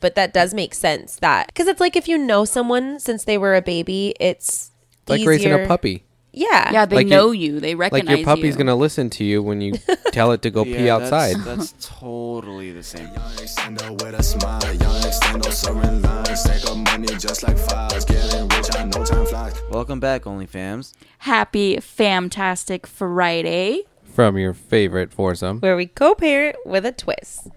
But 0.00 0.14
that 0.14 0.34
does 0.34 0.52
make 0.52 0.74
sense 0.74 1.16
that 1.16 1.46
because 1.48 1.66
it's 1.68 1.80
like 1.80 1.96
if 1.96 2.06
you 2.06 2.18
know 2.18 2.44
someone 2.44 3.00
since 3.00 3.24
they 3.24 3.38
were 3.38 3.54
a 3.54 3.62
baby, 3.62 4.14
it's 4.20 4.70
like 5.08 5.20
easier. 5.20 5.30
raising 5.30 5.52
a 5.52 5.66
puppy. 5.66 6.02
Yeah. 6.32 6.70
Yeah, 6.70 6.84
they 6.84 6.96
Like 6.96 7.06
know 7.06 7.30
you. 7.30 7.60
They 7.60 7.74
recognize 7.74 8.06
Like 8.10 8.18
your 8.18 8.24
puppy's 8.26 8.54
you. 8.56 8.58
gonna 8.58 8.76
listen 8.76 9.08
to 9.08 9.24
you 9.24 9.42
when 9.42 9.62
you 9.62 9.72
tell 10.12 10.32
it 10.32 10.42
to 10.42 10.50
go 10.50 10.64
pee 10.64 10.90
outside. 10.90 11.36
That's, 11.36 11.72
that's 11.72 11.88
totally 11.98 12.72
the 12.72 12.82
same. 12.82 13.06
Young 13.06 13.32
extender 13.36 13.90
with 14.02 14.14
a 14.20 14.22
smile. 14.22 14.60
Young 14.66 15.00
extender 15.00 15.50
serving 15.50 16.02
lines. 16.02 16.40
Stack 16.40 16.66
up 16.66 16.76
money 16.76 17.06
just 17.16 17.42
like 17.42 17.56
files. 17.56 18.04
Getting 18.04 18.48
rich, 18.48 18.66
I 18.76 18.84
know 18.84 19.02
time 19.02 19.24
flies. 19.24 19.54
Welcome 19.70 19.98
back, 19.98 20.24
OnlyFams. 20.24 20.92
Happy 21.20 21.78
Fantastic 21.80 22.86
Friday. 22.86 23.84
From 24.04 24.36
your 24.36 24.52
favorite 24.52 25.12
foursome. 25.14 25.60
where 25.60 25.74
we 25.76 25.86
co-parent 25.86 26.56
with 26.66 26.84
a 26.84 26.92
twist. 26.92 27.48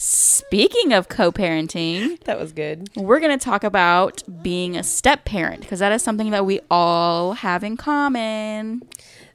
Speaking 0.00 0.92
of 0.92 1.08
co-parenting, 1.08 2.20
That 2.22 2.38
was 2.38 2.52
good. 2.52 2.88
we're 2.94 3.18
going 3.18 3.36
to 3.36 3.44
talk 3.44 3.64
about 3.64 4.22
being 4.42 4.76
a 4.76 4.84
step 4.84 5.24
parent 5.24 5.62
because 5.62 5.80
that 5.80 5.90
is 5.90 6.04
something 6.04 6.30
that 6.30 6.46
we 6.46 6.60
all 6.70 7.32
have 7.32 7.64
in 7.64 7.76
common. 7.76 8.82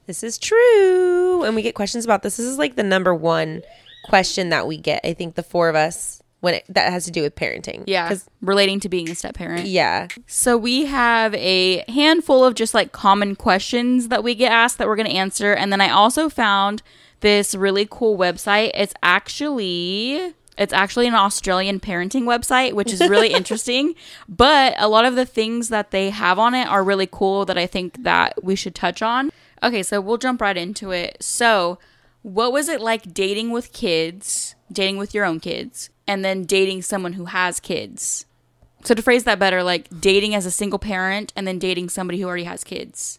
This 0.07 0.23
is 0.23 0.37
true. 0.37 1.43
And 1.43 1.53
we 1.53 1.61
get 1.63 1.75
questions 1.75 2.05
about 2.05 2.23
this. 2.23 2.37
This 2.37 2.45
is 2.45 2.57
like 2.57 2.75
the 2.77 2.83
number 2.83 3.13
one 3.13 3.61
question 4.05 4.49
that 4.49 4.65
we 4.65 4.77
get. 4.77 5.01
I 5.03 5.13
think 5.13 5.35
the 5.35 5.43
four 5.43 5.67
of 5.67 5.75
us 5.75 6.21
when 6.39 6.53
it, 6.55 6.63
that 6.69 6.91
has 6.93 7.03
to 7.05 7.11
do 7.11 7.21
with 7.23 7.35
parenting. 7.35 7.83
Yeah, 7.85 8.15
relating 8.41 8.79
to 8.81 8.89
being 8.89 9.09
a 9.09 9.15
step 9.15 9.35
parent. 9.35 9.65
Yeah. 9.67 10.07
So 10.27 10.57
we 10.57 10.85
have 10.85 11.33
a 11.35 11.83
handful 11.89 12.45
of 12.45 12.55
just 12.55 12.73
like 12.73 12.93
common 12.93 13.35
questions 13.35 14.07
that 14.07 14.23
we 14.23 14.33
get 14.33 14.51
asked 14.51 14.77
that 14.77 14.87
we're 14.87 14.95
going 14.95 15.09
to 15.09 15.15
answer 15.15 15.53
and 15.53 15.73
then 15.73 15.81
I 15.81 15.89
also 15.89 16.29
found 16.29 16.81
this 17.19 17.53
really 17.53 17.85
cool 17.89 18.17
website. 18.17 18.71
It's 18.73 18.93
actually 19.03 20.33
it's 20.57 20.73
actually 20.73 21.07
an 21.07 21.15
Australian 21.15 21.79
parenting 21.79 22.23
website, 22.23 22.73
which 22.73 22.91
is 22.93 23.01
really 23.01 23.33
interesting, 23.33 23.95
but 24.27 24.75
a 24.77 24.87
lot 24.87 25.05
of 25.05 25.15
the 25.15 25.25
things 25.25 25.69
that 25.69 25.91
they 25.91 26.09
have 26.09 26.39
on 26.39 26.53
it 26.53 26.67
are 26.67 26.83
really 26.83 27.07
cool 27.09 27.45
that 27.45 27.57
I 27.57 27.65
think 27.65 28.03
that 28.03 28.43
we 28.43 28.55
should 28.55 28.75
touch 28.75 29.01
on. 29.01 29.31
Okay, 29.61 29.83
so 29.83 30.01
we'll 30.01 30.17
jump 30.17 30.41
right 30.41 30.57
into 30.57 30.91
it. 30.91 31.17
So, 31.21 31.79
what 32.21 32.53
was 32.53 32.69
it 32.69 32.81
like 32.81 33.13
dating 33.13 33.51
with 33.51 33.73
kids, 33.73 34.55
dating 34.71 34.97
with 34.97 35.13
your 35.13 35.25
own 35.25 35.39
kids, 35.39 35.89
and 36.07 36.23
then 36.23 36.43
dating 36.43 36.81
someone 36.81 37.13
who 37.13 37.25
has 37.25 37.59
kids? 37.59 38.25
So 38.83 38.93
to 38.93 39.01
phrase 39.01 39.23
that 39.23 39.39
better, 39.39 39.63
like 39.63 39.87
dating 40.01 40.35
as 40.35 40.45
a 40.45 40.51
single 40.51 40.79
parent 40.79 41.31
and 41.35 41.47
then 41.47 41.57
dating 41.57 41.89
somebody 41.89 42.19
who 42.19 42.27
already 42.27 42.43
has 42.43 42.63
kids. 42.63 43.17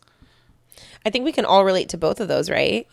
I 1.07 1.11
think 1.11 1.25
we 1.25 1.33
can 1.33 1.45
all 1.45 1.65
relate 1.65 1.89
to 1.91 1.99
both 1.99 2.21
of 2.21 2.29
those, 2.29 2.51
right? 2.51 2.87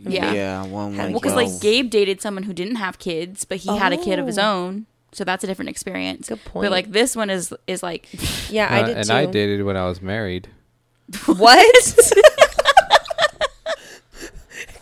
Yeah. 0.00 0.32
Yeah, 0.32 0.62
one 0.66 0.96
Well, 0.96 1.12
because 1.12 1.34
well, 1.34 1.46
like 1.48 1.60
Gabe 1.60 1.90
dated 1.90 2.20
someone 2.20 2.44
who 2.44 2.52
didn't 2.52 2.76
have 2.76 2.98
kids, 2.98 3.44
but 3.44 3.58
he 3.58 3.76
had 3.76 3.92
a 3.92 3.96
kid 3.96 4.18
of 4.18 4.26
his 4.26 4.38
own, 4.38 4.86
so 5.12 5.24
that's 5.24 5.42
a 5.44 5.46
different 5.46 5.68
experience. 5.70 6.30
Oh. 6.30 6.36
Good 6.36 6.52
But 6.54 6.70
like 6.70 6.92
this 6.92 7.16
one 7.16 7.30
is 7.30 7.52
is 7.66 7.82
like, 7.82 8.06
Yeah, 8.50 8.68
I 8.70 8.82
Uh, 8.82 8.86
did 8.86 8.96
and 8.98 9.06
too. 9.06 9.12
I 9.14 9.26
dated 9.26 9.62
when 9.64 9.76
I 9.76 9.86
was 9.86 10.00
married. 10.00 10.48
What? 11.26 11.98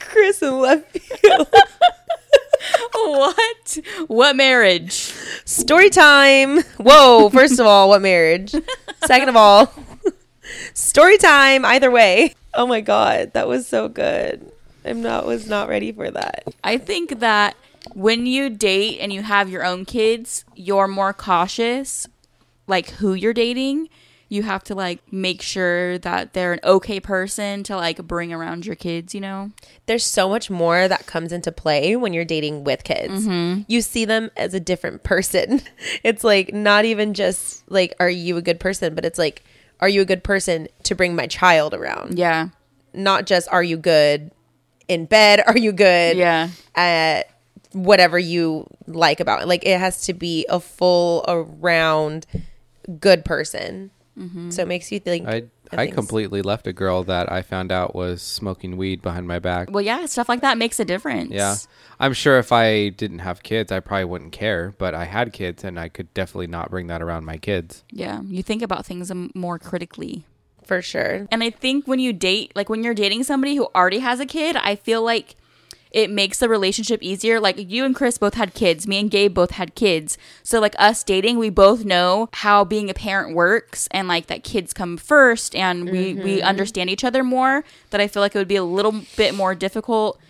Chris 0.00 0.40
and 0.42 0.58
left 0.60 0.98
field. 0.98 1.48
what? 2.94 3.78
What 4.06 4.36
marriage? 4.36 5.12
Story 5.44 5.90
time. 5.90 6.62
Whoa, 6.78 7.28
first 7.30 7.58
of 7.60 7.66
all, 7.66 7.88
what 7.88 8.02
marriage? 8.02 8.54
Second 9.04 9.28
of 9.28 9.36
all, 9.36 9.72
story 10.74 11.18
time 11.18 11.64
either 11.64 11.90
way. 11.90 12.34
Oh 12.54 12.66
my 12.66 12.80
god, 12.80 13.32
that 13.34 13.46
was 13.46 13.66
so 13.66 13.88
good. 13.88 14.50
I'm 14.86 15.02
not 15.02 15.26
was 15.26 15.48
not 15.48 15.68
ready 15.68 15.92
for 15.92 16.10
that. 16.10 16.44
I 16.62 16.78
think 16.78 17.20
that 17.20 17.56
when 17.94 18.26
you 18.26 18.50
date 18.50 18.98
and 19.00 19.12
you 19.12 19.22
have 19.22 19.48
your 19.48 19.64
own 19.64 19.84
kids, 19.84 20.44
you're 20.54 20.88
more 20.88 21.12
cautious, 21.12 22.06
like 22.66 22.90
who 22.90 23.14
you're 23.14 23.34
dating. 23.34 23.88
You 24.28 24.42
have 24.42 24.64
to 24.64 24.74
like 24.74 25.00
make 25.12 25.40
sure 25.40 25.98
that 25.98 26.32
they're 26.32 26.52
an 26.52 26.60
okay 26.64 26.98
person 26.98 27.62
to 27.64 27.76
like 27.76 28.04
bring 28.08 28.32
around 28.32 28.66
your 28.66 28.74
kids, 28.74 29.14
you 29.14 29.20
know? 29.20 29.52
There's 29.86 30.04
so 30.04 30.28
much 30.28 30.50
more 30.50 30.88
that 30.88 31.06
comes 31.06 31.30
into 31.30 31.52
play 31.52 31.94
when 31.94 32.12
you're 32.12 32.24
dating 32.24 32.64
with 32.64 32.82
kids. 32.82 33.24
Mm-hmm. 33.24 33.62
You 33.68 33.80
see 33.82 34.04
them 34.04 34.32
as 34.36 34.52
a 34.52 34.60
different 34.60 35.04
person. 35.04 35.62
It's 36.02 36.24
like 36.24 36.52
not 36.52 36.84
even 36.84 37.14
just 37.14 37.62
like 37.70 37.94
are 38.00 38.10
you 38.10 38.36
a 38.36 38.42
good 38.42 38.58
person, 38.58 38.94
but 38.94 39.04
it's 39.04 39.18
like 39.18 39.44
are 39.78 39.88
you 39.88 40.00
a 40.00 40.06
good 40.06 40.24
person 40.24 40.68
to 40.84 40.94
bring 40.94 41.14
my 41.14 41.26
child 41.26 41.72
around? 41.72 42.18
Yeah. 42.18 42.48
Not 42.92 43.26
just 43.26 43.48
are 43.52 43.62
you 43.62 43.76
good 43.76 44.32
in 44.88 45.06
bed, 45.06 45.42
are 45.46 45.56
you 45.58 45.72
good 45.72 46.16
Yeah. 46.16 46.48
at 46.74 47.28
whatever 47.72 48.18
you 48.18 48.66
like 48.86 49.20
about 49.20 49.42
it. 49.42 49.48
Like 49.48 49.64
it 49.66 49.78
has 49.78 50.02
to 50.06 50.14
be 50.14 50.46
a 50.48 50.60
full 50.60 51.24
around 51.28 52.26
good 53.00 53.24
person. 53.24 53.90
So 54.48 54.62
it 54.62 54.68
makes 54.68 54.90
you 54.90 54.98
think. 54.98 55.28
I 55.28 55.42
I 55.72 55.76
things. 55.86 55.94
completely 55.94 56.40
left 56.40 56.66
a 56.66 56.72
girl 56.72 57.02
that 57.04 57.30
I 57.30 57.42
found 57.42 57.70
out 57.70 57.94
was 57.94 58.22
smoking 58.22 58.78
weed 58.78 59.02
behind 59.02 59.28
my 59.28 59.38
back. 59.40 59.68
Well, 59.70 59.82
yeah, 59.84 60.06
stuff 60.06 60.26
like 60.28 60.40
that 60.40 60.56
makes 60.56 60.80
a 60.80 60.86
difference. 60.86 61.32
Yeah. 61.32 61.56
I'm 62.00 62.14
sure 62.14 62.38
if 62.38 62.50
I 62.50 62.88
didn't 62.90 63.18
have 63.18 63.42
kids, 63.42 63.70
I 63.70 63.80
probably 63.80 64.04
wouldn't 64.06 64.32
care, 64.32 64.72
but 64.78 64.94
I 64.94 65.04
had 65.04 65.34
kids 65.34 65.64
and 65.64 65.78
I 65.78 65.88
could 65.90 66.14
definitely 66.14 66.46
not 66.46 66.70
bring 66.70 66.86
that 66.86 67.02
around 67.02 67.26
my 67.26 67.36
kids. 67.36 67.84
Yeah. 67.90 68.22
You 68.22 68.42
think 68.42 68.62
about 68.62 68.86
things 68.86 69.10
um, 69.10 69.32
more 69.34 69.58
critically. 69.58 70.24
For 70.66 70.82
sure. 70.82 71.26
And 71.30 71.42
I 71.42 71.50
think 71.50 71.86
when 71.86 71.98
you 71.98 72.12
date, 72.12 72.52
like 72.54 72.68
when 72.68 72.82
you're 72.82 72.94
dating 72.94 73.24
somebody 73.24 73.56
who 73.56 73.68
already 73.74 74.00
has 74.00 74.20
a 74.20 74.26
kid, 74.26 74.56
I 74.56 74.76
feel 74.76 75.02
like 75.02 75.36
it 75.90 76.10
makes 76.10 76.38
the 76.38 76.48
relationship 76.48 77.02
easier. 77.02 77.40
Like 77.40 77.56
you 77.70 77.84
and 77.84 77.94
Chris 77.94 78.18
both 78.18 78.34
had 78.34 78.52
kids, 78.52 78.86
me 78.86 79.00
and 79.00 79.10
Gabe 79.10 79.32
both 79.32 79.52
had 79.52 79.74
kids. 79.74 80.18
So 80.42 80.60
like 80.60 80.74
us 80.78 81.02
dating, 81.02 81.38
we 81.38 81.48
both 81.48 81.84
know 81.84 82.28
how 82.34 82.64
being 82.64 82.90
a 82.90 82.94
parent 82.94 83.34
works 83.34 83.88
and 83.90 84.06
like 84.06 84.26
that 84.26 84.44
kids 84.44 84.74
come 84.74 84.98
first 84.98 85.54
and 85.54 85.88
we 85.88 86.12
we 86.14 86.36
mm-hmm. 86.36 86.46
understand 86.46 86.90
each 86.90 87.04
other 87.04 87.24
more. 87.24 87.64
That 87.90 88.00
I 88.00 88.08
feel 88.08 88.20
like 88.20 88.34
it 88.34 88.38
would 88.38 88.46
be 88.46 88.56
a 88.56 88.64
little 88.64 89.02
bit 89.16 89.34
more 89.34 89.54
difficult 89.54 90.20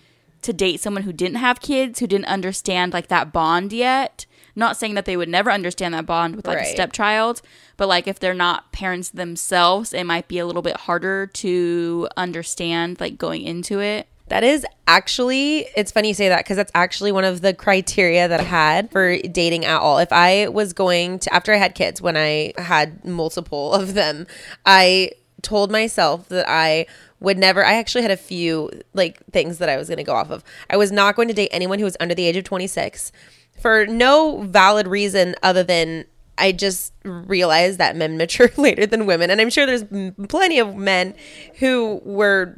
to 0.43 0.53
date 0.53 0.81
someone 0.81 1.03
who 1.03 1.13
didn't 1.13 1.39
have 1.39 1.61
kids, 1.61 1.99
who 1.99 2.07
didn't 2.07 2.27
understand 2.27 2.93
like 2.93 3.09
that 3.09 3.33
bond 3.33 3.73
yet. 3.73 4.27
Not 4.57 4.79
saying 4.79 4.95
that 4.95 5.05
they 5.05 5.17
would 5.17 5.29
never 5.29 5.51
understand 5.51 5.95
that 5.95 6.07
bond 6.07 6.35
with 6.35 6.47
like 6.47 6.61
a 6.61 6.65
stepchild, 6.65 7.43
but 7.77 7.89
like 7.89 8.09
if 8.09 8.19
they're 8.19 8.35
not 8.35 8.73
parents 8.73 9.11
themselves, 9.11 9.93
it 9.93 10.05
might 10.05 10.29
be 10.29 10.39
a 10.39 10.47
little 10.47 10.63
bit 10.63 10.79
harder 10.79 11.27
to 11.27 12.09
understand 12.17 12.99
like 12.99 13.19
going 13.19 13.43
into 13.43 13.81
it. 13.81 14.09
That 14.29 14.43
is 14.43 14.67
actually, 14.89 15.67
it's 15.77 15.93
funny 15.93 16.09
you 16.09 16.15
say 16.15 16.29
that 16.31 16.39
because 16.39 16.57
that's 16.57 16.73
actually 16.75 17.13
one 17.13 17.25
of 17.25 17.43
the 17.43 17.55
criteria 17.55 18.27
that 18.27 18.41
I 18.41 18.45
had 18.45 18.91
for 18.91 19.19
dating 19.19 19.65
at 19.65 19.79
all. 19.79 19.99
If 19.99 20.13
I 20.13 20.49
was 20.49 20.73
going 20.73 21.21
to, 21.21 21.35
after 21.35 21.53
I 21.53 21.59
had 21.59 21.75
kids, 21.77 22.03
when 22.03 22.17
I 22.17 22.53
had 22.59 23.05
multiple 23.05 23.73
of 23.73 23.95
them, 23.95 24.27
I 24.65 25.13
told 25.43 25.71
myself 25.71 26.29
that 26.31 26.49
I 26.49 26.87
would 27.21 27.39
never, 27.39 27.65
I 27.65 27.75
actually 27.75 28.03
had 28.03 28.11
a 28.11 28.17
few 28.17 28.71
like 28.95 29.25
things 29.27 29.59
that 29.59 29.69
I 29.69 29.77
was 29.77 29.89
going 29.89 29.99
to 29.99 30.05
go 30.05 30.15
off 30.15 30.31
of. 30.31 30.43
I 30.69 30.77
was 30.77 30.91
not 30.91 31.15
going 31.15 31.29
to 31.29 31.35
date 31.35 31.51
anyone 31.53 31.79
who 31.79 31.85
was 31.85 31.97
under 32.01 32.15
the 32.15 32.27
age 32.27 32.37
of 32.37 32.45
26 32.45 33.13
for 33.61 33.87
no 33.87 34.43
valid 34.43 34.87
reason 34.87 35.35
other 35.43 35.63
than 35.63 36.05
I 36.39 36.53
just 36.53 36.93
realized 37.05 37.79
that 37.79 37.97
men 37.97 38.17
mature 38.19 38.51
later 38.57 38.87
than 38.87 39.07
women. 39.07 39.31
And 39.31 39.41
I'm 39.41 39.51
sure 39.51 39.67
there's 39.67 39.85
plenty 40.29 40.59
of 40.59 40.75
men 40.77 41.15
who 41.59 42.01
were 42.05 42.55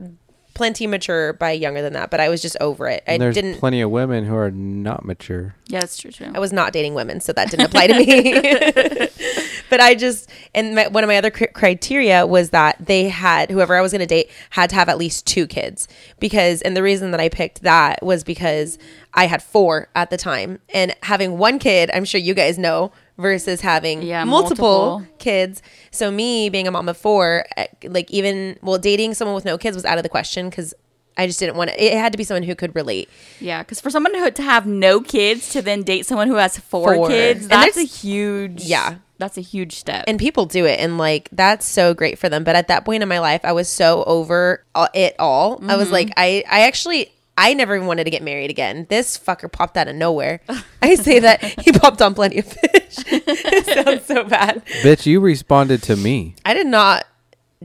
plenty 0.55 0.89
mature 0.89 1.35
by 1.35 1.53
younger 1.53 1.81
than 1.83 1.93
that, 1.93 2.11
but 2.11 2.19
I 2.19 2.29
was 2.29 2.43
just 2.43 2.57
over 2.61 2.89
it. 2.89 3.05
I 3.07 3.13
And 3.13 3.23
there's 3.23 3.37
didn't. 3.37 3.59
plenty 3.59 3.81
of 3.81 3.91
women 3.93 4.25
who 4.25 4.35
are 4.35 4.51
not 4.51 5.05
mature. 5.05 5.55
Yeah, 5.69 5.79
that's 5.81 5.97
true 5.97 6.11
too. 6.11 6.33
I 6.35 6.41
was 6.41 6.53
not 6.53 6.73
dating 6.73 6.95
women, 6.95 7.21
so 7.21 7.33
that 7.33 7.49
didn't 7.51 7.67
apply 7.67 7.87
to 7.87 7.95
me. 7.95 9.09
but 9.71 9.81
I 9.81 9.95
just, 9.95 10.31
and 10.55 10.75
my, 10.75 10.89
one 10.89 11.05
of 11.05 11.09
my 11.09 11.17
other 11.17 11.31
cri- 11.31 11.49
criteria 11.49 12.27
was 12.27 12.51
that 12.51 12.77
they 12.85 13.09
had, 13.09 13.51
whoever 13.51 13.75
I 13.77 13.81
was 13.81 13.93
going 13.93 14.01
to 14.01 14.07
date 14.07 14.31
had 14.51 14.71
to 14.71 14.77
have 14.77 14.89
at 14.89 14.99
least 14.99 15.27
two 15.27 15.47
kids. 15.47 15.89
Because, 16.21 16.63
and 16.63 16.77
the 16.77 16.83
reason 16.83 17.11
that 17.13 17.21
I 17.21 17.29
picked 17.29 17.63
that 17.63 18.03
was 18.03 18.25
because 18.25 18.79
I 19.15 19.27
had 19.27 19.43
four 19.43 19.89
at 19.95 20.11
the 20.11 20.17
time. 20.17 20.59
And 20.75 20.95
having 21.03 21.39
one 21.39 21.59
kid, 21.59 21.91
I'm 21.93 22.05
sure 22.05 22.21
you 22.21 22.35
guys 22.35 22.59
know, 22.59 22.93
versus 23.19 23.61
having 23.63 24.03
Yeah, 24.03 24.25
multiple, 24.25 24.91
multiple. 25.01 25.15
kids. 25.19 25.61
So, 25.91 26.11
me 26.11 26.49
being 26.51 26.69
a 26.69 26.71
mom 26.71 26.89
of 26.89 26.97
four, 26.97 27.45
eh, 27.57 27.67
like 27.85 28.11
even, 28.11 28.59
well, 28.63 28.79
dating 28.79 29.15
someone 29.15 29.35
with 29.35 29.45
no 29.45 29.59
kids 29.59 29.75
was 29.77 29.85
out 29.85 29.99
of 29.99 30.03
the 30.03 30.09
question 30.09 30.49
because. 30.51 30.75
I 31.21 31.27
just 31.27 31.41
didn't 31.41 31.57
want 31.57 31.71
to. 31.71 31.85
It 31.85 31.95
had 31.95 32.13
to 32.13 32.17
be 32.17 32.23
someone 32.23 32.45
who 32.45 32.55
could 32.55 32.77
relate. 32.77 33.09
Yeah, 33.41 33.65
because 33.65 33.81
for 33.81 33.91
someone 33.91 34.15
who, 34.15 34.31
to 34.31 34.41
have 34.45 34.67
no 34.69 35.01
kids 35.01 35.49
to 35.49 35.61
then 35.61 35.83
date 35.83 36.07
someone 36.07 36.29
who 36.29 36.37
has 36.37 36.57
four, 36.57 36.95
Four. 36.95 37.09
kids, 37.09 37.49
that's 37.49 37.77
a 37.77 37.83
huge. 37.83 38.63
Yeah. 38.63 38.99
That's 39.19 39.37
a 39.37 39.41
huge 39.43 39.75
step. 39.75 40.05
and 40.07 40.19
people 40.19 40.47
do 40.47 40.65
it 40.65 40.79
and 40.81 40.97
like 40.99 41.29
that's 41.33 41.67
so 41.67 41.93
great 41.95 42.19
for 42.19 42.29
them. 42.29 42.45
But 42.45 42.57
at 42.57 42.69
that 42.69 42.85
point 42.85 43.03
in 43.03 43.09
my 43.09 43.19
life 43.19 43.41
i 43.45 43.53
was 43.53 43.69
so 43.69 44.05
over 44.05 44.65
all- 44.75 44.89
it 44.95 45.15
all. 45.19 45.61
I 45.67 45.77
was 45.77 45.91
like 45.91 46.09
mm-hmm. 46.09 46.21
i 46.21 46.45
i 46.51 46.61
actually 46.67 47.13
i 47.37 47.55
never 47.55 47.77
even 47.77 47.87
wanted 47.87 48.05
to 48.05 48.11
get 48.11 48.23
married 48.23 48.51
again. 48.51 48.87
This 48.89 49.17
fucker 49.19 49.51
popped 49.51 49.77
out 49.77 49.89
of 49.89 49.95
nowhere. 49.97 50.41
I 50.83 50.95
say 50.97 51.19
that 51.21 51.43
he 51.65 51.73
popped 51.73 52.03
on 52.03 52.15
plenty 52.15 52.39
of 52.39 52.47
fish. 52.47 52.65
It 53.11 53.85
sounds 53.85 54.07
so 54.07 54.25
bad. 54.25 54.65
Bitch, 54.83 55.07
you 55.07 55.21
responded 55.21 55.83
to 55.85 55.97
me. 55.97 56.35
i 56.45 56.55
did 56.55 56.67
not 56.67 57.05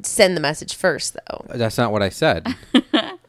send 0.01 0.35
the 0.35 0.41
message 0.41 0.75
first 0.75 1.13
though. 1.15 1.45
That's 1.50 1.77
not 1.77 1.91
what 1.91 2.01
I 2.01 2.09
said. 2.09 2.47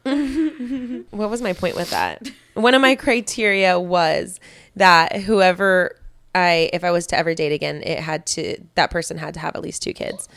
what 0.03 1.29
was 1.29 1.41
my 1.41 1.53
point 1.53 1.75
with 1.75 1.89
that? 1.91 2.29
One 2.53 2.73
of 2.73 2.81
my 2.81 2.95
criteria 2.95 3.79
was 3.79 4.39
that 4.75 5.15
whoever 5.21 5.95
I 6.35 6.69
if 6.73 6.83
I 6.83 6.91
was 6.91 7.07
to 7.07 7.17
ever 7.17 7.33
date 7.33 7.51
again, 7.53 7.81
it 7.83 7.99
had 7.99 8.25
to 8.27 8.57
that 8.75 8.91
person 8.91 9.17
had 9.17 9.33
to 9.35 9.39
have 9.39 9.55
at 9.55 9.61
least 9.61 9.81
two 9.81 9.93
kids. 9.93 10.27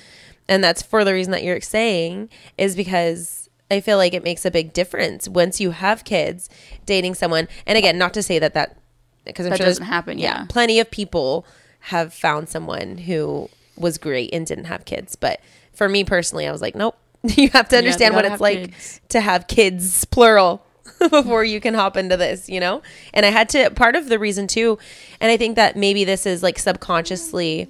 And 0.48 0.64
that's 0.64 0.80
for 0.80 1.04
the 1.04 1.12
reason 1.12 1.32
that 1.32 1.42
you're 1.42 1.60
saying 1.60 2.30
is 2.56 2.74
because 2.74 3.50
I 3.70 3.80
feel 3.80 3.98
like 3.98 4.14
it 4.14 4.24
makes 4.24 4.46
a 4.46 4.50
big 4.50 4.72
difference 4.72 5.28
once 5.28 5.60
you 5.60 5.72
have 5.72 6.04
kids 6.04 6.48
dating 6.86 7.14
someone. 7.16 7.48
And 7.66 7.76
again, 7.76 7.98
not 7.98 8.14
to 8.14 8.22
say 8.22 8.38
that 8.38 8.54
that 8.54 8.78
because 9.24 9.44
I'm 9.44 9.50
That 9.50 9.58
sure 9.58 9.66
doesn't 9.66 9.84
happen, 9.84 10.18
yeah. 10.18 10.46
plenty 10.48 10.80
of 10.80 10.90
people 10.90 11.44
have 11.80 12.14
found 12.14 12.48
someone 12.48 12.96
who 12.98 13.50
was 13.76 13.98
great 13.98 14.32
and 14.32 14.46
didn't 14.46 14.64
have 14.64 14.84
kids. 14.86 15.16
But 15.16 15.40
for 15.74 15.88
me 15.88 16.02
personally, 16.04 16.46
I 16.46 16.52
was 16.52 16.62
like, 16.62 16.74
nope. 16.74 16.96
You 17.36 17.50
have 17.50 17.68
to 17.70 17.76
understand 17.76 18.14
what 18.14 18.24
it's 18.24 18.40
like 18.40 18.70
kids. 18.70 19.00
to 19.10 19.20
have 19.20 19.48
kids, 19.48 20.04
plural, 20.06 20.64
before 21.10 21.44
you 21.44 21.60
can 21.60 21.74
hop 21.74 21.96
into 21.96 22.16
this, 22.16 22.48
you 22.48 22.60
know? 22.60 22.82
And 23.14 23.24
I 23.24 23.30
had 23.30 23.48
to, 23.50 23.70
part 23.70 23.96
of 23.96 24.08
the 24.08 24.18
reason 24.18 24.46
too, 24.46 24.78
and 25.20 25.30
I 25.30 25.36
think 25.36 25.56
that 25.56 25.76
maybe 25.76 26.04
this 26.04 26.26
is 26.26 26.42
like 26.42 26.58
subconsciously 26.58 27.68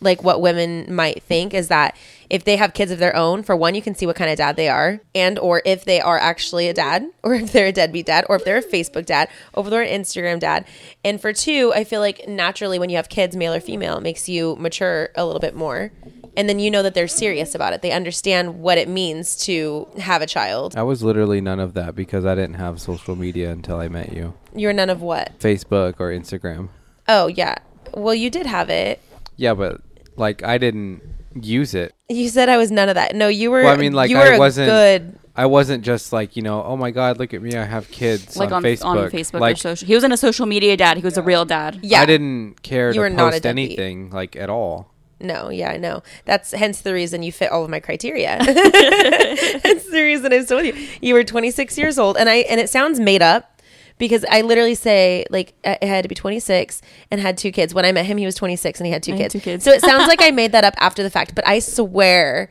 like 0.00 0.22
what 0.22 0.40
women 0.40 0.94
might 0.94 1.22
think 1.22 1.54
is 1.54 1.68
that 1.68 1.96
if 2.30 2.44
they 2.44 2.56
have 2.56 2.74
kids 2.74 2.90
of 2.90 2.98
their 2.98 3.14
own 3.16 3.42
for 3.42 3.56
one 3.56 3.74
you 3.74 3.82
can 3.82 3.94
see 3.94 4.06
what 4.06 4.16
kind 4.16 4.30
of 4.30 4.36
dad 4.36 4.56
they 4.56 4.68
are 4.68 5.00
and 5.14 5.38
or 5.38 5.62
if 5.64 5.84
they 5.84 6.00
are 6.00 6.18
actually 6.18 6.68
a 6.68 6.74
dad 6.74 7.06
or 7.22 7.34
if 7.34 7.52
they're 7.52 7.68
a 7.68 7.72
deadbeat 7.72 8.06
dad 8.06 8.24
or 8.28 8.36
if 8.36 8.44
they're 8.44 8.58
a 8.58 8.62
facebook 8.62 9.06
dad 9.06 9.28
or 9.54 9.64
if 9.64 9.70
they're 9.70 9.82
an 9.82 10.02
instagram 10.02 10.38
dad 10.38 10.64
and 11.04 11.20
for 11.20 11.32
two 11.32 11.72
i 11.74 11.82
feel 11.84 12.00
like 12.00 12.28
naturally 12.28 12.78
when 12.78 12.90
you 12.90 12.96
have 12.96 13.08
kids 13.08 13.34
male 13.34 13.54
or 13.54 13.60
female 13.60 13.96
it 13.96 14.02
makes 14.02 14.28
you 14.28 14.56
mature 14.56 15.08
a 15.16 15.24
little 15.24 15.40
bit 15.40 15.54
more 15.54 15.90
and 16.36 16.48
then 16.48 16.58
you 16.58 16.70
know 16.70 16.82
that 16.82 16.94
they're 16.94 17.06
serious 17.08 17.54
about 17.54 17.72
it 17.72 17.82
they 17.82 17.92
understand 17.92 18.60
what 18.60 18.76
it 18.78 18.88
means 18.88 19.36
to 19.36 19.86
have 19.98 20.20
a 20.22 20.26
child 20.26 20.76
I 20.76 20.82
was 20.82 21.02
literally 21.02 21.40
none 21.40 21.60
of 21.60 21.74
that 21.74 21.94
because 21.94 22.24
I 22.24 22.34
didn't 22.34 22.54
have 22.54 22.80
social 22.80 23.16
media 23.16 23.50
until 23.50 23.78
I 23.78 23.88
met 23.88 24.12
you. 24.12 24.34
you're 24.54 24.72
none 24.72 24.90
of 24.90 25.00
what 25.02 25.38
Facebook 25.38 25.94
or 26.00 26.10
Instagram. 26.10 26.68
oh 27.08 27.26
yeah 27.28 27.56
well 27.94 28.14
you 28.14 28.30
did 28.30 28.46
have 28.46 28.70
it 28.70 29.00
Yeah, 29.36 29.54
but 29.54 29.80
like 30.16 30.42
I 30.42 30.58
didn't 30.58 31.02
use 31.40 31.74
it. 31.74 31.92
you 32.08 32.28
said 32.28 32.48
i 32.48 32.56
was 32.56 32.70
none 32.70 32.88
of 32.88 32.94
that 32.94 33.14
no 33.16 33.26
you 33.28 33.50
were 33.50 33.62
Well, 33.64 33.72
I 33.74 33.76
mean, 33.76 33.92
like 33.92 34.08
you 34.10 34.16
were 34.16 34.22
I 34.22 34.36
a 34.36 34.38
wasn't. 34.38 34.68
good 34.70 35.18
I 35.36 35.46
wasn't 35.46 35.82
just 35.84 36.12
like 36.12 36.36
you 36.36 36.42
know. 36.42 36.62
Oh 36.62 36.76
my 36.76 36.92
God, 36.92 37.18
look 37.18 37.34
at 37.34 37.42
me! 37.42 37.56
I 37.56 37.64
have 37.64 37.90
kids 37.90 38.36
like 38.36 38.52
on, 38.52 38.58
on, 38.58 38.62
Facebook. 38.62 38.84
on 38.84 39.10
Facebook 39.10 39.40
like 39.40 39.56
or 39.56 39.58
social. 39.58 39.84
He 39.88 39.92
wasn't 39.94 40.12
a 40.12 40.16
social 40.16 40.46
media 40.46 40.76
dad. 40.76 40.96
He 40.96 41.02
was 41.02 41.16
a 41.18 41.22
real 41.22 41.44
dad. 41.44 41.80
yeah 41.82 42.02
I 42.02 42.06
didn't 42.06 42.62
care 42.62 42.92
You 42.94 43.02
to 43.02 43.10
not 43.10 43.32
post 43.32 43.42
deadbeat. 43.42 43.70
anything 43.76 44.10
like 44.10 44.36
at 44.36 44.48
all. 44.48 44.93
No, 45.20 45.48
yeah, 45.48 45.70
I 45.70 45.76
know. 45.76 46.02
That's 46.24 46.50
hence 46.52 46.80
the 46.80 46.92
reason 46.92 47.22
you 47.22 47.32
fit 47.32 47.50
all 47.50 47.64
of 47.64 47.70
my 47.70 47.80
criteria. 47.80 48.38
That's 48.44 49.90
the 49.90 50.00
reason 50.02 50.32
I'm 50.32 50.44
still 50.44 50.58
with 50.58 50.76
you. 50.76 50.88
You 51.00 51.14
were 51.14 51.24
26 51.24 51.78
years 51.78 51.98
old, 51.98 52.16
and 52.16 52.28
I 52.28 52.36
and 52.36 52.60
it 52.60 52.68
sounds 52.70 53.00
made 53.00 53.22
up 53.22 53.62
because 53.98 54.24
I 54.30 54.40
literally 54.42 54.74
say 54.74 55.24
like 55.30 55.54
I 55.64 55.78
I 55.82 55.86
had 55.86 56.02
to 56.02 56.08
be 56.08 56.14
26 56.14 56.82
and 57.10 57.20
had 57.20 57.38
two 57.38 57.52
kids. 57.52 57.72
When 57.74 57.84
I 57.84 57.92
met 57.92 58.06
him, 58.06 58.16
he 58.18 58.26
was 58.26 58.34
26 58.34 58.80
and 58.80 58.86
he 58.86 58.92
had 58.92 59.02
two 59.02 59.12
I 59.12 59.16
had 59.16 59.22
kids. 59.30 59.32
two 59.32 59.40
kids. 59.40 59.64
So 59.64 59.70
it 59.70 59.80
sounds 59.82 60.08
like 60.08 60.20
I 60.22 60.30
made 60.30 60.52
that 60.52 60.64
up 60.64 60.74
after 60.78 61.02
the 61.02 61.10
fact, 61.10 61.34
but 61.34 61.46
I 61.46 61.58
swear. 61.60 62.50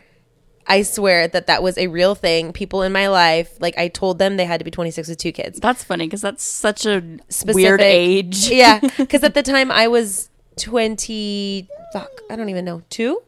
I 0.65 0.83
swear 0.83 1.27
that 1.27 1.48
that 1.48 1.62
was 1.62 1.77
a 1.77 1.88
real 1.88 2.15
thing. 2.15 2.54
People 2.54 2.83
in 2.83 2.94
my 2.94 3.07
life, 3.10 3.51
like 3.60 3.77
I 3.77 3.89
told 3.89 4.18
them 4.18 4.38
they 4.38 4.45
had 4.45 4.62
to 4.62 4.63
be 4.63 4.71
26 4.71 5.10
with 5.10 5.18
two 5.18 5.33
kids. 5.33 5.60
That's 5.60 5.83
funny 5.83 6.06
because 6.06 6.21
that's 6.21 6.42
such 6.42 6.86
a 6.86 7.04
Specific- 7.27 7.56
weird 7.56 7.81
age. 7.81 8.50
yeah, 8.50 8.80
because 8.98 9.24
at 9.25 9.33
the 9.33 9.44
time 9.44 9.69
I 9.71 9.89
was 9.89 10.30
20, 10.58 11.68
fuck, 11.92 12.22
I 12.30 12.36
don't 12.36 12.50
even 12.50 12.66
know, 12.66 12.82
two? 12.90 13.22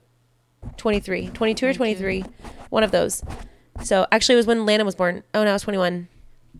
23, 0.78 1.28
22 1.28 1.68
or 1.68 1.74
23, 1.74 2.24
one 2.70 2.84
of 2.84 2.92
those. 2.92 3.24
So 3.84 4.08
actually, 4.12 4.34
it 4.34 4.38
was 4.38 4.48
when 4.48 4.66
Landon 4.66 4.86
was 4.86 4.96
born. 4.96 5.24
Oh 5.34 5.44
no, 5.44 5.50
I 5.50 5.54
was 5.54 5.62
21. 5.64 6.08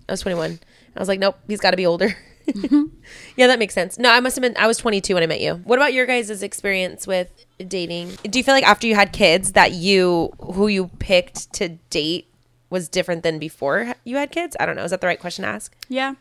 I 0.08 0.12
was 0.12 0.22
21. 0.22 0.60
I 0.96 1.00
was 1.00 1.08
like, 1.08 1.20
nope, 1.20 1.38
he's 1.48 1.60
got 1.60 1.72
to 1.72 1.78
be 1.78 1.86
older. 1.86 2.16
Mm-hmm. 2.48 2.84
yeah, 3.38 3.48
that 3.48 3.60
makes 3.60 3.74
sense. 3.74 3.98
No, 3.98 4.12
I 4.12 4.20
must 4.20 4.36
have 4.36 4.42
been, 4.42 4.56
I 4.58 4.68
was 4.68 4.78
22 4.78 5.14
when 5.14 5.24
I 5.24 5.26
met 5.26 5.42
you. 5.42 5.56
What 5.64 5.80
about 5.80 5.94
your 5.94 6.06
guys' 6.06 6.44
experience 6.44 7.08
with 7.08 7.30
dating? 7.68 8.18
Do 8.24 8.38
you 8.38 8.44
feel 8.44 8.54
like 8.54 8.68
after 8.68 8.88
you 8.88 8.96
had 8.96 9.12
kids 9.12 9.54
that 9.54 9.72
you, 9.72 10.32
who 10.40 10.68
you 10.68 10.90
picked 11.00 11.54
to 11.54 11.70
date 11.90 12.28
was 12.70 12.88
different 12.90 13.24
than 13.24 13.40
before 13.40 13.96
you 14.04 14.18
had 14.18 14.32
kids? 14.32 14.56
I 14.60 14.66
don't 14.66 14.76
know. 14.76 14.84
Is 14.84 14.92
that 14.92 15.02
the 15.02 15.08
right 15.08 15.20
question 15.20 15.44
to 15.44 15.50
ask? 15.50 15.76
Yeah. 15.90 16.16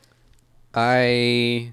I 0.74 1.72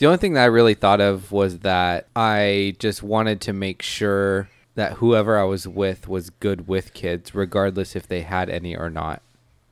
the 0.00 0.06
only 0.06 0.18
thing 0.18 0.32
that 0.32 0.42
I 0.42 0.46
really 0.46 0.72
thought 0.72 1.02
of 1.02 1.30
was 1.30 1.58
that 1.58 2.08
I 2.16 2.74
just 2.78 3.02
wanted 3.02 3.42
to 3.42 3.52
make 3.52 3.82
sure 3.82 4.48
that 4.74 4.94
whoever 4.94 5.38
I 5.38 5.44
was 5.44 5.68
with 5.68 6.08
was 6.08 6.30
good 6.30 6.66
with 6.66 6.94
kids, 6.94 7.34
regardless 7.34 7.94
if 7.94 8.08
they 8.08 8.22
had 8.22 8.48
any 8.48 8.74
or 8.74 8.88
not. 8.88 9.20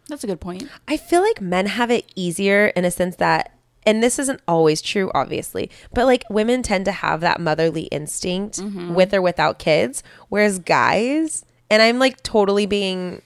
That's 0.07 0.25
a 0.25 0.27
good 0.27 0.41
point. 0.41 0.69
I 0.87 0.99
feel 0.99 1.23
like 1.23 1.41
men 1.41 1.65
have 1.65 1.91
it 1.91 2.13
easier 2.15 2.67
in 2.69 2.85
a 2.85 2.91
sense 2.91 3.17
that, 3.17 3.57
and 3.87 4.03
this 4.03 4.19
isn't 4.19 4.43
always 4.47 4.83
true, 4.83 5.11
obviously, 5.15 5.71
but 5.95 6.05
like 6.05 6.25
women 6.29 6.63
tend 6.63 6.85
to 6.85 6.93
have 6.93 7.23
that 7.23 7.41
motherly 7.41 7.85
instinct 7.85 8.59
mm-hmm. 8.59 8.93
with 8.93 9.15
or 9.15 9.23
without 9.23 9.59
kids, 9.59 10.03
whereas 10.29 10.59
guys, 10.59 11.47
and 11.71 11.81
I'm 11.81 11.99
like 11.99 12.23
totally 12.23 12.67
being, 12.67 13.23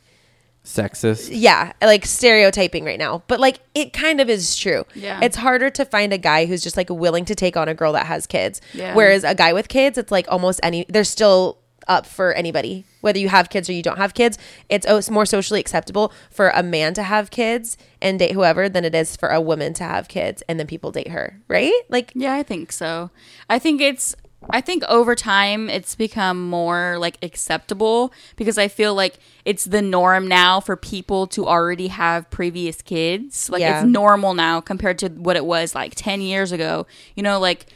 Sexist. 0.64 1.28
yeah, 1.32 1.72
like 1.82 2.06
stereotyping 2.06 2.84
right 2.84 2.98
now, 2.98 3.22
but 3.26 3.40
like 3.40 3.60
it 3.74 3.92
kind 3.92 4.20
of 4.20 4.30
is 4.30 4.56
true. 4.56 4.84
Yeah. 4.94 5.18
It's 5.22 5.36
harder 5.36 5.70
to 5.70 5.84
find 5.84 6.12
a 6.12 6.18
guy 6.18 6.46
who's 6.46 6.62
just 6.62 6.76
like 6.76 6.88
willing 6.88 7.24
to 7.26 7.34
take 7.34 7.56
on 7.56 7.68
a 7.68 7.74
girl 7.74 7.92
that 7.94 8.06
has 8.06 8.26
kids. 8.26 8.60
Yeah. 8.72 8.94
Whereas 8.94 9.24
a 9.24 9.34
guy 9.34 9.52
with 9.52 9.68
kids, 9.68 9.98
it's 9.98 10.12
like 10.12 10.26
almost 10.28 10.60
any, 10.62 10.86
they're 10.88 11.02
still 11.04 11.58
up 11.88 12.06
for 12.06 12.32
anybody. 12.34 12.84
Whether 13.00 13.18
you 13.18 13.28
have 13.28 13.50
kids 13.50 13.68
or 13.68 13.72
you 13.72 13.82
don't 13.82 13.96
have 13.98 14.14
kids, 14.14 14.38
it's 14.68 14.86
oh, 14.88 15.00
o- 15.04 15.12
more 15.12 15.26
socially 15.26 15.58
acceptable 15.58 16.12
for 16.30 16.50
a 16.50 16.62
man 16.62 16.94
to 16.94 17.02
have 17.02 17.32
kids 17.32 17.76
and 18.00 18.20
date 18.20 18.30
whoever 18.30 18.68
than 18.68 18.84
it 18.84 18.94
is 18.94 19.16
for 19.16 19.30
a 19.30 19.40
woman 19.40 19.74
to 19.74 19.82
have 19.84 20.06
kids 20.06 20.44
and 20.48 20.60
then 20.60 20.68
people 20.68 20.92
date 20.92 21.08
her, 21.08 21.40
right? 21.48 21.72
Like, 21.88 22.12
Yeah, 22.14 22.34
I 22.34 22.44
think 22.44 22.70
so. 22.70 23.10
I 23.50 23.58
think 23.58 23.80
it's 23.80 24.14
I 24.50 24.60
think 24.60 24.82
over 24.88 25.14
time 25.14 25.70
it's 25.70 25.94
become 25.94 26.48
more 26.48 26.96
like 26.98 27.16
acceptable 27.22 28.12
because 28.36 28.58
I 28.58 28.68
feel 28.68 28.94
like 28.94 29.18
it's 29.44 29.64
the 29.64 29.82
norm 29.82 30.26
now 30.28 30.60
for 30.60 30.76
people 30.76 31.26
to 31.28 31.46
already 31.46 31.88
have 31.88 32.28
previous 32.30 32.82
kids. 32.82 33.48
Like 33.48 33.60
Yeah. 33.60 33.78
it's 33.80 33.86
normal 33.86 34.34
now 34.34 34.60
compared 34.60 34.98
to 35.00 35.08
what 35.08 35.36
it 35.36 35.44
was 35.44 35.74
like 35.74 35.94
10 35.94 36.20
years 36.20 36.52
ago. 36.52 36.86
You 37.14 37.22
know, 37.22 37.38
like 37.38 37.66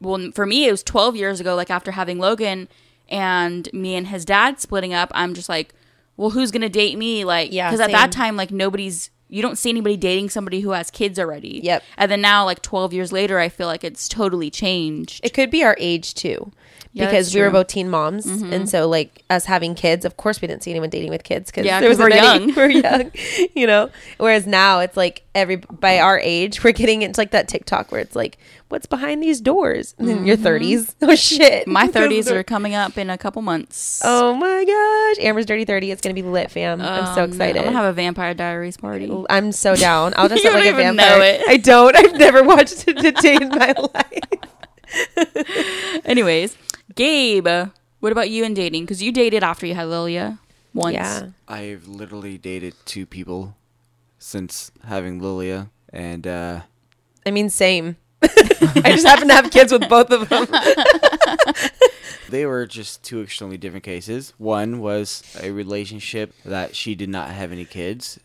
well 0.00 0.30
for 0.32 0.46
me 0.46 0.66
it 0.66 0.70
was 0.70 0.82
12 0.82 1.16
years 1.16 1.40
ago 1.40 1.54
like 1.54 1.70
after 1.70 1.92
having 1.92 2.18
Logan 2.18 2.68
and 3.08 3.68
me 3.72 3.94
and 3.94 4.06
his 4.08 4.24
dad 4.24 4.60
splitting 4.60 4.92
up, 4.92 5.10
I'm 5.14 5.34
just 5.34 5.48
like, 5.48 5.74
well, 6.16 6.30
who's 6.30 6.50
going 6.50 6.62
to 6.62 6.68
date 6.68 6.98
me 6.98 7.24
like 7.24 7.52
Yeah, 7.52 7.70
cuz 7.70 7.80
at 7.80 7.90
that 7.92 8.12
time 8.12 8.36
like 8.36 8.50
nobody's 8.50 9.10
you 9.28 9.42
don't 9.42 9.58
see 9.58 9.70
anybody 9.70 9.96
dating 9.96 10.30
somebody 10.30 10.60
who 10.60 10.70
has 10.70 10.90
kids 10.90 11.18
already. 11.18 11.60
Yep. 11.62 11.82
And 11.96 12.10
then 12.10 12.20
now, 12.20 12.44
like 12.44 12.62
12 12.62 12.92
years 12.92 13.12
later, 13.12 13.38
I 13.38 13.48
feel 13.48 13.66
like 13.66 13.84
it's 13.84 14.08
totally 14.08 14.50
changed. 14.50 15.20
it 15.24 15.34
could 15.34 15.50
be 15.50 15.62
our 15.62 15.76
age 15.78 16.14
too. 16.14 16.50
Yeah, 16.92 17.06
because 17.06 17.34
we 17.34 17.40
were. 17.40 17.48
Mm-hmm. 17.48 17.52
both 17.54 17.66
teen 17.68 17.90
moms, 17.90 18.26
and 18.26 18.68
so 18.68 18.88
like 18.88 19.22
us 19.30 19.44
having 19.44 19.74
kids, 19.74 20.04
of 20.04 20.16
course 20.16 20.40
we 20.40 20.48
didn't 20.48 20.62
see 20.62 20.70
anyone 20.70 20.90
dating 20.90 21.10
with 21.10 21.22
kids 21.22 21.50
because 21.50 21.66
Yeah, 21.66 21.80
there 21.80 21.88
wasn't 21.90 22.10
we're 22.10 22.16
young. 22.16 22.54
we're 22.56 22.70
young, 22.88 23.12
you 23.54 23.66
know. 23.66 23.90
Whereas 24.16 24.46
now 24.46 24.80
it's 24.80 24.96
like 24.96 25.22
every 25.34 25.56
by 25.56 25.98
our 26.00 26.18
age 26.18 26.64
we're 26.64 26.72
getting 26.72 27.02
into 27.02 27.20
like 27.20 27.30
that 27.32 27.46
TikTok 27.48 27.92
where 27.92 28.00
it's 28.00 28.16
like, 28.16 28.38
what's 28.68 28.86
behind 28.86 29.22
these 29.22 29.40
doors? 29.40 29.94
And 29.98 30.08
then 30.08 30.26
your 30.26 30.36
thirties, 30.36 30.94
oh 31.02 31.14
shit, 31.14 31.62
Mm-hmm. 31.62 31.72
My 31.72 31.88
30s 31.88 32.30
are 32.30 32.42
coming 32.42 32.74
up 32.74 32.98
in 32.98 33.10
a 33.10 33.18
couple 33.18 33.42
months. 33.42 34.00
Oh 34.04 34.34
my 34.34 34.64
gosh, 34.64 35.24
Amber's 35.24 35.46
dirty 35.46 35.64
thirty. 35.64 35.90
It's 35.90 36.00
gonna 36.00 36.14
be 36.14 36.22
lit, 36.22 36.50
fam. 36.50 36.80
I'm 36.80 37.14
so 37.14 37.24
excited. 37.24 37.58
I'm 37.58 37.64
gonna 37.66 37.76
have 37.76 37.90
a 37.90 37.92
Vampire 37.92 38.34
Diaries 38.34 38.76
party. 38.76 39.10
I'm 39.30 39.52
so 39.52 39.76
down. 39.76 40.14
I'll 40.16 40.28
just 40.28 40.44
look 40.44 40.54
like 40.54 40.66
a 40.66 40.72
vampire. 40.76 41.40
I 41.48 41.56
don't. 41.58 41.94
I've 41.96 42.18
never 42.18 42.42
watched 42.42 42.84
it 42.88 43.24
in 43.24 43.48
my 43.50 43.74
life. 43.94 46.02
Anyways, 46.04 46.56
Gabe, 46.94 47.46
what 48.00 48.12
about 48.12 48.30
you 48.30 48.44
and 48.44 48.54
dating? 48.56 48.84
Because 48.84 49.02
you 49.02 49.12
dated 49.12 49.42
after 49.42 49.66
you 49.66 49.74
had 49.74 49.88
Lilia 49.88 50.38
once. 50.74 50.94
Yeah. 50.94 51.28
I've 51.46 51.86
literally 51.88 52.38
dated 52.38 52.74
two 52.84 53.06
people 53.06 53.56
since 54.18 54.70
having 54.86 55.20
Lilia, 55.20 55.70
and 55.92 56.26
uh, 56.26 56.60
I 57.26 57.30
mean, 57.30 57.50
same. 57.50 57.96
I 58.22 58.92
just 58.92 59.06
happen 59.06 59.28
to 59.28 59.34
have 59.34 59.50
kids 59.50 59.70
with 59.72 59.88
both 59.88 60.10
of 60.10 60.28
them. 60.28 60.46
they 62.30 62.46
were 62.46 62.66
just 62.66 63.02
two 63.04 63.22
extremely 63.22 63.56
different 63.56 63.84
cases. 63.84 64.32
One 64.38 64.80
was 64.80 65.22
a 65.40 65.50
relationship 65.52 66.32
that 66.44 66.74
she 66.74 66.94
did 66.94 67.08
not 67.08 67.30
have 67.30 67.52
any 67.52 67.64
kids, 67.64 68.18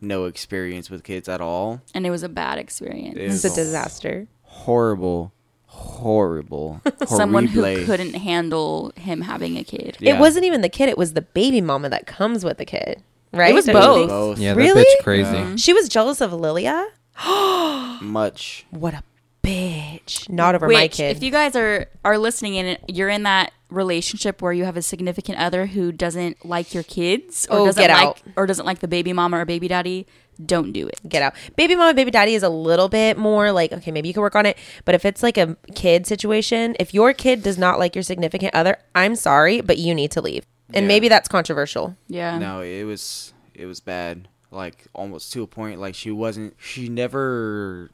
no 0.00 0.26
experience 0.26 0.90
with 0.90 1.02
kids 1.02 1.28
at 1.28 1.40
all. 1.40 1.80
And 1.94 2.06
it 2.06 2.10
was 2.10 2.22
a 2.22 2.28
bad 2.28 2.58
experience. 2.58 3.16
It 3.16 3.22
It's 3.22 3.42
was 3.44 3.52
a 3.52 3.54
disaster. 3.56 4.28
horrible, 4.42 5.32
horrible. 5.98 6.80
Someone 7.06 7.46
who 7.46 7.60
horrible. 7.62 7.84
couldn't 7.86 8.14
handle 8.14 8.92
him 8.96 9.22
having 9.22 9.56
a 9.56 9.64
kid. 9.64 9.96
Yeah. 10.00 10.16
It 10.16 10.20
wasn't 10.20 10.44
even 10.44 10.60
the 10.60 10.68
kid; 10.68 10.88
it 10.88 10.98
was 10.98 11.14
the 11.14 11.22
baby 11.22 11.60
mama 11.60 11.88
that 11.88 12.06
comes 12.06 12.44
with 12.44 12.58
the 12.58 12.64
kid. 12.64 13.02
Right? 13.32 13.50
It 13.50 13.54
was 13.54 13.66
Don't 13.66 13.74
you 13.76 13.80
both. 13.82 13.96
think? 13.98 14.08
Both. 14.10 14.38
Yeah, 14.38 14.52
Really? 14.54 14.82
that 14.82 14.86
bitch 15.00 15.04
crazy. 15.04 15.30
Yeah. 15.36 15.56
She 15.56 15.72
was 15.72 15.88
jealous 15.88 16.20
of 16.20 16.32
Lilia. 16.32 16.86
Much. 18.00 18.66
What 18.70 18.94
a 18.94 19.02
bitch! 19.42 20.28
Not 20.28 20.54
over 20.54 20.66
my 20.68 20.82
Which, 20.84 20.92
kid. 20.96 21.16
if 21.16 21.22
you 21.22 21.30
guys 21.30 21.54
are 21.56 21.86
are 22.04 22.18
listening 22.18 22.56
and 22.56 22.78
you're 22.88 23.08
in 23.08 23.22
that 23.24 23.52
relationship 23.70 24.40
where 24.40 24.52
you 24.52 24.64
have 24.64 24.76
a 24.78 24.82
significant 24.82 25.38
other 25.38 25.66
who 25.66 25.92
doesn't 25.92 26.44
like 26.44 26.72
your 26.72 26.82
kids 26.82 27.46
or 27.50 27.58
Oh, 27.58 27.66
doesn't 27.66 27.82
get 27.82 27.90
like 27.90 28.06
out. 28.06 28.22
or 28.36 28.46
doesn't 28.46 28.64
like 28.64 28.78
the 28.78 28.88
baby 28.88 29.12
mama 29.12 29.38
or 29.38 29.44
baby 29.44 29.68
daddy, 29.68 30.06
don't 30.44 30.72
do 30.72 30.86
it. 30.86 31.00
Get 31.08 31.22
out. 31.22 31.34
Baby 31.56 31.74
mama, 31.76 31.94
baby 31.94 32.10
daddy 32.10 32.34
is 32.34 32.42
a 32.42 32.48
little 32.48 32.88
bit 32.88 33.16
more 33.18 33.50
like, 33.52 33.72
okay, 33.72 33.90
maybe 33.90 34.08
you 34.08 34.14
can 34.14 34.20
work 34.22 34.36
on 34.36 34.46
it. 34.46 34.56
But 34.84 34.94
if 34.94 35.04
it's 35.04 35.22
like 35.22 35.36
a 35.36 35.56
kid 35.74 36.06
situation, 36.06 36.76
if 36.78 36.94
your 36.94 37.12
kid 37.12 37.42
does 37.42 37.58
not 37.58 37.78
like 37.78 37.94
your 37.96 38.02
significant 38.04 38.54
other, 38.54 38.76
I'm 38.94 39.16
sorry, 39.16 39.60
but 39.60 39.78
you 39.78 39.94
need 39.94 40.10
to 40.12 40.20
leave. 40.20 40.44
And 40.72 40.84
Yeah. 40.84 40.88
maybe 40.88 41.08
that's 41.08 41.28
controversial. 41.28 41.96
Yeah. 42.08 42.38
No, 42.38 42.60
it 42.60 42.84
was 42.84 43.32
it 43.54 43.66
was 43.66 43.80
bad. 43.80 44.28
Like 44.50 44.86
almost 44.94 45.32
to 45.32 45.42
a 45.42 45.46
point. 45.46 45.80
Like 45.80 45.94
she 45.94 46.10
wasn't. 46.10 46.54
She 46.58 46.88
never 46.88 47.90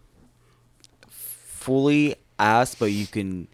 fully 1.09 2.17
asked, 2.39 2.79
but 2.79 2.93
you 2.93 3.07
can 3.07 3.49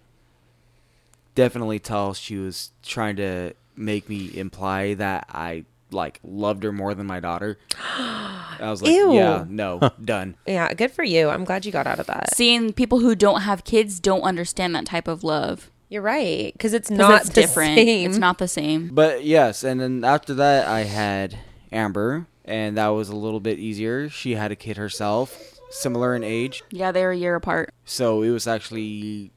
definitely 1.35 1.79
tell 1.79 2.13
she 2.15 2.37
was 2.37 2.71
trying 2.83 3.17
to 3.17 3.53
make 3.77 4.09
me 4.09 4.31
imply 4.37 4.95
that 4.95 5.27
I 5.31 5.65
like 5.93 6.21
loved 6.23 6.63
her 6.63 6.73
more 6.73 6.95
than 6.95 7.07
my 7.07 7.21
daughter. 7.21 7.59
I 7.79 8.57
was 8.71 8.83
like, 8.83 8.93
Ew. 8.95 9.15
yeah, 9.15 9.45
no, 9.49 9.79
done. 10.05 10.37
Yeah, 10.47 10.73
good 10.75 10.91
for 10.91 11.03
you. 11.05 11.29
I'm 11.29 11.45
glad 11.45 11.65
you 11.65 11.73
got 11.73 11.87
out 11.87 11.99
of 11.99 12.07
that. 12.07 12.35
Seeing 12.35 12.73
people 12.73 13.01
who 13.01 13.15
don't 13.15 13.43
have 13.43 13.65
kids 13.65 14.01
don't 14.01 14.23
understand 14.23 14.75
that 14.75 14.87
type 14.87 15.09
of 15.09 15.25
love. 15.25 15.71
You're 15.89 16.03
right, 16.03 16.53
because 16.53 16.73
it's 16.73 16.89
'Cause 16.89 16.99
not 16.99 17.21
it's 17.23 17.31
the 17.31 17.41
different. 17.41 17.77
same. 17.77 18.09
It's 18.11 18.19
not 18.19 18.39
the 18.39 18.47
same. 18.49 18.91
But 18.93 19.25
yes, 19.25 19.65
and 19.65 19.81
then 19.81 20.05
after 20.05 20.35
that, 20.35 20.69
I 20.69 20.85
had 20.85 21.37
Amber, 21.73 22.27
and 22.45 22.77
that 22.79 22.89
was 22.89 23.09
a 23.09 23.17
little 23.17 23.41
bit 23.41 23.59
easier. 23.59 24.09
She 24.09 24.37
had 24.37 24.53
a 24.53 24.57
kid 24.57 24.77
herself, 24.77 25.59
similar 25.71 26.15
in 26.15 26.23
age. 26.23 26.63
Yeah, 26.71 26.93
they're 26.93 27.11
a 27.11 27.17
year 27.17 27.35
apart. 27.35 27.75
So 27.85 28.23
it 28.23 28.31
was 28.31 28.47
actually 28.47 29.33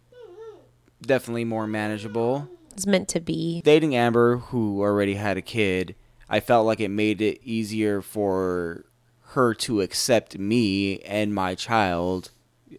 definitely 1.01 1.45
more 1.45 1.65
manageable. 1.67 2.47
It's 2.71 2.87
meant 2.87 3.07
to 3.09 3.19
be. 3.19 3.61
Dating 3.63 3.95
Amber, 3.95 4.37
who 4.37 4.81
already 4.81 5.15
had 5.15 5.37
a 5.37 5.41
kid, 5.41 5.95
I 6.29 6.39
felt 6.39 6.65
like 6.65 6.79
it 6.79 6.89
made 6.89 7.21
it 7.21 7.39
easier 7.43 8.01
for 8.01 8.85
her 9.33 9.53
to 9.53 9.81
accept 9.81 10.37
me 10.37 10.99
and 10.99 11.33
my 11.33 11.55
child 11.55 12.31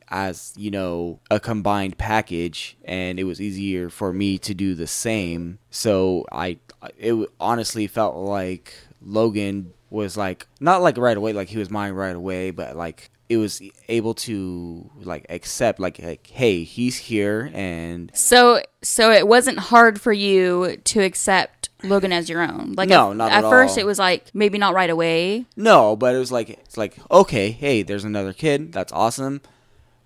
as, 0.09 0.53
you 0.57 0.71
know, 0.71 1.21
a 1.31 1.41
combined 1.41 1.99
package 1.99 2.77
and 2.85 3.19
it 3.19 3.25
was 3.25 3.41
easier 3.41 3.91
for 3.91 4.13
me 4.13 4.39
to 4.39 4.55
do 4.55 4.75
the 4.75 4.87
same. 4.87 5.59
So 5.71 6.27
I 6.31 6.59
it 6.99 7.29
honestly 7.41 7.87
felt 7.87 8.17
like 8.17 8.75
Logan 9.03 9.73
was 9.91 10.17
like 10.17 10.47
not 10.61 10.83
like 10.83 10.97
right 10.97 11.17
away 11.17 11.33
like 11.33 11.49
he 11.49 11.59
was 11.59 11.71
mine 11.71 11.93
right 11.93 12.17
away, 12.17 12.51
but 12.51 12.77
like 12.77 13.11
it 13.29 13.37
was 13.39 13.63
able 13.89 14.15
to 14.15 14.91
like 15.01 15.27
accept 15.29 15.81
like, 15.81 15.99
like 15.99 16.27
hey, 16.27 16.63
he's 16.63 16.97
here 16.97 17.51
and 17.55 18.11
So 18.15 18.63
so 18.83 19.11
it 19.11 19.27
wasn't 19.27 19.59
hard 19.59 20.01
for 20.01 20.13
you 20.13 20.77
to 20.85 21.01
accept 21.01 21.64
Logan 21.85 22.13
as 22.13 22.29
your 22.29 22.43
own. 22.43 22.75
Like 22.77 22.89
No, 22.89 23.11
at, 23.13 23.17
not 23.17 23.33
at 23.33 23.45
at 23.45 23.51
first 23.51 23.77
all. 23.79 23.83
it 23.83 23.87
was 23.87 23.99
like 23.99 24.27
maybe 24.35 24.59
not 24.59 24.75
right 24.75 24.91
away. 24.91 25.47
No, 25.57 25.97
but 25.97 26.15
it 26.15 26.19
was 26.19 26.33
like 26.33 26.51
it's 26.51 26.77
like 26.77 26.97
okay, 27.11 27.51
hey, 27.51 27.83
there's 27.83 28.05
another 28.05 28.33
kid. 28.33 28.73
That's 28.73 28.93
awesome. 28.93 29.41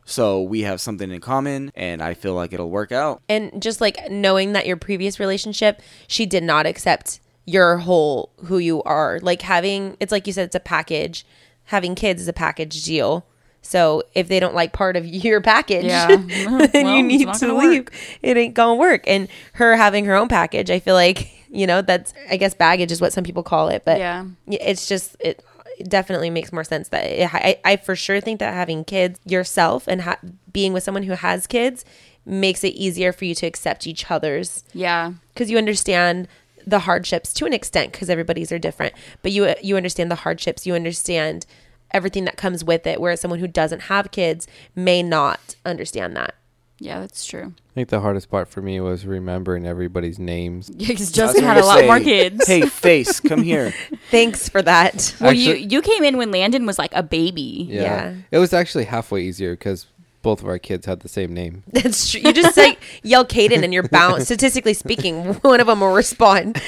So 0.05 0.41
we 0.43 0.63
have 0.63 0.81
something 0.81 1.11
in 1.11 1.21
common, 1.21 1.71
and 1.75 2.03
I 2.03 2.15
feel 2.15 2.33
like 2.35 2.53
it'll 2.55 2.71
work 2.71 2.93
out. 2.93 3.21
And 3.29 3.61
just 3.61 3.81
like 3.83 4.11
knowing 4.11 4.53
that 4.55 4.67
your 4.67 4.79
previous 4.79 5.21
relationship, 5.21 5.83
she 6.07 6.25
did 6.25 6.43
not 6.43 6.65
accept 6.67 7.21
your 7.45 7.79
whole 7.79 8.31
who 8.47 8.57
you 8.59 8.83
are. 8.85 9.19
Like 9.21 9.43
having, 9.43 9.97
it's 10.01 10.11
like 10.13 10.27
you 10.27 10.33
said, 10.33 10.47
it's 10.47 10.55
a 10.55 10.61
package. 10.61 11.27
Having 11.65 11.97
kids 11.97 12.23
is 12.23 12.29
a 12.29 12.33
package 12.33 12.83
deal. 12.85 13.27
So 13.61 14.03
if 14.15 14.29
they 14.29 14.41
don't 14.41 14.55
like 14.55 14.73
part 14.73 14.97
of 14.97 15.05
your 15.27 15.43
package, 15.43 15.85
Yeah. 15.85 16.07
then 16.17 16.27
Well, 16.73 16.97
you 16.97 17.03
need 17.03 17.27
to 17.35 17.47
gonna 17.47 17.55
leave. 17.59 17.81
work. 17.85 17.93
It 18.23 18.37
ain't 18.39 18.55
gonna 18.55 18.77
work. 18.77 19.05
And 19.07 19.29
her 19.55 19.77
having 19.77 20.07
her 20.07 20.15
own 20.15 20.29
package, 20.29 20.71
I 20.71 20.79
feel 20.79 20.95
like 20.95 21.29
you 21.51 21.67
know 21.67 21.83
that's 21.83 22.13
I 22.31 22.37
guess 22.37 22.55
baggage 22.55 22.93
is 22.93 23.01
what 23.01 23.13
some 23.13 23.25
people 23.25 23.43
call 23.43 23.69
it, 23.69 23.83
but 23.85 23.99
Yeah. 23.99 24.25
it's 24.47 24.87
just 24.89 25.17
it, 25.21 25.43
it 25.79 25.89
definitely 25.89 26.31
makes 26.31 26.53
more 26.53 26.65
sense 26.65 26.89
that 26.89 27.05
it, 27.05 27.35
I, 27.35 27.59
I 27.65 27.77
for 27.77 27.95
sure 27.97 28.21
think 28.21 28.41
that 28.41 28.53
having 28.55 28.85
kids 28.85 29.21
yourself 29.25 29.87
and 29.87 30.03
ha- 30.03 30.19
being 30.53 30.73
with 30.73 30.83
someone 30.83 31.05
who 31.05 31.13
has 31.13 31.47
kids 31.47 31.85
makes 32.27 32.63
it 32.65 32.75
easier 32.75 33.13
for 33.13 33.25
you 33.25 33.35
to 33.37 33.47
accept 33.47 33.87
each 33.87 34.11
other's 34.11 34.65
Yeah. 34.75 35.13
because 35.33 35.51
you 35.51 35.57
understand 35.59 36.29
the 36.67 36.81
hardships 36.81 37.33
to 37.35 37.47
an 37.47 37.53
extent 37.55 37.93
because 37.93 38.11
everybody's 38.11 38.53
are 38.53 38.59
different 38.59 38.93
but 39.23 39.33
you 39.33 39.55
you 39.63 39.77
understand 39.79 40.11
the 40.11 40.17
hardships 40.17 40.67
you 40.67 40.75
understand 40.75 41.47
everything 41.93 42.27
that 42.27 42.37
comes 42.37 42.63
with 42.63 42.87
it 42.87 43.01
whereas 43.01 43.21
someone 43.23 43.39
who 43.41 43.49
doesn't 43.49 43.83
have 43.83 44.11
kids 44.11 44.47
may 44.75 45.03
not 45.03 45.55
understand 45.65 46.15
that 46.15 46.35
Yeah, 46.81 47.01
that's 47.01 47.27
true. 47.27 47.55
I 47.71 47.75
think 47.75 47.89
the 47.89 48.01
hardest 48.01 48.31
part 48.31 48.49
for 48.49 48.63
me 48.63 48.81
was 48.81 49.05
remembering 49.05 49.67
everybody's 49.67 50.19
names. 50.19 50.71
Yeah, 50.77 50.89
because 50.89 51.11
Justin 51.11 51.43
had 51.45 51.57
a 51.59 51.65
lot 51.65 51.81
say, 51.81 51.87
more 51.87 51.99
kids. 52.01 52.47
Hey, 52.47 52.63
face, 52.67 53.19
come 53.21 53.43
here. 53.43 53.73
thanks 54.11 54.49
for 54.49 54.63
that 54.63 55.15
well, 55.21 55.33
you 55.33 55.53
Actually- 55.53 55.67
you 55.73 55.83
came 55.83 56.05
in 56.05 56.17
when 56.17 56.31
Landon 56.31 56.67
was 56.67 56.79
like 56.79 56.93
a 56.95 57.03
baby. 57.03 57.67
Yeah. 57.69 57.83
Yeah. 57.83 58.15
It 58.31 58.39
was 58.39 58.53
actually 58.53 58.85
halfway 58.85 59.23
easier 59.23 59.53
because 59.53 59.87
both 60.23 60.41
of 60.43 60.49
our 60.49 60.59
kids 60.59 60.87
had 60.87 61.01
the 61.01 61.09
same 61.09 61.33
name. 61.33 61.63
that's 61.73 62.11
true 62.11 62.21
you 62.21 62.33
just 62.33 62.57
like 62.57 62.79
yell 63.05 63.25
Caden 63.25 63.63
and 63.63 63.73
you're 63.73 63.89
bound 63.89 64.25
statistically 64.25 64.75
speaking 64.75 65.35
one 65.35 65.61
of 65.61 65.69
them 65.69 65.81
will 65.81 65.93
respond 65.93 66.61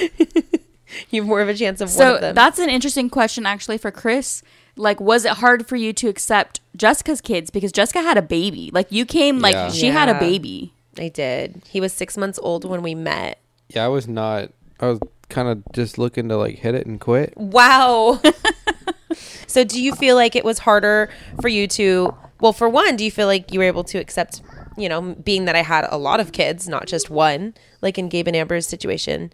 you 1.10 1.20
have 1.22 1.26
more 1.28 1.40
of 1.40 1.48
a 1.48 1.54
chance 1.54 1.80
of 1.80 1.88
one 1.88 1.96
So 1.98 2.14
of 2.14 2.20
them 2.20 2.34
that's 2.34 2.58
an 2.60 2.70
interesting 2.70 3.10
question 3.10 3.46
actually 3.46 3.76
for 3.78 3.90
Chris. 3.90 4.42
Like, 4.76 5.00
was 5.00 5.24
it 5.24 5.32
hard 5.32 5.66
for 5.66 5.76
you 5.76 5.92
to 5.94 6.08
accept 6.08 6.60
Jessica's 6.76 7.20
kids 7.20 7.50
because 7.50 7.72
Jessica 7.72 8.00
had 8.02 8.16
a 8.16 8.22
baby? 8.22 8.70
Like, 8.72 8.90
you 8.90 9.04
came 9.04 9.40
like 9.40 9.54
Yeah. 9.54 9.70
she 9.70 9.88
had 9.88 10.08
a 10.08 10.18
baby. 10.18 10.72
I 10.98 11.08
did. 11.08 11.62
He 11.68 11.80
was 11.80 11.92
six 11.92 12.16
months 12.16 12.38
old 12.42 12.64
when 12.64 12.82
we 12.82 12.94
met. 12.94 13.40
Yeah, 13.68 13.84
I 13.84 13.88
was 13.88 14.08
not. 14.08 14.50
I 14.80 14.86
was 14.86 15.00
kind 15.28 15.48
of 15.48 15.62
just 15.72 15.98
looking 15.98 16.28
to 16.28 16.36
like 16.36 16.56
hit 16.58 16.74
it 16.74 16.86
and 16.86 17.00
quit. 17.00 17.34
Wow. 17.36 18.20
so, 19.46 19.64
do 19.64 19.80
you 19.82 19.94
feel 19.94 20.16
like 20.16 20.34
it 20.36 20.44
was 20.44 20.60
harder 20.60 21.10
for 21.40 21.48
you 21.48 21.66
to? 21.68 22.14
Well, 22.40 22.52
for 22.52 22.68
one, 22.68 22.96
do 22.96 23.04
you 23.04 23.10
feel 23.10 23.26
like 23.26 23.52
you 23.52 23.58
were 23.60 23.66
able 23.66 23.84
to 23.84 23.98
accept, 23.98 24.40
you 24.78 24.88
know, 24.88 25.14
being 25.22 25.44
that 25.44 25.54
I 25.56 25.62
had 25.62 25.86
a 25.90 25.98
lot 25.98 26.20
of 26.20 26.32
kids, 26.32 26.68
not 26.68 26.86
just 26.86 27.10
one, 27.10 27.54
like 27.82 27.98
in 27.98 28.08
Gabe 28.08 28.26
and 28.28 28.36
Amber's 28.36 28.66
situation, 28.66 29.32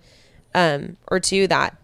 um, 0.54 0.96
or 1.08 1.20
two 1.20 1.46
that 1.46 1.76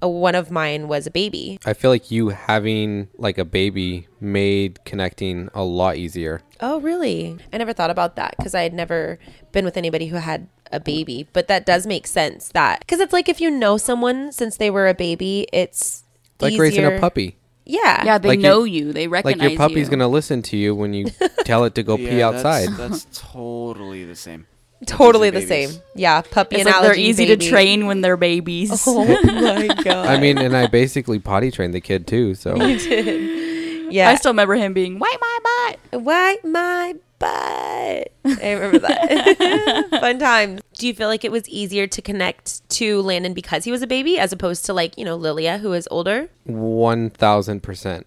one 0.00 0.34
of 0.34 0.50
mine 0.50 0.88
was 0.88 1.06
a 1.06 1.10
baby. 1.10 1.58
I 1.66 1.72
feel 1.74 1.90
like 1.90 2.10
you 2.10 2.28
having 2.30 3.08
like 3.16 3.38
a 3.38 3.44
baby 3.44 4.06
made 4.20 4.84
connecting 4.84 5.48
a 5.54 5.62
lot 5.64 5.96
easier. 5.96 6.42
Oh, 6.60 6.80
really? 6.80 7.36
I 7.52 7.56
never 7.58 7.72
thought 7.72 7.90
about 7.90 8.16
that 8.16 8.34
because 8.36 8.54
I 8.54 8.62
had 8.62 8.74
never 8.74 9.18
been 9.52 9.64
with 9.64 9.76
anybody 9.76 10.06
who 10.06 10.16
had 10.16 10.48
a 10.72 10.80
baby. 10.80 11.26
But 11.32 11.48
that 11.48 11.64
does 11.66 11.86
make 11.86 12.06
sense. 12.06 12.48
That 12.52 12.80
because 12.80 13.00
it's 13.00 13.12
like 13.12 13.28
if 13.28 13.40
you 13.40 13.50
know 13.50 13.76
someone 13.76 14.32
since 14.32 14.56
they 14.56 14.70
were 14.70 14.88
a 14.88 14.94
baby, 14.94 15.46
it's 15.52 16.04
Like 16.40 16.58
raising 16.58 16.84
a 16.84 16.98
puppy. 17.00 17.36
Yeah. 17.64 18.04
Yeah, 18.04 18.18
they 18.18 18.28
Like 18.28 18.40
know 18.40 18.64
your- 18.64 18.86
you. 18.86 18.92
They 18.92 19.08
recognize 19.08 19.40
Like 19.40 19.50
your 19.50 19.58
puppy's 19.58 19.86
you. 19.88 19.90
gonna 19.90 20.08
listen 20.08 20.42
to 20.42 20.56
you 20.56 20.74
when 20.74 20.94
you 20.94 21.06
tell 21.44 21.64
it 21.64 21.74
to 21.74 21.82
go 21.82 21.96
pee 21.96 22.22
outside. 22.22 22.68
That's, 22.70 23.04
that's 23.04 23.20
totally 23.32 24.04
the 24.04 24.16
same. 24.16 24.46
Totally 24.86 25.30
the 25.30 25.40
Puppies 25.40 25.70
same. 25.72 25.82
Yeah, 25.94 26.22
puppy 26.22 26.56
It's 26.56 26.64
like 26.64 26.82
they're 26.82 26.96
easy 26.96 27.26
baby. 27.26 27.44
to 27.44 27.50
train 27.50 27.86
when 27.86 28.00
they're 28.00 28.16
babies. 28.16 28.70
Oh 28.86 29.04
my 29.04 29.66
god! 29.84 30.06
I 30.06 30.18
mean, 30.20 30.38
and 30.38 30.56
I 30.56 30.66
basically 30.66 31.18
potty 31.18 31.50
trained 31.50 31.74
the 31.74 31.80
kid 31.80 32.06
too. 32.06 32.34
So 32.34 32.54
yeah. 33.90 34.08
I 34.10 34.14
still 34.16 34.30
remember 34.32 34.54
him 34.54 34.72
being 34.72 34.98
wipe 34.98 35.20
my 35.20 35.38
butt. 35.90 36.02
Wipe 36.02 36.44
my 36.44 36.94
butt. 37.18 38.12
I 38.40 38.52
remember 38.52 38.78
that. 38.80 39.88
Fun 40.00 40.18
times. 40.18 40.60
Do 40.74 40.86
you 40.86 40.94
feel 40.94 41.08
like 41.08 41.24
it 41.24 41.32
was 41.32 41.48
easier 41.48 41.86
to 41.88 42.00
connect 42.02 42.68
to 42.70 43.02
Landon 43.02 43.34
because 43.34 43.64
he 43.64 43.70
was 43.72 43.82
a 43.82 43.86
baby 43.86 44.18
as 44.18 44.32
opposed 44.32 44.64
to 44.66 44.72
like, 44.72 44.96
you 44.96 45.04
know, 45.04 45.16
Lilia 45.16 45.58
who 45.58 45.72
is 45.72 45.88
older? 45.90 46.28
one 46.44 47.10
thousand 47.10 47.62
percent. 47.62 48.06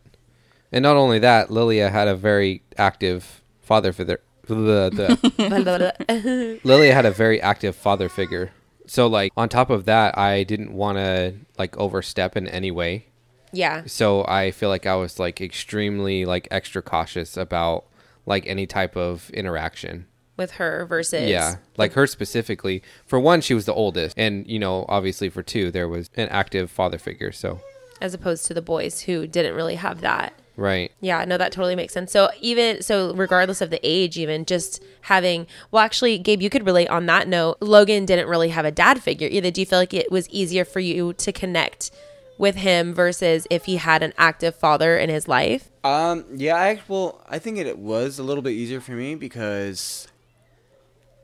And 0.72 0.84
not 0.84 0.96
only 0.96 1.20
that, 1.20 1.52
Lilia 1.52 1.90
had 1.90 2.08
a 2.08 2.16
very 2.16 2.62
active 2.78 3.42
father 3.62 3.92
figure. 3.92 4.22
Lilia 6.64 6.94
had 6.94 7.06
a 7.06 7.12
very 7.12 7.42
active 7.42 7.76
father 7.76 8.10
figure. 8.10 8.52
So 8.88 9.08
like 9.08 9.32
on 9.38 9.50
top 9.50 9.70
of 9.70 9.86
that, 9.86 10.18
I 10.18 10.44
didn't 10.44 10.74
want 10.74 10.98
to 10.98 11.36
like 11.58 11.78
overstep 11.78 12.36
in 12.36 12.48
any 12.48 12.72
way. 12.72 13.06
yeah. 13.54 13.84
So 13.86 14.26
I 14.28 14.52
feel 14.52 14.70
like 14.70 14.86
I 14.86 14.96
was 14.96 15.20
like 15.20 15.42
extremely 15.42 16.26
like 16.26 16.48
extra 16.52 16.82
cautious 16.82 17.38
about 17.38 17.86
like 18.26 18.46
any 18.48 18.68
type 18.68 18.96
of 18.96 19.30
interaction. 19.32 20.08
With 20.38 20.52
her 20.52 20.86
versus 20.86 21.30
Yeah, 21.30 21.56
like 21.78 21.94
her 21.94 22.08
specifically. 22.08 22.82
For 23.06 23.20
one, 23.20 23.42
she 23.42 23.54
was 23.54 23.66
the 23.66 23.74
oldest, 23.74 24.18
and 24.18 24.48
you 24.48 24.58
know, 24.58 24.86
obviously 24.90 25.30
for 25.30 25.44
two, 25.44 25.72
there 25.72 25.88
was 25.88 26.10
an 26.16 26.30
active 26.30 26.72
father 26.72 26.98
figure. 26.98 27.32
So 27.32 27.60
as 28.02 28.14
opposed 28.14 28.46
to 28.48 28.54
the 28.54 28.62
boys 28.62 29.02
who 29.02 29.28
didn't 29.28 29.56
really 29.56 29.76
have 29.76 30.02
that. 30.02 30.34
Right, 30.62 30.92
Yeah, 31.02 31.26
no, 31.26 31.38
that 31.38 31.52
totally 31.52 31.76
makes 31.76 31.94
sense. 31.94 32.12
So 32.12 32.30
even 32.40 32.82
so, 32.82 33.14
regardless 33.14 33.62
of 33.62 33.70
the 33.70 33.80
age, 33.84 34.18
even 34.18 34.46
just 34.46 34.84
having 35.02 35.48
well, 35.72 35.84
actually, 35.84 36.18
Gabe, 36.18 36.42
you 36.42 36.50
could 36.50 36.66
relate 36.66 36.88
on 36.88 37.06
that 37.08 37.28
note. 37.28 37.58
Logan 37.60 38.06
didn't 38.06 38.28
really 38.28 38.50
have 38.50 38.66
a 38.66 38.72
dad 38.72 39.02
figure 39.02 39.28
either. 39.30 39.52
Do 39.52 39.62
you 39.62 39.66
feel 39.66 39.80
like 39.80 39.94
it 39.94 40.12
was 40.12 40.30
easier 40.30 40.64
for 40.66 40.80
you 40.80 41.14
to 41.14 41.32
connect 41.32 41.92
with 42.38 42.56
him 42.56 42.94
versus 42.94 43.46
if 43.50 43.66
he 43.66 43.76
had 43.76 44.02
an 44.02 44.14
active 44.18 44.56
father 44.56 44.98
in 44.98 45.10
his 45.10 45.28
life? 45.28 45.70
Um, 45.84 46.26
yeah, 46.34 46.56
I 46.56 46.82
well, 46.88 47.24
I 47.28 47.40
think 47.40 47.58
it 47.58 47.78
was 47.78 48.20
a 48.20 48.24
little 48.24 48.44
bit 48.44 48.52
easier 48.52 48.82
for 48.82 48.94
me 48.94 49.16
because 49.16 50.08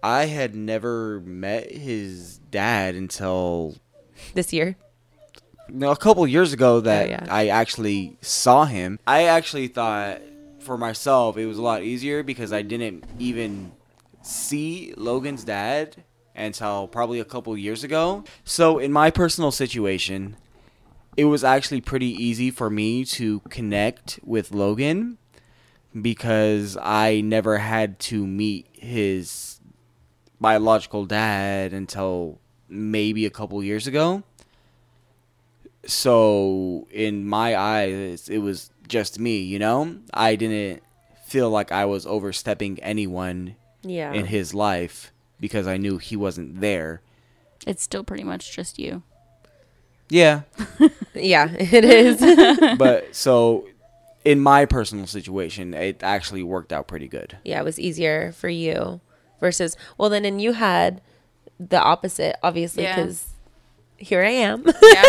I 0.03 0.25
had 0.25 0.55
never 0.55 1.19
met 1.21 1.71
his 1.71 2.37
dad 2.51 2.95
until 2.95 3.75
This 4.33 4.53
year. 4.53 4.77
No, 5.69 5.91
a 5.91 5.97
couple 5.97 6.25
years 6.27 6.53
ago 6.53 6.79
that 6.81 7.05
Oh, 7.07 7.09
yeah. 7.09 7.27
I 7.29 7.47
actually 7.47 8.17
saw 8.21 8.65
him. 8.65 8.99
I 9.07 9.23
actually 9.25 9.67
thought 9.67 10.21
for 10.59 10.77
myself 10.77 11.37
it 11.37 11.45
was 11.45 11.57
a 11.57 11.61
lot 11.61 11.83
easier 11.83 12.23
because 12.23 12.51
I 12.51 12.61
didn't 12.61 13.03
even 13.19 13.71
see 14.21 14.93
Logan's 14.97 15.43
dad 15.43 16.03
until 16.35 16.87
probably 16.87 17.19
a 17.19 17.25
couple 17.25 17.57
years 17.57 17.83
ago. 17.83 18.23
So 18.43 18.77
in 18.77 18.91
my 18.91 19.09
personal 19.09 19.51
situation, 19.51 20.35
it 21.15 21.25
was 21.25 21.43
actually 21.43 21.81
pretty 21.81 22.07
easy 22.07 22.51
for 22.51 22.69
me 22.69 23.03
to 23.05 23.39
connect 23.49 24.19
with 24.23 24.51
Logan 24.51 25.17
because 25.99 26.77
I 26.81 27.21
never 27.21 27.57
had 27.57 27.99
to 27.99 28.27
meet 28.27 28.67
his 28.73 29.59
biological 30.39 31.05
dad 31.05 31.73
until 31.73 32.39
maybe 32.69 33.25
a 33.25 33.31
couple 33.31 33.63
years 33.63 33.87
ago. 33.87 34.23
So 35.87 36.87
in 36.91 37.25
my 37.25 37.55
eyes, 37.55 38.29
it 38.29 38.39
was 38.39 38.69
just 38.87 39.19
me, 39.19 39.37
you 39.39 39.57
know? 39.59 39.97
I 40.13 40.35
didn't 40.35 40.83
feel 41.25 41.49
like 41.49 41.71
I 41.71 41.85
was 41.85 42.05
overstepping 42.05 42.79
anyone 42.83 43.55
Yeah. 43.83 44.13
in 44.13 44.25
his 44.27 44.53
life 44.53 45.11
because 45.39 45.65
I 45.67 45.77
knew 45.77 45.97
he 45.97 46.15
wasn't 46.15 46.61
there. 46.61 47.01
It's 47.65 47.83
still 47.83 48.03
pretty 48.03 48.23
much 48.23 48.55
just 48.55 48.77
you. 48.79 49.03
Yeah, 50.09 50.41
yeah, 51.13 51.51
it 51.51 51.83
is. 51.83 52.75
but 52.77 53.13
so 53.13 53.67
in 54.23 54.39
my 54.39 54.65
personal 54.65 55.05
situation, 55.05 55.73
it 55.73 56.01
actually 56.01 56.43
worked 56.43 56.71
out 56.71 56.87
pretty 56.87 57.07
good. 57.09 57.37
yeah, 57.43 57.59
it 57.59 57.63
was 57.65 57.77
easier 57.79 58.31
for 58.31 58.47
you 58.49 59.01
versus 59.41 59.75
well 59.97 60.09
then 60.09 60.25
and 60.25 60.41
you 60.41 60.53
had 60.53 60.99
the 61.59 61.79
opposite 61.79 62.35
obviously 62.41 62.83
Yeah. 62.83 62.95
because 62.95 63.27
here 63.97 64.23
I 64.23 64.29
am. 64.29 64.63
Yeah. 64.81 65.03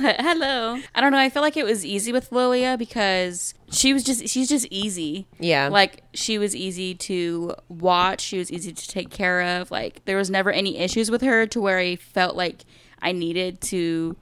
Hello. 0.20 0.78
I 0.94 1.00
don't 1.00 1.10
know. 1.10 1.18
I 1.18 1.28
feel 1.28 1.42
like 1.42 1.56
it 1.56 1.64
was 1.64 1.84
easy 1.84 2.12
with 2.12 2.30
Lilia 2.30 2.76
because 2.78 3.52
she 3.72 3.92
was 3.92 4.04
just 4.04 4.28
she's 4.28 4.48
just 4.48 4.66
easy. 4.70 5.26
yeah. 5.40 5.66
Like 5.68 6.04
she 6.14 6.38
was 6.38 6.54
easy 6.54 6.94
to 6.94 7.54
watch. 7.68 8.20
She 8.20 8.38
was 8.38 8.52
easy 8.52 8.72
to 8.72 8.88
take 8.88 9.10
care 9.10 9.40
of. 9.60 9.72
Like 9.72 10.04
there 10.04 10.16
was 10.16 10.30
never 10.30 10.52
any 10.52 10.78
issues 10.78 11.10
with 11.10 11.20
her 11.22 11.46
to 11.48 11.60
where 11.60 11.78
I 11.78 11.96
felt 11.96 12.36
like 12.36 12.64
I 13.02 13.10
needed 13.10 13.60
to 13.62 14.16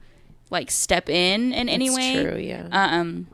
like 0.49 0.71
step 0.71 1.09
in 1.09 1.53
in 1.53 1.69
any 1.69 1.87
It's 1.87 1.95
way. 1.95 2.23
true, 2.23 2.39
yeah. 2.39 2.67
Um, 2.71 3.27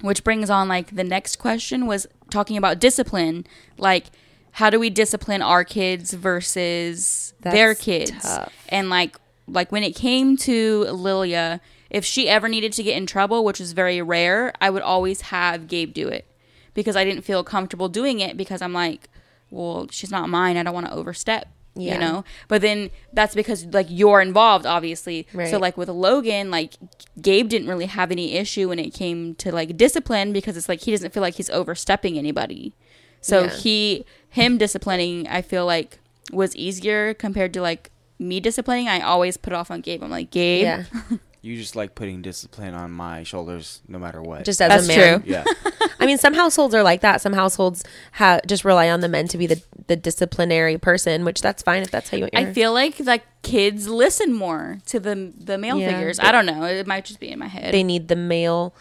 which 0.00 0.24
brings 0.24 0.50
on 0.50 0.66
like 0.66 0.96
the 0.96 1.04
next 1.04 1.36
question 1.36 1.86
was 1.86 2.08
talking 2.30 2.56
about 2.56 2.80
discipline. 2.80 3.46
Like, 3.76 4.06
how 4.50 4.68
do 4.68 4.80
we 4.80 4.90
discipline 4.90 5.42
our 5.42 5.62
kids 5.62 6.12
versus 6.12 7.34
their 7.40 7.76
kids? 7.76 8.10
tough. 8.22 8.52
And 8.68 8.90
like, 8.90 9.16
like 9.48 9.72
when 9.72 9.82
it 9.82 9.94
came 9.94 10.36
to 10.38 10.84
Lilia, 10.84 11.60
if 11.90 12.04
she 12.04 12.28
ever 12.28 12.48
needed 12.48 12.72
to 12.74 12.82
get 12.82 12.96
in 12.96 13.06
trouble, 13.06 13.44
which 13.44 13.60
is 13.60 13.72
very 13.72 14.02
rare, 14.02 14.52
I 14.60 14.70
would 14.70 14.82
always 14.82 15.22
have 15.22 15.66
Gabe 15.68 15.92
do 15.94 16.08
it 16.08 16.26
because 16.74 16.96
I 16.96 17.04
didn't 17.04 17.22
feel 17.22 17.42
comfortable 17.42 17.88
doing 17.88 18.20
it 18.20 18.36
because 18.36 18.60
I'm 18.62 18.72
like, 18.72 19.08
well, 19.50 19.88
she's 19.90 20.10
not 20.10 20.28
mine. 20.28 20.56
I 20.56 20.62
don't 20.62 20.74
want 20.74 20.86
to 20.86 20.92
overstep. 20.92 21.48
Yeah. 21.74 21.94
You 21.94 22.00
know, 22.00 22.24
but 22.48 22.60
then 22.60 22.90
that's 23.12 23.36
because 23.36 23.64
like 23.66 23.86
you're 23.88 24.20
involved, 24.20 24.66
obviously. 24.66 25.28
Right. 25.32 25.48
So 25.48 25.58
like 25.58 25.76
with 25.76 25.88
Logan, 25.88 26.50
like 26.50 26.74
Gabe 27.22 27.48
didn't 27.48 27.68
really 27.68 27.86
have 27.86 28.10
any 28.10 28.34
issue 28.34 28.68
when 28.70 28.80
it 28.80 28.92
came 28.92 29.36
to 29.36 29.52
like 29.52 29.76
discipline 29.76 30.32
because 30.32 30.56
it's 30.56 30.68
like 30.68 30.80
he 30.80 30.90
doesn't 30.90 31.14
feel 31.14 31.20
like 31.20 31.34
he's 31.34 31.50
overstepping 31.50 32.18
anybody. 32.18 32.74
So 33.20 33.44
Yeah. 33.44 33.50
he 33.50 34.04
him 34.28 34.58
disciplining, 34.58 35.28
I 35.28 35.40
feel 35.40 35.66
like 35.66 36.00
was 36.32 36.56
easier 36.56 37.14
compared 37.14 37.54
to 37.54 37.62
like 37.62 37.90
me 38.18 38.40
disciplining. 38.40 38.88
I 38.88 39.00
always 39.00 39.36
put 39.36 39.52
off 39.52 39.70
on 39.70 39.80
Gabe. 39.80 40.02
I'm 40.02 40.10
like 40.10 40.30
Gabe. 40.30 40.62
yeah. 40.64 40.84
You 41.40 41.56
just 41.56 41.76
like 41.76 41.94
putting 41.94 42.20
discipline 42.20 42.74
on 42.74 42.90
my 42.90 43.22
shoulders 43.22 43.80
no 43.86 43.96
matter 44.00 44.20
what. 44.20 44.44
Just 44.44 44.60
as 44.60 44.68
That's 44.70 44.84
a 44.86 44.88
man. 44.88 45.20
true. 45.22 45.30
yeah. 45.30 45.44
I 46.00 46.04
mean, 46.04 46.18
some 46.18 46.34
households 46.34 46.74
are 46.74 46.82
like 46.82 47.00
that. 47.02 47.20
Some 47.20 47.32
households 47.32 47.84
have 48.12 48.44
just 48.48 48.64
rely 48.64 48.90
on 48.90 49.00
the 49.00 49.08
men 49.08 49.28
to 49.28 49.38
be 49.38 49.46
the, 49.46 49.62
the 49.86 49.94
disciplinary 49.94 50.78
person, 50.78 51.24
which 51.24 51.40
that's 51.40 51.62
fine 51.62 51.82
if 51.82 51.92
that's 51.92 52.10
how 52.10 52.16
you 52.16 52.24
want 52.24 52.34
your 52.34 52.42
I 52.42 52.52
feel 52.52 52.72
like 52.72 52.98
like 53.06 53.22
kids 53.42 53.86
listen 53.88 54.34
more 54.34 54.78
to 54.86 54.98
the 54.98 55.32
the 55.38 55.56
male 55.58 55.78
Yeah. 55.78 55.92
figures. 55.92 56.18
I 56.18 56.32
don't 56.32 56.44
know. 56.44 56.64
It 56.64 56.88
might 56.88 57.04
just 57.04 57.20
be 57.20 57.30
in 57.30 57.38
my 57.38 57.46
head. 57.46 57.72
they 57.72 57.84
need 57.84 58.08
the 58.08 58.16
male 58.16 58.74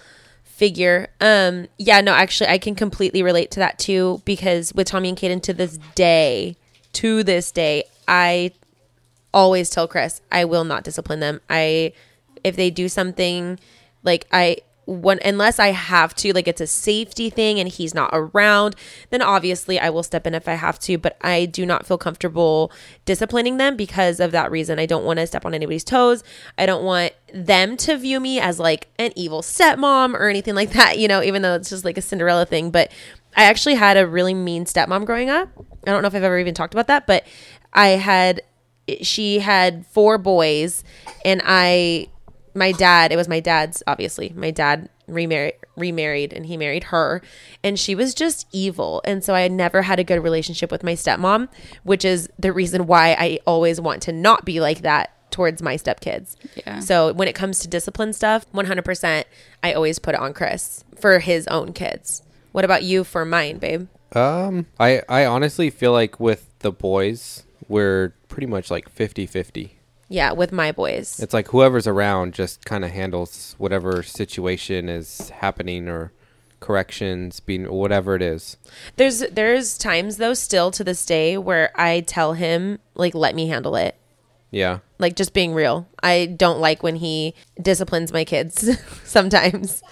figure. 0.44 1.10
Um, 1.22 1.68
yeah, 1.78 2.02
no, 2.02 2.14
actually, 2.14 2.50
I 2.50 2.58
can 2.58 2.74
completely 2.74 3.22
relate 3.22 3.52
to 3.52 3.60
that 3.60 3.78
too 3.78 4.22
because 4.26 4.74
with 4.74 4.88
Tommy 4.88 5.10
and 5.10 5.18
Kaden 5.18 5.44
to 5.44 5.54
this 5.54 5.78
day, 5.94 6.58
to 6.94 7.22
this 7.24 7.52
day, 7.52 7.84
I 8.08 8.52
always 9.38 9.70
tell 9.70 9.88
Chris 9.88 10.20
I 10.32 10.46
will 10.46 10.64
not 10.64 10.84
discipline 10.84 11.20
them. 11.20 11.42
I 11.48 11.94
if 12.44 12.56
they 12.56 12.72
do 12.72 12.90
something 12.90 13.60
like 14.04 14.26
I 14.32 14.58
when 14.86 15.20
unless 15.24 15.60
I 15.60 15.68
have 15.68 16.16
to, 16.16 16.34
like 16.34 16.48
it's 16.48 16.62
a 16.62 16.66
safety 16.66 17.30
thing 17.30 17.60
and 17.60 17.68
he's 17.68 17.94
not 17.94 18.10
around, 18.14 18.76
then 19.10 19.22
obviously 19.22 19.78
I 19.78 19.90
will 19.90 20.02
step 20.02 20.26
in 20.26 20.34
if 20.34 20.48
I 20.48 20.54
have 20.54 20.80
to, 20.80 20.98
but 20.98 21.18
I 21.22 21.46
do 21.46 21.66
not 21.66 21.86
feel 21.86 21.98
comfortable 21.98 22.72
disciplining 23.04 23.58
them 23.58 23.76
because 23.76 24.22
of 24.22 24.32
that 24.32 24.50
reason. 24.50 24.80
I 24.80 24.86
don't 24.86 25.04
want 25.04 25.20
to 25.20 25.28
step 25.28 25.46
on 25.46 25.54
anybody's 25.54 25.84
toes. 25.84 26.24
I 26.58 26.66
don't 26.66 26.86
want 26.86 27.12
them 27.34 27.76
to 27.78 27.98
view 27.98 28.22
me 28.22 28.40
as 28.40 28.60
like 28.60 28.88
an 28.98 29.12
evil 29.18 29.42
stepmom 29.42 30.14
or 30.14 30.30
anything 30.30 30.56
like 30.56 30.72
that, 30.72 30.98
you 30.98 31.10
know, 31.10 31.22
even 31.22 31.42
though 31.42 31.56
it's 31.56 31.70
just 31.70 31.84
like 31.84 31.98
a 31.98 32.02
Cinderella 32.02 32.46
thing, 32.46 32.72
but 32.72 32.90
I 33.36 33.44
actually 33.44 33.76
had 33.76 33.98
a 33.98 34.08
really 34.08 34.34
mean 34.34 34.64
stepmom 34.64 35.06
growing 35.06 35.30
up. 35.30 35.50
I 35.86 35.92
don't 35.92 36.02
know 36.02 36.08
if 36.08 36.16
I've 36.16 36.24
ever 36.24 36.40
even 36.40 36.54
talked 36.54 36.74
about 36.74 36.88
that, 36.88 37.06
but 37.06 37.28
I 37.74 37.90
had 37.90 38.42
she 39.02 39.40
had 39.40 39.86
four 39.88 40.18
boys 40.18 40.84
and 41.26 41.42
I 41.46 42.08
my 42.54 42.72
dad, 42.72 43.12
it 43.12 43.16
was 43.16 43.28
my 43.28 43.40
dad's 43.40 43.84
obviously. 43.88 44.34
My 44.36 44.52
dad 44.52 44.90
remarried 45.08 45.54
remarried 45.76 46.34
and 46.34 46.46
he 46.46 46.58
married 46.58 46.86
her 46.86 47.22
and 47.64 47.80
she 47.80 47.96
was 47.96 48.14
just 48.14 48.48
evil. 48.52 49.02
And 49.06 49.24
so 49.24 49.36
I 49.36 49.48
never 49.48 49.84
had 49.84 50.00
a 50.00 50.04
good 50.04 50.22
relationship 50.24 50.72
with 50.72 50.84
my 50.84 50.94
stepmom, 50.94 51.50
which 51.84 52.04
is 52.04 52.30
the 52.40 52.52
reason 52.52 52.88
why 52.88 53.16
I 53.18 53.40
always 53.46 53.80
want 53.80 54.02
to 54.04 54.12
not 54.12 54.44
be 54.44 54.60
like 54.60 54.82
that 54.82 55.14
towards 55.30 55.62
my 55.62 55.76
stepkids. 55.76 56.36
Yeah. 56.56 56.80
So 56.80 57.14
when 57.14 57.28
it 57.28 57.36
comes 57.36 57.60
to 57.60 57.68
discipline 57.68 58.14
stuff, 58.14 58.52
100% 58.54 59.24
I 59.64 59.74
always 59.74 60.00
put 60.00 60.16
it 60.16 60.22
on 60.22 60.34
Chris 60.34 60.84
for 61.00 61.20
his 61.20 61.48
own 61.48 61.74
kids. 61.74 62.24
What 62.54 62.66
about 62.66 62.84
you 62.84 63.04
for 63.04 63.24
mine, 63.24 63.60
babe? 63.60 63.88
Um, 64.14 64.66
I 64.80 65.02
I 65.10 65.26
honestly 65.26 65.70
feel 65.70 65.92
like 65.92 66.20
with 66.20 66.48
the 66.60 66.72
boys, 66.72 67.44
we're 67.68 68.14
pretty 68.28 68.48
much 68.48 68.72
like 68.72 68.94
50-50. 68.94 69.72
Yeah, 70.10 70.32
with 70.32 70.52
my 70.52 70.72
boys. 70.72 71.20
It's 71.20 71.34
like 71.34 71.50
whoever's 71.50 71.88
around 71.88 72.34
just 72.34 72.66
kind 72.66 72.86
of 72.86 72.92
handles 72.92 73.56
whatever 73.58 74.04
situation 74.04 74.88
is 74.88 75.30
happening 75.30 75.90
or 75.90 76.14
corrections, 76.60 77.40
being 77.40 77.66
whatever 77.66 78.16
it 78.16 78.22
is. 78.22 78.58
There's 78.96 79.20
there's 79.20 79.78
times 79.78 80.18
though 80.18 80.34
still 80.34 80.72
to 80.72 80.84
this 80.84 81.06
day 81.06 81.38
where 81.38 81.72
I 81.76 82.02
tell 82.02 82.34
him 82.34 82.80
like 82.96 83.14
let 83.14 83.36
me 83.36 83.48
handle 83.48 83.76
it. 83.76 83.96
Yeah. 84.50 84.80
Like 84.98 85.16
just 85.16 85.34
being 85.34 85.54
real. 85.54 85.88
I 86.02 86.26
don't 86.26 86.60
like 86.60 86.82
when 86.84 86.96
he 86.96 87.36
disciplines 87.62 88.14
my 88.14 88.24
kids 88.24 88.78
sometimes. 89.04 89.84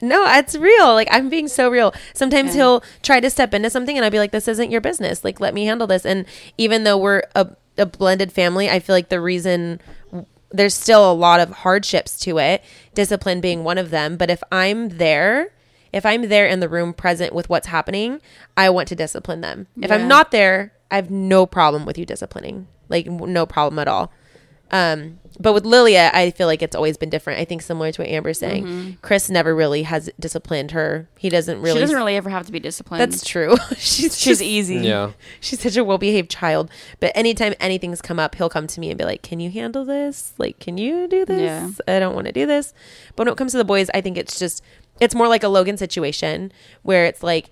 No, 0.00 0.24
it's 0.26 0.54
real. 0.54 0.92
Like 0.94 1.08
I'm 1.10 1.28
being 1.28 1.48
so 1.48 1.68
real. 1.70 1.94
Sometimes 2.14 2.48
Yeah. 2.54 2.62
he'll 2.62 2.84
try 3.02 3.20
to 3.20 3.30
step 3.30 3.54
into 3.54 3.70
something 3.70 3.96
and 3.96 4.04
I'll 4.04 4.10
be 4.10 4.18
like 4.18 4.32
this 4.32 4.48
isn't 4.48 4.70
your 4.70 4.80
business. 4.80 5.24
Like 5.24 5.40
let 5.40 5.54
me 5.54 5.64
handle 5.66 5.86
this. 5.86 6.04
And 6.04 6.26
even 6.58 6.84
though 6.84 6.98
we're 6.98 7.22
a 7.34 7.48
a 7.78 7.86
blended 7.86 8.32
family, 8.32 8.70
I 8.70 8.78
feel 8.80 8.94
like 8.96 9.08
the 9.10 9.20
reason 9.20 9.80
there's 10.50 10.74
still 10.74 11.10
a 11.10 11.12
lot 11.12 11.40
of 11.40 11.50
hardships 11.50 12.18
to 12.20 12.38
it, 12.38 12.62
discipline 12.94 13.40
being 13.40 13.64
one 13.64 13.76
of 13.78 13.90
them, 13.90 14.16
but 14.16 14.30
if 14.30 14.42
I'm 14.50 14.90
there, 14.90 15.50
if 15.92 16.06
I'm 16.06 16.28
there 16.28 16.46
in 16.46 16.60
the 16.60 16.68
room 16.68 16.94
present 16.94 17.34
with 17.34 17.48
what's 17.50 17.66
happening, 17.66 18.20
I 18.56 18.70
want 18.70 18.88
to 18.88 18.94
discipline 18.94 19.40
them. 19.40 19.66
If 19.82 19.90
Yeah. 19.90 19.96
I'm 19.96 20.08
not 20.08 20.30
there, 20.30 20.72
I 20.90 20.96
have 20.96 21.10
no 21.10 21.44
problem 21.46 21.84
with 21.84 21.98
you 21.98 22.06
disciplining. 22.06 22.68
Like 22.88 23.06
no 23.06 23.44
problem 23.44 23.78
at 23.78 23.88
all. 23.88 24.10
Um, 24.70 25.18
but 25.38 25.52
with 25.52 25.66
Lilia, 25.66 26.10
I 26.14 26.30
feel 26.30 26.46
like 26.46 26.62
it's 26.62 26.74
always 26.74 26.96
been 26.96 27.10
different. 27.10 27.40
I 27.40 27.44
think 27.44 27.62
similar 27.62 27.92
to 27.92 28.02
what 28.02 28.08
Amber's 28.08 28.38
saying. 28.38 28.98
Chris 29.02 29.28
never 29.28 29.54
really 29.54 29.82
has 29.82 30.10
disciplined 30.18 30.70
her. 30.70 31.08
He 31.18 31.28
doesn't 31.28 31.60
really. 31.60 31.74
she 31.74 31.80
doesn't 31.80 31.96
really 31.96 32.16
ever 32.16 32.30
have 32.30 32.46
to 32.46 32.52
be 32.52 32.60
disciplined. 32.60 33.00
That's 33.00 33.24
true. 33.24 33.56
she's 33.76 34.18
she's 34.18 34.38
just, 34.38 34.42
easy. 34.42 34.76
Yeah. 34.76 35.12
she's 35.40 35.60
such 35.60 35.76
a 35.76 35.84
well 35.84 35.98
behaved 35.98 36.30
child. 36.30 36.70
But 37.00 37.12
anytime 37.14 37.54
anything's 37.60 38.00
come 38.00 38.18
up, 38.18 38.34
he'll 38.34 38.48
come 38.48 38.66
to 38.66 38.80
me 38.80 38.90
and 38.90 38.98
be 38.98 39.04
like, 39.04 39.22
Can 39.22 39.40
you 39.40 39.50
handle 39.50 39.84
this? 39.84 40.32
Like, 40.38 40.58
can 40.58 40.78
you 40.78 41.06
do 41.06 41.24
this? 41.24 41.40
Yeah. 41.40 41.70
I 41.86 41.98
don't 41.98 42.14
want 42.14 42.26
to 42.26 42.32
do 42.32 42.46
this. 42.46 42.72
But 43.14 43.26
when 43.26 43.32
it 43.32 43.36
comes 43.36 43.52
to 43.52 43.58
the 43.58 43.64
boys, 43.64 43.90
I 43.92 44.00
think 44.00 44.16
it's 44.16 44.38
just, 44.38 44.62
it's 45.00 45.14
more 45.14 45.28
like 45.28 45.42
a 45.42 45.48
Logan 45.48 45.76
situation 45.76 46.50
where 46.82 47.04
it's 47.04 47.22
like 47.22 47.50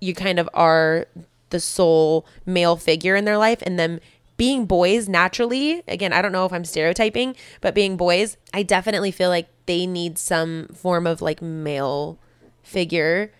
you 0.00 0.14
kind 0.14 0.38
of 0.38 0.48
are 0.54 1.06
the 1.50 1.60
sole 1.60 2.26
male 2.46 2.76
figure 2.76 3.16
in 3.16 3.24
their 3.24 3.38
life 3.38 3.62
and 3.62 3.78
them 3.78 4.00
being 4.38 4.64
boys 4.64 5.06
naturally 5.08 5.82
again 5.86 6.12
i 6.14 6.22
don't 6.22 6.32
know 6.32 6.46
if 6.46 6.52
i'm 6.52 6.64
stereotyping 6.64 7.36
but 7.60 7.74
being 7.74 7.96
boys 7.98 8.36
i 8.54 8.62
definitely 8.62 9.10
feel 9.10 9.28
like 9.28 9.48
they 9.66 9.86
need 9.86 10.16
some 10.16 10.66
form 10.74 11.06
of 11.06 11.20
like 11.20 11.42
male 11.42 12.18
figure 12.62 13.30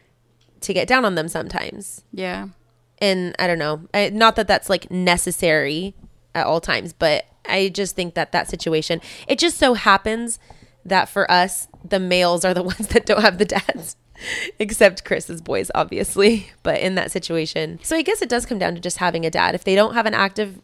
to 0.60 0.74
get 0.74 0.86
down 0.86 1.04
on 1.06 1.14
them 1.14 1.28
sometimes 1.28 2.04
Yeah. 2.12 2.48
and 3.00 3.34
I 3.38 3.46
don't 3.46 3.58
know, 3.60 3.82
I, 3.94 4.10
not 4.10 4.36
that 4.36 4.48
that's 4.48 4.68
like 4.68 4.90
necessary 4.90 5.94
at 6.34 6.46
all 6.46 6.60
times, 6.60 6.92
but 6.92 7.24
I 7.48 7.68
just 7.68 7.94
think 7.94 8.14
that 8.14 8.32
that 8.32 8.48
situation, 8.50 9.00
it 9.28 9.38
just 9.38 9.56
so 9.56 9.74
happens 9.74 10.38
that 10.84 11.08
for 11.08 11.30
us, 11.30 11.68
the 11.88 12.00
males 12.00 12.44
are 12.44 12.52
the 12.54 12.62
ones 12.72 12.88
that 12.88 13.06
don't 13.06 13.22
have 13.22 13.38
the 13.38 13.44
dads. 13.44 13.96
Except 14.58 15.04
Chris's 15.04 15.40
boys, 15.40 15.70
obviously, 15.76 16.50
but 16.64 16.80
in 16.80 16.96
that 16.96 17.12
situation. 17.12 17.78
So 17.84 17.96
I 17.96 18.02
guess 18.02 18.20
it 18.20 18.28
does 18.28 18.44
come 18.46 18.58
down 18.58 18.74
to 18.74 18.80
just 18.80 18.96
having 18.98 19.24
a 19.24 19.30
dad. 19.30 19.54
If 19.54 19.62
they 19.64 19.76
don't 19.76 19.94
have 19.94 20.06
an 20.06 20.14
active 20.14 20.60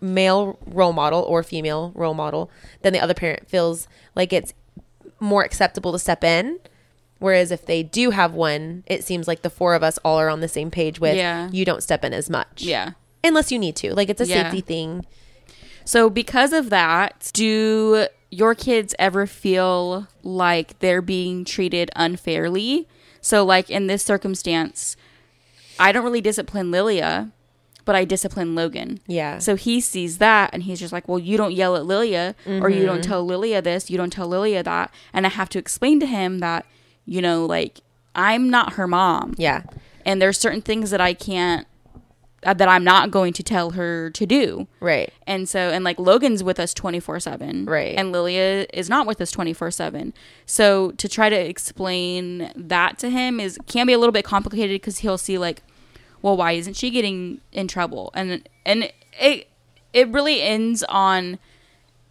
male 0.00 0.58
role 0.66 0.92
model 0.92 1.22
or 1.22 1.42
female 1.42 1.92
role 1.94 2.14
model, 2.14 2.50
then 2.82 2.92
the 2.92 3.00
other 3.00 3.14
parent 3.14 3.48
feels 3.48 3.88
like 4.14 4.32
it's 4.32 4.52
more 5.20 5.42
acceptable 5.44 5.92
to 5.92 5.98
step 5.98 6.22
in. 6.24 6.58
Whereas 7.18 7.50
if 7.50 7.66
they 7.66 7.82
do 7.82 8.10
have 8.10 8.32
one, 8.34 8.84
it 8.86 9.02
seems 9.02 9.26
like 9.26 9.42
the 9.42 9.50
four 9.50 9.74
of 9.74 9.82
us 9.82 9.98
all 10.04 10.18
are 10.18 10.28
on 10.28 10.40
the 10.40 10.46
same 10.48 10.70
page 10.70 11.00
with 11.00 11.16
Yeah. 11.16 11.48
you 11.50 11.64
don't 11.64 11.82
step 11.82 12.04
in 12.04 12.12
as 12.12 12.30
much. 12.30 12.62
Yeah. 12.62 12.90
Unless 13.24 13.50
you 13.50 13.58
need 13.58 13.74
to. 13.76 13.92
Like 13.94 14.08
it's 14.08 14.20
a 14.20 14.26
Yeah. 14.26 14.44
safety 14.44 14.60
thing. 14.60 15.04
So, 15.84 16.08
because 16.10 16.52
of 16.52 16.70
that, 16.70 17.30
do 17.32 18.06
your 18.30 18.54
kids 18.54 18.94
ever 18.98 19.26
feel 19.26 20.06
like 20.22 20.78
they're 20.80 21.00
being 21.02 21.44
treated 21.44 21.90
unfairly? 21.96 22.86
So, 23.20 23.44
like 23.44 23.68
in 23.70 23.86
this 23.88 24.04
circumstance, 24.04 24.96
I 25.80 25.90
don't 25.92 26.04
really 26.04 26.20
discipline 26.20 26.70
Lilia, 26.70 27.30
but 27.88 27.96
I 27.96 28.04
discipline 28.04 28.54
Logan. 28.54 29.00
Yeah. 29.06 29.38
So 29.38 29.56
he 29.56 29.80
sees 29.80 30.18
that 30.18 30.50
and 30.52 30.64
he's 30.64 30.78
just 30.78 30.92
like, 30.92 31.08
well, 31.08 31.18
you 31.18 31.38
don't 31.38 31.54
yell 31.54 31.74
at 31.74 31.86
Lilia 31.86 32.34
or 32.46 32.68
you 32.68 32.84
don't 32.84 33.02
tell 33.02 33.24
Lilia 33.24 33.62
this, 33.62 33.88
you 33.90 33.96
don't 33.96 34.12
tell 34.12 34.28
Lilia 34.28 34.62
that. 34.62 34.92
And 35.14 35.24
I 35.24 35.30
have 35.30 35.48
to 35.48 35.58
explain 35.58 35.98
to 36.00 36.06
him 36.06 36.40
that, 36.40 36.66
you 37.06 37.22
know, 37.22 37.46
like, 37.46 37.80
I'm 38.14 38.50
not 38.50 38.74
her 38.74 38.86
mom 38.86 39.34
Yeah. 39.38 39.62
and 40.04 40.20
there's 40.20 40.36
certain 40.36 40.60
things 40.60 40.90
that 40.90 41.00
I 41.00 41.14
can't, 41.14 41.66
uh, 42.42 42.52
that 42.54 42.68
I'm 42.68 42.84
not 42.84 43.10
going 43.10 43.32
to 43.32 43.42
tell 43.42 43.70
her 43.70 44.10
to 44.10 44.26
do. 44.26 44.68
Right. 44.80 45.10
And 45.26 45.48
so, 45.48 45.70
and 45.70 45.82
like 45.82 45.98
Logan's 45.98 46.44
with 46.44 46.60
us 46.60 46.74
24 46.74 47.20
7. 47.20 47.64
Right. 47.64 47.94
And 47.96 48.12
Lilia 48.12 48.66
is 48.72 48.90
not 48.90 49.06
with 49.06 49.20
us 49.22 49.30
24 49.30 49.70
7. 49.70 50.12
So 50.44 50.90
to 50.92 51.08
try 51.08 51.30
to 51.30 51.36
explain 51.36 52.52
that 52.54 52.98
to 52.98 53.08
him 53.10 53.40
is, 53.40 53.58
can 53.66 53.86
be 53.86 53.92
a 53.94 53.98
little 53.98 54.12
bit 54.12 54.24
complicated 54.24 54.74
because 54.80 54.98
he'll 54.98 55.18
see 55.18 55.38
like, 55.38 55.62
well, 56.22 56.36
why 56.36 56.52
isn't 56.52 56.74
she 56.74 56.90
getting 56.90 57.40
in 57.52 57.68
trouble? 57.68 58.10
And, 58.14 58.48
and 58.66 58.92
it, 59.20 59.48
it 59.92 60.08
really 60.08 60.42
ends 60.42 60.82
on 60.88 61.38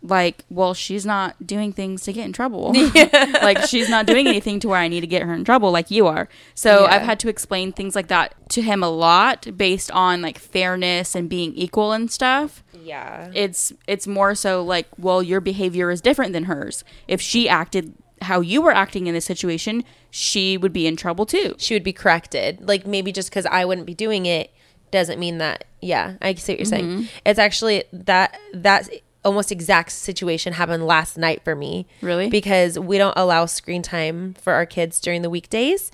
like, 0.04 0.46
well, 0.50 0.74
she's 0.76 1.06
not 1.06 1.46
doing 1.46 1.74
things 1.74 2.04
to 2.04 2.14
get 2.14 2.24
in 2.26 2.32
trouble. 2.32 2.72
like 3.42 3.66
she's 3.66 3.90
not 3.90 4.06
doing 4.06 4.28
anything 4.28 4.60
to 4.62 4.68
where 4.70 4.80
I 4.80 4.88
need 4.88 5.02
to 5.02 5.08
get 5.08 5.24
her 5.24 5.34
in 5.34 5.44
trouble 5.44 5.72
like 5.72 5.90
you 5.92 6.06
are. 6.08 6.30
So 6.54 6.84
Yeah. 6.84 6.96
I've 6.96 7.02
had 7.02 7.20
to 7.22 7.30
explain 7.30 7.72
things 7.74 7.96
like 7.96 8.08
that 8.08 8.34
to 8.52 8.62
him 8.62 8.84
a 8.84 8.90
lot 8.90 9.48
based 9.58 9.90
on 9.92 10.22
like 10.22 10.38
fairness 10.38 11.16
and 11.16 11.28
being 11.28 11.54
equal 11.56 11.92
and 11.92 12.10
stuff 12.12 12.64
Yeah. 12.84 13.30
it's 13.34 13.74
it's 13.88 14.08
more 14.08 14.36
so 14.36 14.64
like 14.64 14.88
well 14.98 15.22
your 15.22 15.42
behavior 15.42 15.92
is 15.92 16.00
different 16.00 16.32
than 16.32 16.44
hers 16.46 16.84
if 17.10 17.20
she 17.20 17.50
acted 17.50 17.94
how 18.22 18.42
you 18.42 18.62
were 18.62 18.72
acting 18.74 19.08
in 19.08 19.14
this 19.14 19.26
situation 19.26 19.84
she 20.10 20.58
would 20.58 20.74
be 20.74 20.88
in 20.88 20.96
trouble 20.96 21.26
too 21.26 21.54
she 21.58 21.74
would 21.76 21.84
be 21.84 21.94
corrected. 21.94 22.68
Like 22.68 22.88
maybe 22.88 23.12
just 23.12 23.30
because 23.30 23.46
I 23.46 23.66
wouldn't 23.66 23.86
be 23.88 23.94
doing 23.94 24.26
it 24.26 24.52
doesn't 24.92 25.20
mean 25.20 25.38
that. 25.40 25.66
Yeah, 25.82 26.16
I 26.22 26.34
see 26.36 26.54
what 26.54 26.60
you're 26.60 26.80
Mm-hmm. 26.80 26.98
saying. 26.98 27.10
It's 27.26 27.40
actually 27.40 27.84
that 27.94 28.38
that 28.54 28.90
almost 29.26 29.52
exact 29.52 29.92
situation 29.92 30.54
happened 30.54 30.88
last 30.88 31.18
night 31.18 31.44
for 31.44 31.56
me. 31.56 31.86
Really? 32.02 32.30
Because 32.30 32.80
we 32.80 32.98
don't 32.98 33.18
allow 33.18 33.46
screen 33.46 33.82
time 33.82 34.34
for 34.36 34.54
our 34.54 34.66
kids 34.66 35.02
during 35.02 35.22
the 35.24 35.30
weekdays, 35.30 35.92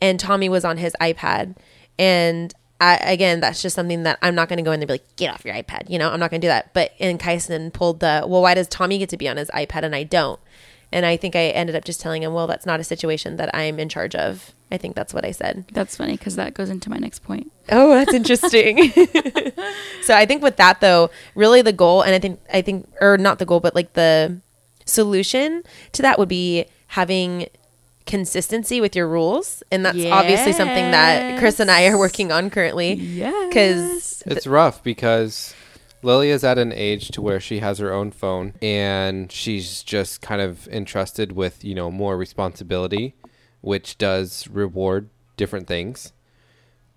and 0.00 0.20
Tommy 0.20 0.48
was 0.48 0.64
on 0.64 0.76
his 0.78 0.94
iPad, 1.00 1.56
and. 1.98 2.54
I, 2.78 2.96
again, 2.98 3.40
that's 3.40 3.62
just 3.62 3.74
something 3.74 4.02
that 4.02 4.18
I'm 4.20 4.34
not 4.34 4.50
going 4.50 4.58
to 4.58 4.62
go 4.62 4.70
in 4.70 4.80
there 4.80 4.84
and 4.84 4.88
be 4.88 4.92
like, 5.02 5.16
get 5.16 5.32
off 5.32 5.46
your 5.46 5.54
iPad. 5.54 5.88
You 5.88 5.98
know, 5.98 6.10
I'm 6.10 6.20
not 6.20 6.30
going 6.30 6.42
to 6.42 6.46
do 6.46 6.50
that. 6.50 6.74
But 6.74 6.92
and 7.00 7.18
Kyson 7.18 7.70
pulled 7.70 8.00
the, 8.00 8.26
well, 8.28 8.42
why 8.42 8.52
does 8.52 8.68
Tommy 8.68 8.98
get 8.98 9.08
to 9.08 9.16
be 9.16 9.26
on 9.30 9.38
his 9.38 9.48
iPad 9.52 9.82
and 9.82 9.94
I 9.94 10.02
don't? 10.02 10.38
And 10.92 11.04
I 11.04 11.16
think 11.16 11.34
I 11.34 11.48
ended 11.48 11.74
up 11.76 11.84
just 11.84 12.00
telling 12.00 12.22
him, 12.22 12.32
well, 12.32 12.46
that's 12.46 12.64
not 12.66 12.80
a 12.80 12.84
situation 12.84 13.36
that 13.36 13.54
I'm 13.54 13.78
in 13.78 13.88
charge 13.88 14.14
of. 14.14 14.52
I 14.70 14.76
think 14.78 14.96
that's 14.96 15.14
what 15.14 15.24
I 15.24 15.30
said. 15.30 15.64
that's 15.72 15.96
funny 15.96 16.16
because 16.16 16.34
that 16.36 16.54
goes 16.54 16.70
into 16.70 16.90
my 16.90 16.96
next 16.96 17.20
point 17.20 17.52
Oh, 17.70 17.90
that's 17.94 18.12
interesting. 18.12 18.90
so 20.02 20.14
I 20.14 20.26
think 20.26 20.42
with 20.42 20.56
that 20.56 20.80
though, 20.80 21.10
really 21.34 21.62
the 21.62 21.72
goal, 21.72 22.02
and 22.02 22.14
I 22.14 22.18
think 22.18 22.40
I 22.52 22.62
think, 22.62 22.88
or 23.00 23.16
not 23.18 23.38
the 23.38 23.46
goal, 23.46 23.60
but 23.60 23.74
like 23.74 23.92
the 23.94 24.40
solution 24.84 25.62
to 25.92 26.02
that 26.02 26.18
would 26.18 26.28
be 26.28 26.66
having 26.88 27.48
consistency 28.06 28.80
with 28.80 28.94
your 28.94 29.08
rules, 29.08 29.62
and 29.72 29.84
that's 29.84 30.04
obviously 30.06 30.52
something 30.52 30.90
that 30.92 31.38
Chris 31.38 31.58
and 31.60 31.70
I 31.70 31.86
are 31.86 31.98
working 31.98 32.30
on 32.30 32.50
currently. 32.50 32.94
yeah 32.94 33.46
Because 33.48 34.22
It's 34.26 34.46
rough 34.46 34.82
because 34.82 35.54
Lily 36.06 36.30
is 36.30 36.44
at 36.44 36.56
an 36.56 36.72
age 36.72 37.08
to 37.08 37.20
where 37.20 37.40
she 37.40 37.58
has 37.58 37.78
her 37.78 37.92
own 37.92 38.10
phone 38.12 38.54
and 38.62 39.30
she's 39.30 39.82
just 39.82 40.22
kind 40.22 40.40
of 40.40 40.66
entrusted 40.68 41.32
with, 41.32 41.64
you 41.64 41.74
know, 41.74 41.90
more 41.90 42.16
responsibility, 42.16 43.14
which 43.60 43.98
does 43.98 44.46
reward 44.48 45.10
different 45.36 45.66
things. 45.66 46.12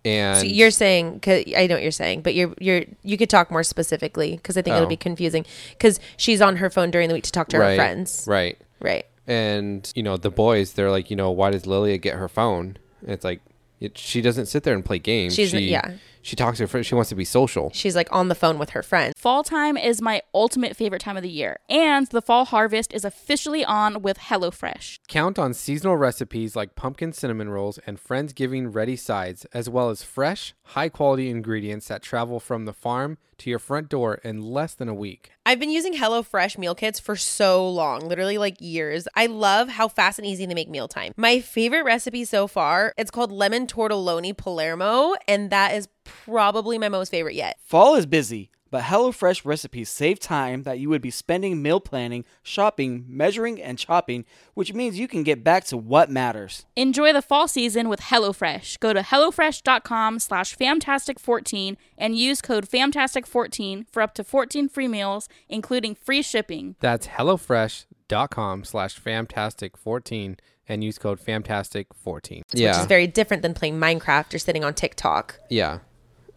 And 0.06 0.38
so 0.40 0.46
you're 0.46 0.72
saying, 0.72 1.20
cause 1.20 1.44
I 1.58 1.68
know 1.68 1.76
what 1.76 1.82
you're 1.82 1.92
saying, 1.92 2.22
but 2.22 2.34
you're 2.34 2.54
you're 2.60 2.84
you 3.04 3.18
could 3.18 3.30
talk 3.30 3.52
more 3.52 3.64
specifically 3.64 4.38
because 4.38 4.56
I 4.58 4.62
think 4.62 4.76
it'll 4.76 4.86
Oh. 4.86 4.90
be 4.90 4.96
confusing 4.96 5.46
because 5.72 6.00
she's 6.16 6.40
on 6.42 6.56
her 6.58 6.70
phone 6.70 6.90
during 6.90 7.10
the 7.10 7.16
week 7.16 7.26
to 7.26 7.32
talk 7.32 7.50
to 7.50 7.58
her 7.58 7.76
friends. 7.76 8.24
Right. 8.28 8.58
Right. 8.80 9.06
And, 9.28 9.92
you 9.96 10.04
know, 10.04 10.16
the 10.18 10.30
boys, 10.32 10.74
they're 10.74 10.90
like, 10.90 11.10
you 11.10 11.16
know, 11.18 11.32
why 11.32 11.52
does 11.52 11.68
Lilia 11.68 11.98
get 11.98 12.16
her 12.16 12.30
phone? 12.30 12.78
It's 13.06 13.26
like, 13.26 13.42
it, 13.80 13.98
she 13.98 14.22
doesn't 14.22 14.46
sit 14.48 14.64
there 14.64 14.74
and 14.74 14.84
play 14.86 15.00
games. 15.00 15.36
She's- 15.36 15.50
she, 15.52 15.70
yeah. 15.70 15.92
She 16.22 16.36
talks 16.36 16.58
to 16.58 16.64
her 16.64 16.68
friends. 16.68 16.88
She 16.88 16.96
wants 16.96 17.10
to 17.10 17.16
be 17.16 17.26
social. 17.26 17.72
She's 17.74 17.96
like 17.96 18.10
on 18.12 18.28
the 18.28 18.36
phone 18.36 18.60
with 18.60 18.72
her 18.72 18.84
friends. 18.84 19.14
Fall 19.18 19.44
time 19.44 19.78
is 19.78 20.02
my 20.02 20.22
ultimate 20.34 20.76
favorite 20.76 21.02
time 21.02 21.18
of 21.18 21.24
the 21.24 21.30
year, 21.30 21.60
and 21.70 22.08
the 22.08 22.22
fall 22.22 22.46
harvest 22.46 22.94
is 22.94 23.06
officially 23.06 23.64
on 23.64 24.02
with 24.02 24.18
HelloFresh. 24.18 25.00
Count 25.08 25.40
on 25.40 25.54
seasonal 25.54 25.98
recipes 25.98 26.56
like 26.56 26.76
pumpkin 26.76 27.14
cinnamon 27.14 27.50
rolls 27.50 27.80
and 27.86 28.02
Friendsgiving 28.02 28.74
ready 28.74 28.96
sides, 28.96 29.46
as 29.54 29.70
well 29.70 29.90
as 29.90 30.04
fresh, 30.04 30.54
high 30.64 30.90
quality 30.90 31.30
ingredients 31.30 31.88
that 31.88 32.02
travel 32.02 32.40
from 32.40 32.66
the 32.66 32.74
farm 32.74 33.18
to 33.40 33.50
your 33.50 33.60
front 33.60 33.90
door 33.90 34.16
in 34.16 34.42
less 34.42 34.74
than 34.74 34.90
a 34.90 34.94
week. 34.94 35.32
I've 35.46 35.60
been 35.60 35.72
using 35.72 35.94
HelloFresh 35.94 36.58
meal 36.58 36.76
kits 36.76 37.00
for 37.00 37.16
so 37.16 37.68
long, 37.68 38.02
literally 38.08 38.38
like 38.38 38.58
years. 38.60 39.08
I 39.16 39.26
love 39.26 39.70
how 39.70 39.88
fast 39.88 40.20
and 40.20 40.28
easy 40.28 40.46
they 40.46 40.54
make 40.54 40.70
mealtime. 40.70 41.14
My 41.18 41.40
favorite 41.40 41.86
recipe 41.86 42.26
so 42.26 42.48
far, 42.48 42.94
it's 42.98 43.10
called 43.10 43.32
lemon 43.32 43.66
tortelloni 43.66 44.36
Palermo, 44.36 45.16
and 45.28 45.50
that 45.50 45.74
is 45.74 45.88
probably 46.04 46.78
my 46.78 46.90
most 46.90 47.10
favorite 47.10 47.36
yet. 47.36 47.58
Fall 47.64 47.96
is 47.96 48.06
busy, 48.06 48.52
but 48.72 48.84
HelloFresh 48.84 49.46
recipes 49.46 49.90
save 49.90 50.20
time 50.20 50.64
that 50.64 50.80
you 50.80 50.90
would 50.90 51.02
be 51.02 51.10
spending 51.10 51.62
meal 51.62 51.80
planning, 51.80 52.24
shopping, 52.44 53.06
measuring, 53.08 53.62
and 53.62 53.78
chopping, 53.80 54.26
which 54.54 54.74
means 54.74 55.00
you 55.00 55.08
can 55.08 55.24
get 55.24 55.44
back 55.44 55.64
to 55.66 55.78
what 55.78 56.10
matters. 56.10 56.66
Enjoy 56.76 57.12
the 57.12 57.22
fall 57.22 57.48
season 57.48 57.90
with 57.90 58.00
HelloFresh. 58.00 58.80
Go 58.80 58.94
to 58.94 59.02
HelloFresh.com 59.02 60.20
slash 60.20 60.56
Fantastic14 60.56 61.78
and 61.98 62.16
use 62.16 62.42
code 62.42 62.70
Fantastic14 62.70 63.86
for 63.92 64.02
up 64.02 64.14
to 64.14 64.24
14 64.24 64.70
free 64.70 64.88
meals, 64.88 65.28
including 65.48 65.96
free 65.96 66.22
shipping. 66.22 66.76
That's 66.80 67.08
HelloFresh.com 67.08 68.64
slash 68.66 69.02
Fantastic14 69.02 70.38
and 70.68 70.84
use 70.84 71.00
code 71.00 71.20
Fantastic14. 71.20 72.44
Yeah. 72.54 72.70
Which 72.72 72.82
is 72.82 72.86
very 72.86 73.08
different 73.08 73.42
than 73.42 73.56
playing 73.56 73.80
Minecraft 73.80 74.32
or 74.36 74.38
sitting 74.38 74.64
on 74.64 74.76
TikTok. 74.76 75.40
yeah. 75.50 75.80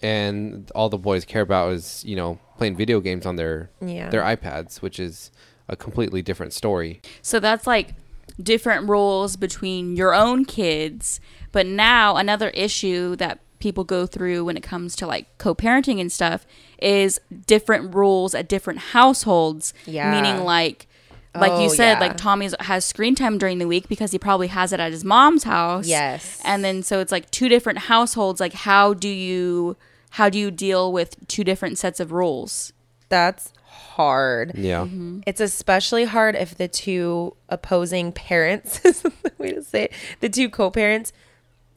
And 0.03 0.71
all 0.75 0.89
the 0.89 0.99
boys 0.99 1.25
care 1.25 1.43
about 1.43 1.73
is, 1.73 2.05
you 2.05 2.17
know, 2.17 2.39
playing 2.59 2.77
video 2.77 3.01
games 3.01 3.25
on 3.27 3.37
their 3.37 3.71
Yeah. 3.85 4.11
their 4.11 4.23
iPads, 4.23 4.83
which 4.83 4.99
is 4.99 5.31
a 5.69 5.77
completely 5.77 6.23
different 6.23 6.53
story. 6.53 7.01
So 7.23 7.39
that's 7.41 7.67
like 7.67 7.95
different 8.43 8.89
rules 8.89 9.37
between 9.37 9.97
your 9.97 10.15
own 10.15 10.45
kids. 10.45 11.21
But 11.53 11.67
now 11.67 12.17
another 12.17 12.49
issue 12.51 13.15
that 13.17 13.41
people 13.59 13.85
go 13.85 14.07
through 14.07 14.45
when 14.45 14.57
it 14.57 14.63
comes 14.63 14.97
to 14.97 15.07
like 15.07 15.39
co-parenting 15.39 16.01
and 16.01 16.11
stuff 16.11 16.45
is 16.81 17.21
different 17.47 17.95
rules 17.95 18.35
at 18.35 18.49
different 18.49 18.81
households. 18.81 19.73
Yeah. 19.87 20.11
Meaning 20.11 20.45
like 20.45 20.89
like 21.35 21.53
Oh, 21.53 21.63
you 21.63 21.71
said, 21.71 21.95
yeah. 21.95 22.01
like 22.01 22.17
Tommy 22.19 22.51
has 22.61 22.85
screen 22.85 23.15
time 23.15 23.39
during 23.39 23.57
the 23.59 23.67
week 23.67 23.89
because 23.89 24.11
he 24.11 24.19
probably 24.19 24.49
has 24.49 24.71
it 24.73 24.81
at 24.81 24.93
his 24.93 25.03
mom's 25.05 25.45
house. 25.45 25.87
Yes. 25.87 26.39
And 26.45 26.63
then 26.65 26.83
so 26.83 27.01
it's 27.01 27.13
like 27.13 27.31
two 27.31 27.49
different 27.49 27.79
households. 27.79 28.41
Like 28.41 28.53
how 28.53 28.93
do 28.95 29.09
you 29.09 29.77
how 30.13 30.29
do 30.29 30.39
you 30.39 30.51
deal 30.51 30.93
with 30.93 31.17
two 31.29 31.45
different 31.45 31.79
sets 31.79 32.01
of 32.01 32.13
rules? 32.13 32.73
That's 33.09 33.53
hard. 33.67 34.53
Yeah. 34.57 34.83
Mm-hmm. 34.85 35.21
It's 35.27 35.41
especially 35.41 36.05
hard 36.05 36.35
if 36.35 36.57
the 36.57 36.69
two 36.69 37.37
opposing 37.49 38.13
parents, 38.13 38.81
is 38.85 39.03
the 39.03 39.13
way 39.39 39.53
to 39.53 39.63
say 39.63 39.85
it, 39.85 39.93
the 40.21 40.29
two 40.29 40.49
co 40.49 40.71
parents 40.71 41.13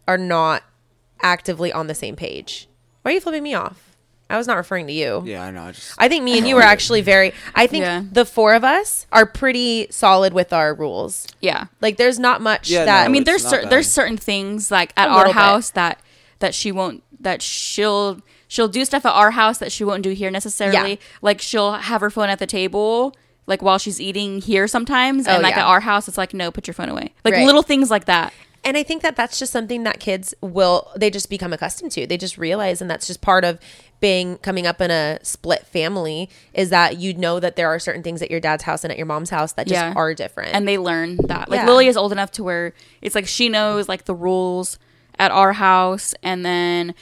are 0.08 0.18
not 0.18 0.64
actively 1.22 1.72
on 1.74 1.88
the 1.88 1.96
same 1.96 2.16
page. 2.16 2.68
Why 3.02 3.12
are 3.12 3.14
you 3.16 3.22
flipping 3.22 3.44
me 3.44 3.54
off? 3.54 3.98
I 4.30 4.38
was 4.38 4.48
not 4.48 4.58
referring 4.58 4.88
to 4.88 4.94
you. 4.94 5.22
Yeah, 5.26 5.44
I 5.44 5.52
know. 5.52 5.62
I 5.64 5.72
just 5.72 5.94
I 6.00 6.10
think 6.10 6.24
me 6.24 6.38
and 6.40 6.48
you 6.48 6.56
were 6.60 6.62
actually 6.64 7.02
very, 7.02 7.32
I 7.54 7.68
think 7.68 7.84
Yeah. 7.84 8.02
the 8.12 8.26
four 8.26 8.56
of 8.56 8.64
us 8.64 9.06
are 9.12 9.26
pretty 9.28 9.88
solid 9.92 10.34
with 10.34 10.52
our 10.52 10.74
rules. 10.74 11.28
Yeah. 11.42 11.66
Like 11.80 11.98
there's 11.98 12.18
not 12.18 12.42
much 12.42 12.70
Yeah, 12.72 12.86
that 12.86 13.06
I 13.06 13.08
mean, 13.08 13.24
there's 13.24 13.44
cer- 13.48 13.62
bad. 13.62 13.70
there's 13.70 13.90
certain 13.92 14.18
things 14.18 14.72
like 14.72 14.94
at 14.98 15.08
A 15.08 15.12
our 15.12 15.18
little 15.20 15.34
bit. 15.34 15.40
house 15.40 15.70
that 15.72 16.00
that 16.40 16.56
she 16.56 16.72
won't 16.72 17.04
that 17.26 17.42
she'll 17.42 18.22
she'll 18.48 18.70
do 18.70 18.86
stuff 18.86 19.06
at 19.06 19.12
our 19.12 19.32
house 19.32 19.58
that 19.58 19.72
she 19.74 19.84
won't 19.84 20.04
do 20.04 20.12
here 20.12 20.32
necessarily. 20.32 20.92
Yeah. 20.92 20.96
Like 21.22 21.42
she'll 21.42 21.74
have 21.74 22.00
her 22.02 22.10
phone 22.10 22.30
at 22.30 22.40
the 22.40 22.48
table. 22.48 23.14
Like 23.48 23.62
while 23.62 23.78
she's 23.78 24.00
eating 24.02 24.42
here 24.42 24.68
sometimes, 24.68 25.28
and 25.28 25.38
Oh, 25.38 25.42
like 25.42 25.56
yeah. 25.56 25.62
at 25.62 25.68
our 25.68 25.82
house, 25.82 26.08
it's 26.08 26.18
like 26.18 26.34
no, 26.34 26.50
put 26.52 26.66
your 26.68 26.74
phone 26.74 26.90
away. 26.90 27.14
Like 27.26 27.34
Right. 27.34 27.46
little 27.46 27.62
things 27.64 27.92
like 27.92 28.06
that. 28.06 28.32
and 28.64 28.76
I 28.78 28.82
think 28.82 29.04
that 29.04 29.16
that's 29.16 29.38
just 29.38 29.52
something 29.54 29.84
that 29.84 30.00
kids 30.00 30.34
will 30.42 30.90
they 30.96 31.12
just 31.12 31.30
become 31.30 31.54
accustomed 31.54 31.92
to. 31.92 32.08
They 32.08 32.18
just 32.18 32.38
realize, 32.40 32.82
and 32.82 32.90
that's 32.90 33.06
just 33.06 33.22
part 33.22 33.44
of 33.46 33.60
being 34.00 34.38
coming 34.40 34.66
up 34.68 34.82
in 34.82 34.90
a 34.92 35.20
split 35.24 35.66
family 35.68 36.30
is 36.54 36.70
that 36.72 36.98
you 36.98 37.14
know 37.14 37.40
that 37.40 37.56
there 37.56 37.68
are 37.68 37.78
certain 37.80 38.02
things 38.04 38.22
at 38.24 38.30
your 38.32 38.40
dad's 38.40 38.64
house 38.64 38.84
and 38.84 38.92
at 38.92 38.98
your 38.98 39.06
mom's 39.06 39.30
house 39.30 39.54
that 39.54 39.68
just 39.68 39.80
Yeah. 39.80 39.94
are 39.96 40.14
different. 40.16 40.54
and 40.56 40.68
they 40.68 40.78
learn 40.80 41.18
that. 41.28 41.48
Like 41.50 41.60
Yeah. 41.60 41.68
Lily 41.68 41.88
is 41.88 41.96
old 41.96 42.12
enough 42.12 42.32
to 42.32 42.44
where 42.44 42.74
it's 43.04 43.14
like 43.16 43.28
she 43.28 43.48
knows 43.50 43.88
like 43.88 44.06
the 44.06 44.16
rules 44.16 44.78
at 45.20 45.32
our 45.32 45.54
house, 45.54 46.14
and 46.24 46.46
then 46.46 46.94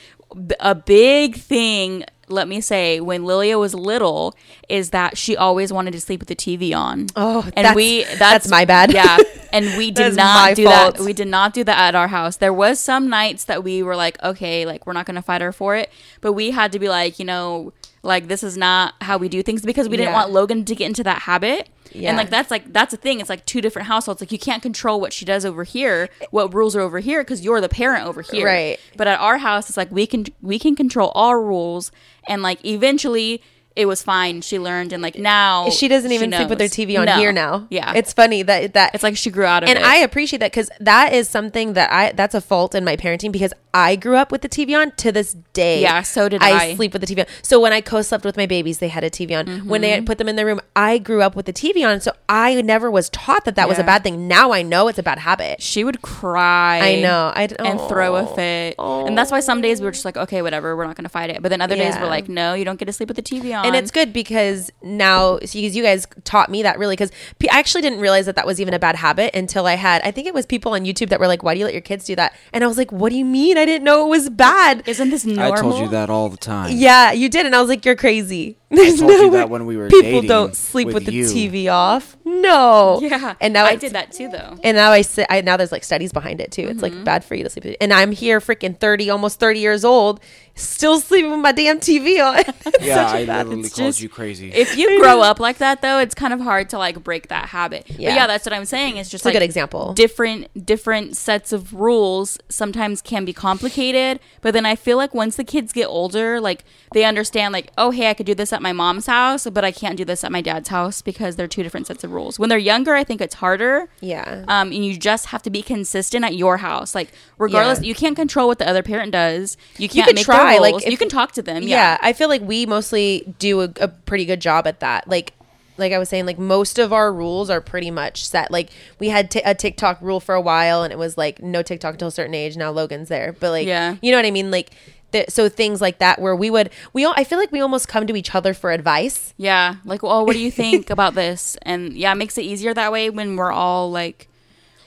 a 0.60 0.76
big 0.76 1.36
thing. 1.36 2.04
Let 2.30 2.47
me 2.47 2.62
say, 2.62 2.99
when 3.02 3.26
Lilia 3.26 3.60
was 3.60 3.76
little, 3.76 4.34
is 4.69 4.89
that 4.91 5.17
she 5.17 5.36
always 5.36 5.73
wanted 5.73 5.91
to 5.91 5.99
sleep 6.02 6.21
with 6.21 6.30
the 6.30 6.36
TV 6.36 6.73
on. 6.76 7.08
Oh, 7.15 7.43
and 7.56 7.65
that's- 7.65 7.76
we 7.76 8.04
that's, 8.06 8.17
that's 8.17 8.49
my 8.49 8.63
bad. 8.65 8.93
Yeah, 8.93 9.17
and 9.54 9.78
we 9.78 9.91
did 9.91 10.15
not 10.15 10.56
do 10.56 10.63
fault. 10.63 10.95
that. 10.97 11.04
We 11.06 11.13
did 11.13 11.28
not 11.28 11.54
do 11.54 11.63
that 11.65 11.78
at 11.78 11.95
our 11.95 12.08
house. 12.08 12.38
There 12.38 12.54
was 12.54 12.80
some 12.80 13.10
nights 13.10 13.43
that 13.45 13.63
we 13.63 13.84
were 13.84 13.95
like, 13.95 14.21
okay, 14.23 14.65
like 14.65 14.88
we're 14.88 14.93
not 14.93 15.06
gonna 15.06 15.21
fight 15.21 15.41
her 15.41 15.52
for 15.52 15.76
it, 15.76 15.91
but 16.21 16.34
we 16.34 16.52
had 16.52 16.71
to 16.71 16.80
be 16.80 16.88
like, 16.89 17.19
you 17.19 17.26
know, 17.26 17.73
like 18.04 18.28
this 18.28 18.44
is 18.44 18.58
not 18.58 18.94
how 19.02 19.18
we 19.18 19.30
do 19.30 19.42
things 19.42 19.62
because 19.62 19.89
we 19.89 19.98
didn't 19.98 20.12
Yeah. 20.12 20.20
want 20.20 20.32
Logan 20.32 20.66
to 20.66 20.76
get 20.76 20.86
into 20.88 21.04
that 21.04 21.24
habit. 21.24 21.70
Yeah. 21.92 22.10
And 22.10 22.18
like 22.18 22.30
that's 22.30 22.52
like 22.52 22.72
that's 22.74 22.94
a 22.94 22.98
thing. 22.98 23.20
It's 23.20 23.30
like 23.30 23.46
two 23.46 23.62
different 23.62 23.88
households. 23.88 24.20
Like 24.22 24.32
you 24.32 24.39
can't 24.39 24.62
control 24.62 25.00
what 25.00 25.13
she 25.13 25.26
does 25.26 25.46
over 25.46 25.63
here, 25.63 26.10
what 26.32 26.54
rules 26.54 26.76
are 26.76 26.82
over 26.82 27.00
here, 27.00 27.22
because 27.22 27.42
you're 27.42 27.62
the 27.62 27.70
parent 27.70 28.06
over 28.06 28.22
here. 28.22 28.46
Right. 28.46 28.80
But 28.98 29.08
at 29.08 29.20
our 29.20 29.38
house, 29.38 29.70
it's 29.70 29.78
like 29.78 29.92
we 29.92 30.06
can 30.06 30.26
we 30.42 30.60
can 30.60 30.76
control 30.76 31.12
our 31.16 31.42
rules, 31.42 31.92
and 32.28 32.42
like 32.42 32.63
eventually 32.66 33.42
it 33.76 33.86
was 33.88 34.04
fine. 34.04 34.42
She 34.42 34.60
learned, 34.60 34.94
and 34.94 35.02
like 35.02 35.18
now 35.18 35.70
she 35.70 35.88
doesn't 35.88 36.12
even 36.12 36.32
sleep 36.32 36.50
with 36.50 36.60
her. 36.60 36.66
TV 36.68 36.98
on 37.00 37.06
No. 37.06 37.16
here 37.18 37.32
now. 37.32 37.68
Yeah, 37.70 37.94
it's 37.94 38.14
funny 38.14 38.44
that 38.44 38.74
that 38.74 38.94
it's 38.94 39.04
like 39.04 39.18
she 39.18 39.30
grew 39.30 39.46
out 39.46 39.64
of 39.64 39.70
and 39.70 39.78
it. 39.78 39.82
And 39.82 39.86
I 39.92 39.98
appreciate 39.98 40.40
that 40.40 40.52
because 40.52 40.70
that 40.80 41.14
is 41.14 41.28
something 41.30 41.74
that 41.74 41.92
I 41.92 42.12
that's 42.12 42.36
a 42.36 42.42
fault 42.42 42.76
in 42.76 42.84
my 42.84 42.96
parenting 42.96 43.32
because 43.32 43.54
I 43.74 43.96
grew 43.96 44.18
up 44.18 44.32
with 44.32 44.42
the 44.44 44.50
TV 44.50 44.78
on 44.80 44.92
to 44.98 45.12
this 45.12 45.36
day. 45.54 45.82
Yeah, 45.82 46.04
so 46.04 46.30
did 46.30 46.44
I. 46.44 46.52
I. 46.52 46.76
sleep 46.76 46.94
with 46.94 47.02
the 47.02 47.08
TV 47.08 47.22
on. 47.22 47.26
So 47.42 47.60
when 47.60 47.74
I 47.74 47.82
co-slept 47.82 48.24
with 48.24 48.38
my 48.38 48.46
babies, 48.46 48.78
they 48.78 48.88
had 48.90 49.04
a 49.04 49.10
TV 49.10 49.38
on. 49.38 49.48
When 49.68 49.82
Mm-hmm. 49.82 49.82
they 49.82 50.02
put 50.02 50.20
them 50.20 50.30
in 50.30 50.36
their 50.36 50.46
room, 50.46 50.62
I 50.76 51.00
grew 51.00 51.22
up 51.24 51.36
with 51.36 51.48
the 51.48 51.54
TV 51.54 51.84
on. 51.88 52.00
So 52.00 52.12
I 52.30 52.62
never 52.62 52.92
was 52.92 53.10
taught 53.10 53.46
that 53.46 53.56
that 53.56 53.68
was 53.68 53.80
a 53.80 53.84
bad 53.84 54.04
thing. 54.04 54.28
Now 54.28 54.52
I 54.54 54.62
know 54.62 54.88
it's 54.88 55.00
a 55.00 55.04
bad 55.04 55.18
habit. 55.20 55.62
she 55.62 55.84
would 55.84 56.02
cry. 56.04 56.80
I 56.82 57.02
know. 57.02 57.32
I 57.36 57.44
and 57.60 57.80
throw 57.82 58.16
a 58.16 58.22
oh. 58.24 58.36
fit. 58.36 58.76
And 58.78 59.18
that's 59.18 59.32
why 59.32 59.40
some 59.40 59.62
days 59.62 59.80
we 59.82 59.86
were 59.86 59.92
just 59.92 60.06
like, 60.06 60.18
okay, 60.18 60.42
whatever, 60.44 60.76
we're 60.78 60.86
not 60.86 60.96
gonna 60.96 61.10
fight 61.10 61.32
it. 61.32 61.42
But 61.42 61.50
then 61.50 61.60
other 61.62 61.76
days 61.76 61.96
we're 62.00 62.08
like, 62.08 62.30
no, 62.30 62.54
you 62.54 62.66
don't 62.66 62.78
get 62.78 62.86
to 62.86 62.94
sleep 62.94 63.10
with 63.10 63.18
the 63.18 63.24
TV 63.24 63.58
on. 63.58 63.62
And 63.63 63.76
it's 63.76 63.91
good 63.91 64.13
because 64.13 64.71
now 64.82 65.38
because 65.39 65.76
you 65.76 65.84
guys 65.84 66.08
taught 66.23 66.49
me 66.49 66.63
that 66.63 66.78
really 66.78 66.93
because 66.95 67.12
I 67.52 67.60
actually 67.60 67.82
didn't 67.82 67.99
realize 67.99 68.26
that 68.26 68.36
that 68.36 68.45
was 68.45 68.60
even 68.62 68.73
a 68.73 68.80
bad 68.80 68.95
habit 68.95 69.36
until 69.36 69.65
I 69.65 69.76
had 69.76 70.02
I 70.04 70.12
think 70.12 70.28
it 70.28 70.34
was 70.34 70.45
people 70.45 70.73
on 70.73 70.86
YouTube 70.86 71.10
that 71.10 71.19
were 71.19 71.28
like 71.28 71.43
why 71.43 71.54
do 71.54 71.60
you 71.60 71.65
let 71.65 71.73
your 71.73 71.82
kids 71.82 72.06
do 72.06 72.15
that? 72.15 72.36
And 72.52 72.63
I 72.63 72.67
was 72.67 72.78
like 72.78 72.91
what 72.91 73.10
do 73.10 73.17
you 73.17 73.26
mean? 73.26 73.58
I 73.58 73.65
didn't 73.65 73.84
know 73.84 74.06
it 74.06 74.10
was 74.10 74.30
bad. 74.30 74.84
Isn't 74.88 75.10
this 75.10 75.26
normal? 75.26 75.54
I 75.54 75.62
told 75.62 75.80
you 75.82 75.89
that 75.89 76.10
all 76.10 76.30
the 76.30 76.38
time. 76.38 76.71
yeah 76.76 77.12
you 77.12 77.30
did. 77.30 77.45
And 77.45 77.56
I 77.56 77.60
was 77.62 77.69
like 77.69 77.86
you're 77.86 77.95
crazy 77.95 78.58
there's 78.82 79.00
told 79.00 79.12
you 79.12 79.24
way- 79.30 79.38
that 79.38 79.50
when 79.50 79.66
we 79.66 79.78
were 79.78 79.88
people 79.90 80.02
dating 80.22 80.28
don't 80.28 80.56
sleep 80.56 80.88
with, 80.88 80.96
with 80.96 81.06
the 81.06 81.14
you. 81.14 81.26
TV 81.26 81.72
off 81.72 82.18
no 82.26 83.00
Yeah. 83.02 83.36
and 83.42 83.54
now 83.54 83.66
I 83.66 83.76
did 83.76 83.94
that 83.94 84.12
too, 84.12 84.28
though. 84.30 84.58
and 84.64 84.76
now 84.78 84.92
I 84.92 85.02
sit. 85.02 85.28
I 85.30 85.42
now 85.42 85.58
there's 85.58 85.72
like 85.72 85.84
studies 85.84 86.12
behind 86.12 86.42
it 86.42 86.52
too. 86.52 86.64
It's 86.64 86.82
Mm-hmm. 86.82 86.96
like 86.98 87.04
bad 87.06 87.24
for 87.24 87.36
you 87.36 87.44
to 87.44 87.50
sleep. 87.50 87.76
And 87.80 87.94
I'm 87.94 88.12
here, 88.12 88.40
freaking 88.40 88.78
thirty, 88.78 89.10
almost 89.10 89.40
thirty 89.40 89.60
years 89.60 89.86
old, 89.86 90.20
still 90.56 91.00
sleeping 91.00 91.32
with 91.32 91.40
my 91.40 91.52
damn 91.52 91.80
TV 91.80 92.20
on. 92.26 92.44
Yeah, 92.82 93.08
such 93.08 93.16
a 93.16 93.18
I 93.20 93.26
bad- 93.26 93.48
literally 93.48 93.66
it's 93.68 93.76
called 93.76 93.88
just- 93.90 94.02
you 94.02 94.10
crazy. 94.10 94.52
If 94.52 94.76
you 94.78 95.00
grow 95.02 95.22
up 95.22 95.40
like 95.40 95.58
that, 95.60 95.82
though, 95.82 96.00
it's 96.00 96.14
kind 96.16 96.34
of 96.34 96.42
hard 96.42 96.70
to 96.72 96.78
like 96.78 97.02
break 97.04 97.28
that 97.30 97.50
habit. 97.50 97.86
Yeah, 97.90 97.96
Yeah. 97.98 98.10
but 98.10 98.16
yeah, 98.16 98.28
that's 98.28 98.46
what 98.46 98.54
I'm 98.54 98.66
saying. 98.66 98.98
It's 98.98 99.10
just 99.10 99.26
It's 99.26 99.30
a 99.30 99.34
good 99.34 99.44
example. 99.44 99.94
Different 99.94 100.66
different 100.66 101.16
sets 101.16 101.54
of 101.54 101.74
rules 101.74 102.38
sometimes 102.50 103.02
can 103.02 103.24
be 103.26 103.32
complicated, 103.34 104.20
but 104.42 104.54
then 104.54 104.66
I 104.66 104.76
feel 104.76 104.98
like 104.98 105.14
once 105.14 105.36
the 105.38 105.44
kids 105.44 105.72
get 105.72 105.86
older, 105.86 106.42
like 106.42 106.66
they 106.94 107.06
understand, 107.06 107.54
like, 107.54 107.72
oh, 107.78 107.92
hey, 107.92 108.10
I 108.10 108.14
could 108.14 108.26
do 108.26 108.36
this 108.36 108.52
at 108.52 108.62
my 108.63 108.73
mom's 108.73 109.06
house, 109.06 109.45
but 109.52 109.63
I 109.63 109.71
can't 109.71 109.95
do 109.97 110.04
this 110.06 110.23
at 110.23 110.32
my 110.32 110.41
dad's 110.41 110.69
house 110.69 111.04
because 111.04 111.36
they're 111.36 111.47
two 111.47 111.62
different 111.62 111.86
sets 111.86 112.04
of 112.04 112.12
rules. 112.12 112.39
When 112.39 112.49
they're 112.49 112.58
younger, 112.58 112.95
I 112.95 113.04
think 113.04 113.21
it's 113.21 113.36
harder. 113.36 113.89
Yeah. 114.02 114.43
Um, 114.47 114.71
and 114.71 114.84
you 114.84 114.97
just 114.97 115.28
have 115.28 115.43
to 115.43 115.52
be 115.52 115.62
consistent 115.62 116.26
at 116.26 116.36
your 116.36 116.58
house. 116.58 116.95
Like, 116.95 117.12
regardless, 117.38 117.82
Yeah. 117.82 117.89
you 117.89 117.93
can't 117.95 118.15
control 118.15 118.47
what 118.47 118.58
the 118.58 118.67
other 118.67 118.82
parent 118.82 119.12
does. 119.12 119.56
You 119.78 119.88
can't 119.88 120.08
could 120.08 120.15
make 120.15 120.26
try, 120.26 120.58
like, 120.58 120.76
if- 120.84 120.89
you 120.91 120.97
can 120.97 121.10
talk 121.10 121.34
to 121.34 121.43
them. 121.43 121.62
yeah. 121.62 121.69
Yeah. 121.76 121.97
I 122.02 122.13
feel 122.13 122.30
like 122.30 122.41
we 122.41 122.65
mostly 122.65 123.32
do 123.38 123.62
a, 123.62 123.69
a 123.80 123.88
pretty 123.89 124.26
good 124.26 124.39
job 124.41 124.65
at 124.65 124.80
that. 124.80 125.08
Like, 125.08 125.34
like 125.78 125.91
I 125.91 125.97
was 125.97 126.08
saying, 126.08 126.28
like 126.28 126.38
most 126.38 126.78
of 126.78 126.93
our 126.93 127.12
rules 127.12 127.49
are 127.49 127.60
pretty 127.60 127.89
much 127.89 128.28
set. 128.28 128.52
Like 128.52 128.69
we 128.99 129.10
had 129.10 129.32
t- 129.32 129.41
a 129.43 129.56
TikTok 129.56 129.99
rule 130.02 130.19
for 130.19 130.36
a 130.36 130.39
while, 130.41 130.84
and 130.84 130.93
it 130.93 130.99
was 130.99 131.17
like 131.17 131.41
no 131.41 131.63
TikTok 131.63 131.95
until 131.95 132.10
a 132.10 132.12
certain 132.12 132.36
age. 132.36 132.56
Now 132.56 132.69
Logan's 132.69 133.10
there, 133.10 133.34
but 133.39 133.49
like, 133.49 133.65
Yeah. 133.65 133.95
you 133.99 134.12
know 134.12 134.17
what 134.19 134.26
I 134.28 134.30
mean? 134.30 134.52
Like, 134.52 134.69
th- 135.13 135.30
so 135.30 135.47
things 135.47 135.80
like 135.80 135.99
that 135.99 136.19
where 136.19 136.36
we 136.36 136.49
would 136.49 136.69
we 136.91 137.06
all 137.06 137.13
I 137.15 137.23
feel 137.23 137.39
like 137.39 137.52
we 137.54 137.62
almost 137.62 137.88
come 137.88 138.06
to 138.08 138.15
each 138.17 138.36
other 138.36 138.54
for 138.54 138.71
advice. 138.71 139.34
Yeah, 139.38 139.76
like, 139.86 140.04
well, 140.04 140.26
what 140.26 140.34
do 140.34 140.39
you 140.39 140.52
think 140.63 140.89
about 140.89 141.15
this? 141.15 141.56
And 141.62 141.93
yeah, 141.93 142.12
it 142.12 142.15
makes 142.15 142.38
it 142.38 142.41
easier 142.43 142.73
that 142.73 142.91
way 142.91 143.10
when 143.10 143.38
we're 143.38 143.52
all 143.54 143.89
like, 143.89 144.28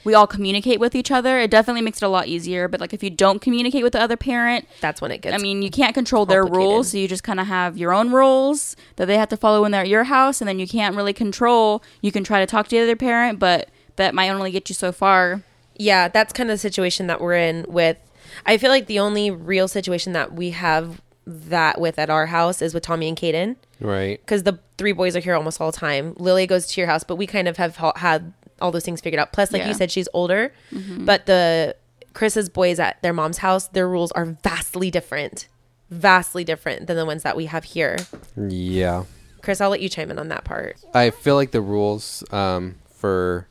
we 0.05 0.15
all 0.15 0.27
communicate 0.29 0.79
with 0.79 0.95
each 0.95 1.11
other. 1.11 1.39
It 1.41 1.51
definitely 1.51 1.83
makes 1.83 2.01
it 2.01 2.05
a 2.05 2.09
lot 2.09 2.29
easier. 2.29 2.69
But 2.69 2.81
like, 2.81 2.93
if 2.95 3.03
you 3.03 3.11
don't 3.11 3.41
communicate 3.41 3.83
with 3.83 3.93
the 3.95 4.01
other 4.01 4.17
parent, 4.17 4.67
That's 4.81 5.01
when 5.01 5.11
it 5.11 5.21
gets. 5.21 5.35
I 5.35 5.39
mean, 5.39 5.63
you 5.63 5.71
can't 5.71 5.95
control 5.95 6.27
their 6.27 6.45
rules, 6.45 6.91
so 6.93 6.99
you 6.99 7.09
just 7.09 7.25
kind 7.25 7.41
of 7.41 7.49
have 7.49 7.77
your 7.77 7.93
own 7.93 8.11
rules 8.13 8.77
that 8.97 9.07
they 9.07 9.19
have 9.19 9.29
to 9.31 9.37
follow 9.37 9.63
when 9.63 9.73
they're 9.73 9.81
at 9.83 9.89
your 9.89 10.05
house, 10.05 10.41
and 10.41 10.47
then 10.47 10.61
you 10.61 10.69
can't 10.69 10.95
really 10.95 11.13
control. 11.13 11.83
You 12.03 12.13
can 12.13 12.23
try 12.23 12.39
to 12.39 12.47
talk 12.47 12.69
to 12.69 12.77
the 12.77 12.83
other 12.83 12.95
parent, 12.95 13.41
but 13.41 13.69
that 13.97 14.15
might 14.15 14.29
only 14.31 14.53
get 14.53 14.69
you 14.69 14.75
so 14.77 14.93
far. 14.93 15.43
yeah, 15.75 16.07
that's 16.07 16.33
kind 16.33 16.51
of 16.51 16.55
the 16.55 16.59
situation 16.59 17.09
that 17.09 17.21
we're 17.21 17.35
in 17.35 17.65
with. 17.69 17.97
I 18.45 18.59
feel 18.59 18.71
like 18.71 18.87
the 18.87 18.99
only 18.99 19.31
real 19.31 19.69
situation 19.69 20.13
that 20.13 20.33
we 20.35 20.51
have 20.51 21.01
that 21.27 21.81
with 21.81 21.99
at 21.99 22.09
our 22.11 22.27
house 22.27 22.63
is 22.63 22.73
with 22.75 22.83
Tommy 22.85 23.09
and 23.09 23.17
Kaden. 23.17 23.57
Right. 23.79 24.19
because 24.21 24.45
the 24.45 24.59
three 24.79 24.93
boys 24.93 25.15
are 25.17 25.21
here 25.21 25.35
almost 25.35 25.61
all 25.61 25.71
the 25.71 25.77
time. 25.77 26.15
Lily 26.19 26.47
goes 26.47 26.67
to 26.69 26.81
your 26.81 26.89
house, 26.89 27.05
but 27.05 27.17
we 27.17 27.27
kind 27.27 27.47
of 27.47 27.59
have 27.59 27.77
ha- 27.77 27.93
had 27.97 28.33
all 28.61 28.71
those 28.73 28.85
things 28.85 29.03
figured 29.03 29.21
out. 29.21 29.33
Plus, 29.33 29.53
like 29.53 29.61
Yeah. 29.63 29.69
you 29.69 29.75
said, 29.75 29.91
she's 29.91 30.09
older, 30.15 30.51
but 30.99 31.27
the 31.27 31.77
Chris's 32.15 32.49
boys 32.49 32.79
at 32.79 33.03
their 33.03 33.13
mom's 33.13 33.39
house, 33.39 33.69
their 33.69 33.87
rules 33.87 34.13
are 34.13 34.25
vastly 34.43 34.91
different, 34.91 35.47
vastly 35.91 36.43
different 36.43 36.87
than 36.87 36.97
the 36.97 37.05
ones 37.05 37.23
that 37.23 37.37
we 37.37 37.47
have 37.47 37.65
here. 37.65 37.99
Yeah. 38.37 39.05
Chris, 39.43 39.61
I'll 39.61 39.69
let 39.71 39.83
you 39.83 39.91
chime 39.91 40.11
in 40.11 40.19
on 40.19 40.29
that 40.29 40.45
part. 40.45 40.77
I 40.95 41.11
feel 41.11 41.35
like 41.35 41.51
the 41.51 41.61
rules 41.61 42.25
um, 42.33 42.77
for 42.89 43.47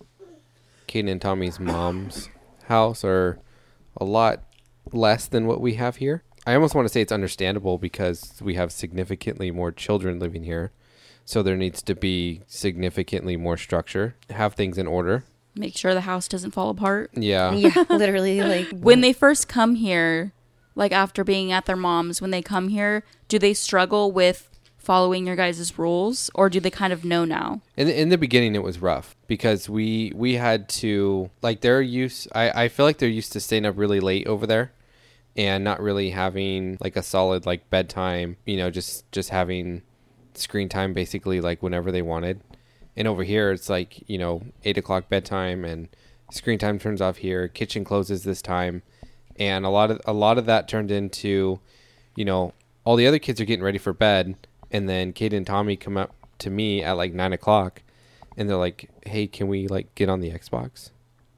Kaden 0.87 1.09
and 1.11 1.21
Tommy's 1.21 1.59
mom's 1.59 2.29
house 2.63 3.03
are 3.03 3.37
a 3.97 4.05
lot 4.05 4.44
less 4.91 5.27
than 5.27 5.47
what 5.47 5.61
we 5.61 5.75
have 5.75 5.97
here. 5.97 6.23
I 6.47 6.53
almost 6.53 6.75
want 6.75 6.85
to 6.87 6.93
say 6.93 7.01
it's 7.01 7.11
understandable 7.11 7.77
because 7.77 8.39
we 8.41 8.53
have 8.53 8.71
significantly 8.71 9.49
more 9.51 9.71
children 9.71 10.19
living 10.19 10.43
here. 10.43 10.71
So 11.25 11.41
there 11.41 11.57
needs 11.57 11.81
to 11.83 11.95
be 11.95 12.43
significantly 12.45 13.35
more 13.35 13.57
structure, 13.57 14.15
have 14.29 14.53
things 14.53 14.77
in 14.77 14.85
order. 14.85 15.23
Make 15.55 15.75
sure 15.75 15.93
the 15.93 16.01
house 16.01 16.27
doesn't 16.27 16.51
fall 16.51 16.69
apart. 16.69 17.09
Yeah. 17.13 17.53
Yeah, 17.53 17.85
literally, 17.89 18.41
like 18.41 18.67
when 18.69 19.01
they 19.01 19.11
first 19.11 19.47
come 19.47 19.75
here, 19.75 20.33
like 20.75 20.91
after 20.91 21.23
being 21.23 21.51
at 21.51 21.65
their 21.65 21.75
mom's, 21.75 22.21
when 22.21 22.29
they 22.29 22.43
come 22.43 22.67
here, 22.67 23.03
do 23.27 23.39
they 23.39 23.53
struggle 23.55 24.11
with 24.11 24.49
following 24.85 25.25
your 25.25 25.35
guys' 25.35 25.77
rules 25.77 26.29
or 26.35 26.49
do 26.49 26.59
they 26.59 26.69
kind 26.69 26.93
of 26.93 27.03
know 27.03 27.25
now? 27.25 27.61
In 27.75 27.87
the, 27.87 27.99
in 27.99 28.09
the 28.09 28.17
beginning, 28.17 28.55
it 28.55 28.63
was 28.63 28.79
rough 28.79 29.15
because 29.27 29.67
we 29.67 30.13
we 30.15 30.35
had 30.35 30.69
to 30.69 31.29
like 31.41 31.61
they're 31.61 31.81
used. 31.81 32.27
I 32.33 32.63
I 32.65 32.67
feel 32.69 32.85
like 32.85 32.99
they're 32.99 33.09
used 33.09 33.33
to 33.33 33.39
staying 33.39 33.65
up 33.65 33.77
really 33.77 33.99
late 33.99 34.27
over 34.27 34.45
there, 34.45 34.71
and 35.35 35.63
not 35.63 35.81
really 35.81 36.11
having 36.11 36.77
like 36.79 36.95
a 36.95 37.03
solid 37.03 37.45
like 37.45 37.69
bedtime. 37.69 38.37
You 38.45 38.57
know, 38.57 38.69
just 38.69 39.11
just 39.11 39.29
having 39.29 39.81
screen 40.35 40.69
time 40.69 40.93
basically 40.93 41.41
like 41.41 41.63
whenever 41.63 41.91
they 41.91 42.01
wanted. 42.01 42.41
And 42.95 43.07
over 43.07 43.23
here, 43.23 43.51
it's 43.51 43.69
like 43.69 44.07
you 44.07 44.17
know 44.17 44.43
eight 44.63 44.77
o'clock 44.77 45.09
bedtime 45.09 45.65
and 45.65 45.89
screen 46.31 46.59
time 46.59 46.79
turns 46.79 47.01
off 47.01 47.17
here. 47.17 47.47
Kitchen 47.47 47.83
closes 47.83 48.23
this 48.23 48.41
time, 48.41 48.83
and 49.37 49.65
a 49.65 49.69
lot 49.69 49.91
of 49.91 49.99
a 50.05 50.13
lot 50.13 50.37
of 50.37 50.45
that 50.45 50.67
turned 50.67 50.91
into, 50.91 51.59
you 52.15 52.25
know, 52.25 52.53
all 52.83 52.95
the 52.95 53.07
other 53.07 53.19
kids 53.19 53.41
are 53.41 53.45
getting 53.45 53.65
ready 53.65 53.77
for 53.77 53.93
bed, 53.93 54.35
and 54.75 54.87
then 54.89 55.13
Kate 55.13 55.33
and 55.33 55.45
Tommy 55.47 55.75
come 55.75 55.97
up 55.97 56.11
to 56.39 56.49
me 56.49 56.83
at 56.83 56.93
like 56.93 57.13
nine 57.13 57.33
o'clock, 57.33 57.81
and 58.37 58.49
they're 58.49 58.57
like, 58.57 58.89
"Hey, 59.05 59.27
can 59.27 59.47
we 59.47 59.67
like 59.67 59.93
get 59.95 60.09
on 60.09 60.19
the 60.19 60.31
Xbox?" 60.31 60.91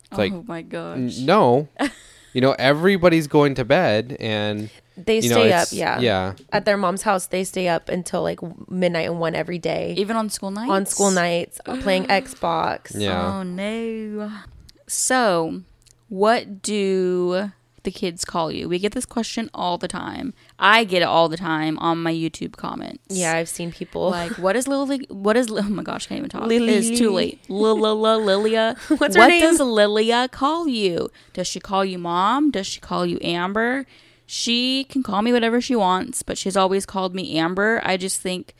It's 0.09 0.17
like, 0.17 0.31
oh 0.33 0.43
my 0.47 0.59
"N- 0.59 0.69
gosh. 0.69 1.17
no, 1.19 1.67
you 2.33 2.41
know, 2.41 2.53
everybody's 2.57 3.27
going 3.27 3.55
to 3.55 3.65
bed, 3.65 4.15
and 4.19 4.69
they 4.97 5.19
you 5.19 5.29
know, 5.29 5.35
stay 5.35 5.53
up. 5.53 5.67
Yeah, 5.71 5.99
yeah, 5.99 6.33
At 6.51 6.65
their 6.65 6.77
mom's 6.77 7.03
house, 7.03 7.27
they 7.27 7.43
stay 7.43 7.67
up 7.67 7.89
until 7.89 8.23
like 8.23 8.39
midnight 8.69 9.07
and 9.07 9.19
one 9.19 9.35
every 9.35 9.59
day 9.59 9.93
Even 9.97 10.15
on 10.17 10.29
school 10.29 10.49
nights? 10.51 10.71
on 10.71 10.85
school 10.85 11.11
nights, 11.11 11.59
playing 11.81 12.05
Xbox. 12.07 12.91
yeah. 12.99 13.37
Oh 13.39 13.43
no. 13.43 14.31
So, 14.87 15.61
what 16.09 16.61
do 16.61 17.51
the 17.87 17.91
kids 17.91 18.25
call 18.25 18.51
you? 18.51 18.67
We 18.67 18.79
get 18.79 18.91
this 18.91 19.05
question 19.05 19.49
all 19.53 19.77
the 19.77 19.87
time. 19.87 20.33
I 20.59 20.83
get 20.83 21.01
it 21.01 21.05
all 21.05 21.29
the 21.29 21.37
time 21.37 21.77
on 21.79 22.03
my 22.03 22.13
YouTube 22.13 22.57
comments. 22.57 23.03
Yeah, 23.09 23.33
I've 23.39 23.47
seen 23.49 23.71
people 23.71 24.09
Like, 24.11 24.33
what 24.37 24.55
is 24.57 24.67
Lily? 24.67 25.07
What 25.09 25.35
is? 25.37 25.49
Oh 25.49 25.61
my 25.63 25.83
gosh, 25.83 26.05
I 26.05 26.09
can't 26.09 26.17
even 26.19 26.29
talk. 26.29 26.43
Lily. 26.47 26.73
It's 26.73 26.99
too 26.99 27.11
late. 27.11 27.39
Lila 27.49 27.93
Lilia. 28.17 28.75
What's 28.97 29.15
her 29.15 29.21
what 29.21 29.29
name? 29.29 29.41
does 29.41 29.59
Lilia 29.59 30.27
call 30.27 30.67
you? 30.67 31.09
Does 31.33 31.47
she 31.47 31.59
call 31.59 31.85
you 31.85 31.97
mom? 31.97 32.51
Does 32.51 32.67
she 32.67 32.79
call 32.81 33.05
you 33.05 33.17
Amber? 33.21 33.85
She 34.25 34.83
can 34.83 35.01
call 35.03 35.21
me 35.21 35.31
whatever 35.31 35.61
she 35.61 35.75
wants, 35.75 36.21
but 36.23 36.37
she's 36.37 36.57
always 36.57 36.85
called 36.85 37.15
me 37.15 37.37
Amber. 37.37 37.79
I 37.85 37.95
just 37.95 38.19
think, 38.21 38.53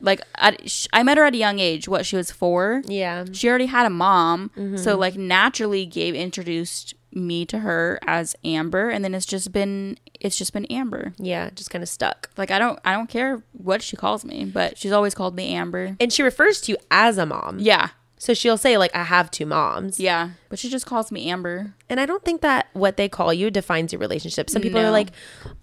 like, 0.00 0.20
I, 0.34 0.56
I 0.92 1.04
met 1.04 1.16
her 1.18 1.24
at 1.24 1.34
a 1.34 1.38
young 1.38 1.60
age. 1.60 1.86
What 1.86 2.04
she 2.04 2.16
was 2.16 2.32
four. 2.32 2.82
Yeah. 2.86 3.24
She 3.30 3.48
already 3.48 3.66
had 3.66 3.86
a 3.86 3.90
mom, 3.90 4.50
so 4.56 4.60
Mm-hmm. 4.62 4.98
like 5.00 5.16
naturally, 5.16 5.86
Gabe 5.86 6.16
introduced 6.16 6.94
me 7.12 7.44
to 7.46 7.60
her 7.60 7.98
as 8.06 8.36
Amber, 8.44 8.90
and 8.90 9.04
then 9.04 9.14
it's 9.14 9.26
just 9.26 9.52
been 9.52 9.98
it's 10.20 10.36
just 10.36 10.52
been 10.52 10.66
Amber. 10.66 11.12
Yeah, 11.18 11.50
just 11.50 11.70
kind 11.70 11.82
of 11.82 11.88
stuck. 11.88 12.30
Like 12.36 12.50
I 12.50 12.58
don't 12.58 12.78
I 12.84 12.92
don't 12.92 13.08
care 13.08 13.42
what 13.52 13.82
she 13.82 13.96
calls 13.96 14.24
me, 14.24 14.44
but 14.44 14.76
she's 14.78 14.92
always 14.92 15.14
called 15.14 15.34
me 15.34 15.54
Amber. 15.54 15.96
And 16.00 16.12
she 16.12 16.22
refers 16.22 16.60
to 16.62 16.72
you 16.72 16.78
as 16.90 17.16
a 17.18 17.24
mom. 17.26 17.58
Yeah, 17.60 17.88
So 18.18 18.34
she'll 18.34 18.58
say 18.58 18.76
like 18.76 18.94
I 18.94 19.04
have 19.04 19.30
two 19.30 19.46
moms. 19.46 19.98
yeah, 20.00 20.30
but 20.48 20.58
she 20.58 20.68
just 20.68 20.86
calls 20.86 21.10
me 21.12 21.28
Amber. 21.30 21.74
And 21.88 21.98
I 22.00 22.04
don't 22.06 22.24
think 22.24 22.40
that 22.42 22.66
what 22.72 22.96
they 22.96 23.08
call 23.08 23.32
you 23.32 23.50
defines 23.50 23.92
your 23.92 24.00
relationship. 24.00 24.50
Some 24.50 24.60
people 24.62 24.80
No. 24.82 24.88
are 24.88 24.90
like, 24.92 25.08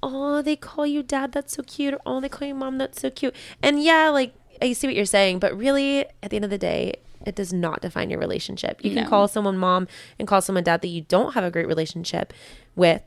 "Oh, 0.02 0.42
they 0.42 0.56
call 0.56 0.86
you 0.88 1.04
dad, 1.04 1.32
that's 1.32 1.54
so 1.56 1.64
cute," 1.64 1.94
or 1.94 2.00
"Oh, 2.06 2.20
they 2.22 2.30
call 2.30 2.48
you 2.48 2.56
mom, 2.56 2.78
that's 2.80 3.02
so 3.02 3.10
cute." 3.10 3.36
And 3.62 3.84
yeah, 3.84 4.10
like 4.10 4.34
I 4.62 4.72
see 4.74 4.88
what 4.88 4.96
you're 4.96 5.06
saying, 5.06 5.40
but 5.40 5.56
really, 5.58 6.06
at 6.24 6.30
the 6.30 6.38
end 6.38 6.46
of 6.46 6.52
the 6.52 6.58
day, 6.58 6.96
it 7.26 7.36
does 7.36 7.52
not 7.54 7.82
define 7.82 8.10
your 8.10 8.20
relationship. 8.20 8.84
You 8.84 8.94
can 8.94 9.08
call 9.08 9.28
someone 9.28 9.58
mom 9.58 9.88
and 10.20 10.28
call 10.28 10.42
someone 10.42 10.64
dad 10.64 10.82
that 10.82 10.88
you 10.88 11.02
don't 11.02 11.34
have 11.34 11.44
a 11.44 11.52
great 11.52 11.68
relationship 11.68 12.34
with, 12.76 13.02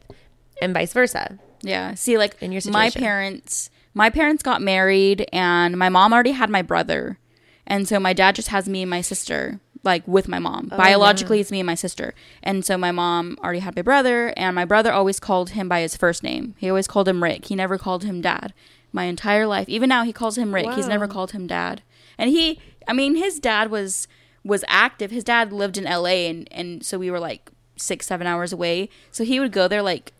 and 0.61 0.75
vice 0.75 0.93
versa. 0.93 1.39
Yeah. 1.63 1.95
See, 1.95 2.19
like 2.19 2.37
In 2.41 2.53
your 2.53 2.61
situation. 2.61 2.79
my 2.81 2.91
parents, 2.91 3.71
my 3.95 4.11
parents 4.11 4.43
got 4.43 4.63
married, 4.63 5.27
and 5.33 5.77
my 5.77 5.89
mom 5.89 6.13
already 6.13 6.33
had 6.33 6.51
my 6.51 6.63
brother, 6.63 7.19
and 7.67 7.89
so 7.89 7.99
my 7.99 8.13
dad 8.13 8.35
just 8.35 8.49
has 8.49 8.69
me 8.69 8.83
and 8.83 8.91
my 8.91 9.01
sister, 9.01 9.61
like 9.85 10.07
with 10.07 10.29
my 10.29 10.39
mom. 10.39 10.69
Oh, 10.73 10.77
Biologically, 10.77 11.41
it's 11.41 11.51
me 11.51 11.61
and 11.61 11.67
my 11.67 11.75
sister, 11.75 12.15
and 12.43 12.65
so 12.65 12.79
my 12.79 12.93
mom 12.93 13.39
already 13.43 13.61
had 13.61 13.75
my 13.77 13.83
brother, 13.83 14.33
and 14.37 14.55
my 14.55 14.65
brother 14.65 14.93
always 14.93 15.19
called 15.21 15.51
him 15.51 15.69
by 15.69 15.81
his 15.81 15.97
first 15.97 16.23
name. 16.23 16.55
He 16.59 16.69
always 16.69 16.87
called 16.87 17.09
him 17.09 17.23
Rick. 17.23 17.47
He 17.47 17.55
never 17.55 17.79
called 17.79 18.05
him 18.05 18.21
dad. 18.21 18.53
My 18.93 19.05
entire 19.05 19.47
life, 19.47 19.69
even 19.69 19.89
now, 19.89 20.03
he 20.05 20.13
calls 20.15 20.39
him 20.39 20.55
Rick. 20.55 20.71
He's 20.73 20.89
never 20.89 21.07
called 21.07 21.33
him 21.33 21.47
dad. 21.47 21.83
And 22.19 22.31
he, 22.31 22.61
I 22.87 22.93
mean, 22.93 23.17
his 23.17 23.39
dad 23.39 23.71
was 23.71 24.09
was 24.45 24.65
active. 24.69 25.11
His 25.11 25.25
dad 25.25 25.53
lived 25.53 25.79
in 25.79 25.87
L.A. 25.87 26.29
and 26.29 26.49
and 26.51 26.85
so 26.85 26.99
we 26.99 27.11
were 27.11 27.21
like 27.21 27.51
six, 27.77 28.07
seven 28.07 28.27
hours 28.27 28.53
away. 28.53 28.89
So 29.11 29.25
he 29.25 29.41
would 29.41 29.53
go 29.53 29.69
there 29.69 29.83
like 29.83 30.13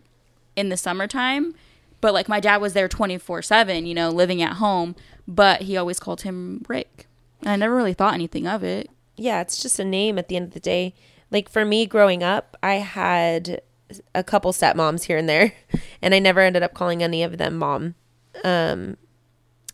in 0.55 0.69
the 0.69 0.77
summertime 0.77 1.53
but 2.01 2.13
like 2.13 2.27
my 2.27 2.39
dad 2.39 2.57
was 2.57 2.73
there 2.73 2.89
24-7 2.89 3.87
you 3.87 3.93
know 3.93 4.09
living 4.09 4.41
at 4.41 4.53
home 4.53 4.95
but 5.27 5.61
he 5.61 5.77
always 5.77 5.99
called 5.99 6.21
him 6.23 6.65
rick 6.67 7.07
and 7.41 7.49
i 7.49 7.55
never 7.55 7.75
really 7.75 7.93
thought 7.93 8.13
anything 8.13 8.47
of 8.47 8.63
it 8.63 8.89
yeah, 9.19 9.41
it's 9.41 9.61
just 9.61 9.79
a 9.79 9.85
name 9.85 10.17
at 10.17 10.29
the 10.29 10.35
end 10.37 10.45
of 10.47 10.53
the 10.53 10.59
day. 10.59 10.93
Like 11.29 11.49
for 11.49 11.65
me 11.65 11.85
growing 11.85 12.23
up, 12.23 12.57
I 12.63 12.75
had 12.75 13.61
a 14.15 14.23
couple 14.23 14.53
stepmoms 14.53 15.03
here 15.03 15.17
and 15.17 15.27
there, 15.27 15.53
and 16.01 16.15
I 16.15 16.19
never 16.19 16.39
ended 16.39 16.63
up 16.63 16.73
calling 16.73 17.03
any 17.03 17.21
of 17.21 17.37
them 17.37 17.57
mom. 17.57 17.95
Um, 18.43 18.97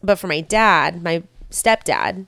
but 0.02 0.18
for 0.18 0.28
my 0.28 0.42
dad, 0.42 1.04
my 1.04 1.24
stepdad, 1.56 2.26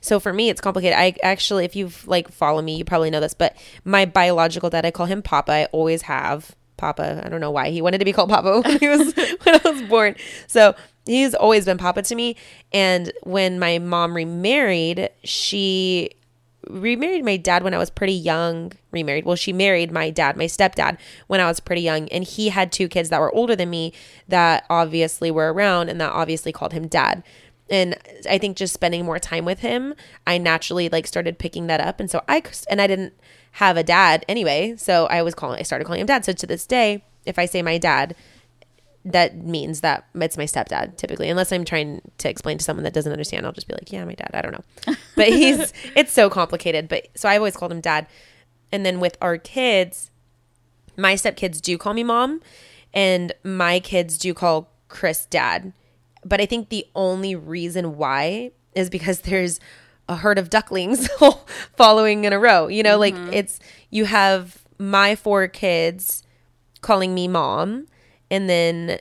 so 0.00 0.20
for 0.20 0.32
me 0.32 0.48
it's 0.48 0.60
complicated. 0.60 0.98
I 0.98 1.14
actually, 1.22 1.64
if 1.64 1.76
you've 1.76 2.06
like 2.06 2.30
follow 2.30 2.62
me, 2.62 2.76
you 2.76 2.84
probably 2.84 3.10
know 3.10 3.20
this, 3.20 3.34
but 3.34 3.56
my 3.84 4.04
biological 4.04 4.70
dad, 4.70 4.86
I 4.86 4.90
call 4.90 5.06
him 5.06 5.22
Papa. 5.22 5.52
I 5.52 5.64
always 5.66 6.02
have 6.02 6.54
Papa. 6.76 7.22
I 7.24 7.28
don't 7.28 7.40
know 7.40 7.50
why 7.50 7.70
he 7.70 7.82
wanted 7.82 7.98
to 7.98 8.04
be 8.04 8.12
called 8.12 8.30
Papa 8.30 8.60
when 8.64 8.78
he 8.78 8.88
was 8.88 9.14
when 9.42 9.54
I 9.54 9.70
was 9.70 9.82
born. 9.82 10.16
So 10.46 10.74
he's 11.06 11.34
always 11.34 11.64
been 11.64 11.78
Papa 11.78 12.02
to 12.02 12.14
me. 12.14 12.36
And 12.72 13.12
when 13.22 13.58
my 13.58 13.78
mom 13.78 14.14
remarried, 14.14 15.10
she 15.24 16.10
remarried 16.68 17.24
my 17.24 17.36
dad 17.36 17.62
when 17.62 17.74
I 17.74 17.78
was 17.78 17.90
pretty 17.90 18.14
young. 18.14 18.72
Remarried. 18.90 19.24
Well, 19.24 19.36
she 19.36 19.52
married 19.52 19.92
my 19.92 20.10
dad, 20.10 20.36
my 20.36 20.46
stepdad, 20.46 20.98
when 21.28 21.40
I 21.40 21.46
was 21.46 21.60
pretty 21.60 21.82
young. 21.82 22.08
And 22.08 22.24
he 22.24 22.48
had 22.48 22.72
two 22.72 22.88
kids 22.88 23.08
that 23.10 23.20
were 23.20 23.32
older 23.34 23.54
than 23.54 23.70
me 23.70 23.92
that 24.28 24.64
obviously 24.68 25.30
were 25.30 25.52
around 25.52 25.88
and 25.88 26.00
that 26.00 26.12
obviously 26.12 26.52
called 26.52 26.72
him 26.72 26.88
dad. 26.88 27.22
And 27.70 27.96
I 28.28 28.38
think 28.38 28.56
just 28.56 28.74
spending 28.74 29.04
more 29.04 29.18
time 29.18 29.44
with 29.44 29.60
him, 29.60 29.94
I 30.26 30.38
naturally 30.38 30.88
like 30.88 31.06
started 31.06 31.38
picking 31.38 31.68
that 31.68 31.80
up. 31.80 32.00
And 32.00 32.10
so 32.10 32.22
I, 32.28 32.42
and 32.68 32.80
I 32.80 32.86
didn't 32.86 33.14
have 33.52 33.76
a 33.76 33.84
dad 33.84 34.24
anyway. 34.28 34.74
So 34.76 35.06
I 35.06 35.22
was 35.22 35.34
calling, 35.34 35.58
I 35.60 35.62
started 35.62 35.84
calling 35.84 36.00
him 36.00 36.06
dad. 36.06 36.24
So 36.24 36.32
to 36.32 36.46
this 36.46 36.66
day, 36.66 37.04
if 37.24 37.38
I 37.38 37.46
say 37.46 37.62
my 37.62 37.78
dad, 37.78 38.16
that 39.04 39.36
means 39.36 39.80
that 39.80 40.04
it's 40.14 40.36
my 40.36 40.44
stepdad 40.44 40.96
typically 40.96 41.30
unless 41.30 41.52
i'm 41.52 41.64
trying 41.64 42.02
to 42.18 42.28
explain 42.28 42.58
to 42.58 42.64
someone 42.64 42.84
that 42.84 42.92
doesn't 42.92 43.12
understand 43.12 43.46
i'll 43.46 43.52
just 43.52 43.66
be 43.66 43.72
like 43.72 43.90
yeah 43.90 44.04
my 44.04 44.14
dad 44.14 44.30
i 44.34 44.42
don't 44.42 44.52
know 44.52 44.94
but 45.16 45.28
he's 45.28 45.72
it's 45.96 46.12
so 46.12 46.28
complicated 46.28 46.86
but 46.86 47.08
so 47.16 47.26
i've 47.28 47.40
always 47.40 47.56
called 47.56 47.72
him 47.72 47.80
dad 47.80 48.06
and 48.70 48.84
then 48.84 49.00
with 49.00 49.16
our 49.22 49.38
kids 49.38 50.10
my 50.98 51.14
stepkids 51.14 51.62
do 51.62 51.78
call 51.78 51.94
me 51.94 52.04
mom 52.04 52.42
and 52.92 53.32
my 53.42 53.80
kids 53.80 54.18
do 54.18 54.34
call 54.34 54.68
chris 54.88 55.24
dad 55.26 55.72
but 56.24 56.40
i 56.40 56.46
think 56.46 56.68
the 56.68 56.86
only 56.94 57.34
reason 57.34 57.96
why 57.96 58.50
is 58.74 58.90
because 58.90 59.20
there's 59.22 59.60
a 60.10 60.16
herd 60.16 60.38
of 60.38 60.50
ducklings 60.50 61.08
following 61.76 62.24
in 62.24 62.32
a 62.32 62.38
row. 62.38 62.66
You 62.66 62.82
know 62.82 62.98
like 62.98 63.14
mm-hmm. 63.14 63.32
it's 63.32 63.60
you 63.90 64.04
have 64.06 64.64
my 64.78 65.14
four 65.14 65.46
kids 65.46 66.24
calling 66.80 67.14
me 67.14 67.28
mom 67.28 67.86
and 68.30 68.50
then 68.50 68.98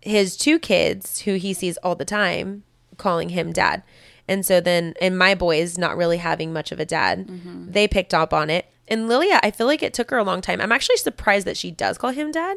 his 0.00 0.36
two 0.36 0.58
kids 0.58 1.20
who 1.20 1.34
he 1.34 1.52
sees 1.52 1.76
all 1.78 1.94
the 1.94 2.04
time 2.04 2.64
calling 2.96 3.28
him 3.28 3.52
dad. 3.52 3.82
And 4.26 4.46
so 4.46 4.60
then 4.60 4.94
and 5.02 5.18
my 5.18 5.34
boys 5.34 5.76
not 5.76 5.98
really 5.98 6.16
having 6.16 6.52
much 6.52 6.72
of 6.72 6.80
a 6.80 6.86
dad 6.86 7.26
mm-hmm. 7.26 7.70
they 7.70 7.86
picked 7.86 8.14
up 8.14 8.32
on 8.32 8.48
it. 8.48 8.66
And 8.88 9.08
lilia 9.08 9.38
i 9.42 9.50
feel 9.50 9.66
like 9.66 9.82
it 9.82 9.92
took 9.92 10.10
her 10.10 10.18
a 10.18 10.24
long 10.24 10.40
time. 10.40 10.62
I'm 10.62 10.72
actually 10.72 10.96
surprised 10.96 11.46
that 11.46 11.58
she 11.58 11.70
does 11.70 11.98
call 11.98 12.10
him 12.10 12.32
dad 12.32 12.56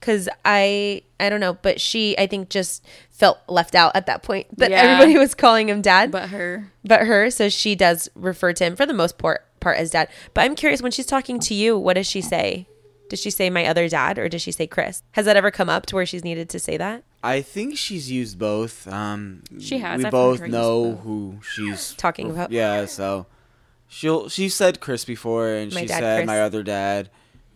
because 0.00 0.28
i 0.44 1.02
i 1.20 1.28
don't 1.28 1.40
know 1.40 1.54
but 1.54 1.80
she 1.80 2.16
i 2.18 2.26
think 2.26 2.48
just 2.48 2.84
felt 3.10 3.38
left 3.48 3.74
out 3.74 3.94
at 3.94 4.06
that 4.06 4.22
point 4.22 4.46
that 4.58 4.70
Yeah. 4.70 4.78
everybody 4.82 5.18
was 5.24 5.34
calling 5.34 5.68
him 5.68 5.82
dad 5.82 6.10
but 6.10 6.30
her 6.30 6.72
but 6.84 7.06
her 7.06 7.30
so 7.30 7.48
she 7.48 7.74
does 7.76 8.08
refer 8.14 8.52
to 8.54 8.64
him 8.64 8.76
for 8.76 8.86
the 8.86 8.94
most 8.94 9.18
part 9.18 9.44
part 9.60 9.76
as 9.76 9.90
dad 9.90 10.08
but 10.34 10.42
i'm 10.44 10.54
curious 10.54 10.80
when 10.82 10.90
she's 10.92 11.06
talking 11.06 11.38
to 11.40 11.54
you 11.54 11.76
what 11.78 11.94
does 11.94 12.06
she 12.06 12.20
say 12.22 12.66
does 13.10 13.20
she 13.20 13.30
say 13.30 13.50
my 13.50 13.66
other 13.66 13.88
dad 13.88 14.18
or 14.18 14.28
does 14.28 14.40
she 14.40 14.52
say 14.52 14.66
chris 14.66 15.02
has 15.12 15.26
that 15.26 15.36
ever 15.36 15.50
come 15.50 15.68
up 15.68 15.84
to 15.86 15.94
where 15.96 16.06
she's 16.06 16.24
needed 16.24 16.48
to 16.48 16.58
say 16.58 16.76
that 16.76 17.02
I 17.22 17.42
think 17.42 17.76
she's 17.76 18.10
used 18.10 18.38
both. 18.38 18.88
Um, 18.88 19.42
She 19.58 19.76
has. 19.76 19.98
We 19.98 20.06
I've 20.06 20.10
both 20.10 20.40
know 20.40 20.92
both. 20.92 21.00
who 21.00 21.38
she's 21.42 21.92
Talking 21.98 22.30
about. 22.30 22.50
Yeah, 22.50 22.86
so 22.86 23.26
she'll 23.88 24.30
she 24.30 24.48
said 24.48 24.80
Chris 24.80 25.04
before, 25.04 25.48
and 25.48 25.70
My 25.74 25.82
she 25.82 25.86
dad, 25.86 25.98
said 26.00 26.16
Chris. 26.20 26.26
my 26.26 26.40
other 26.40 26.62
dad. 26.62 27.10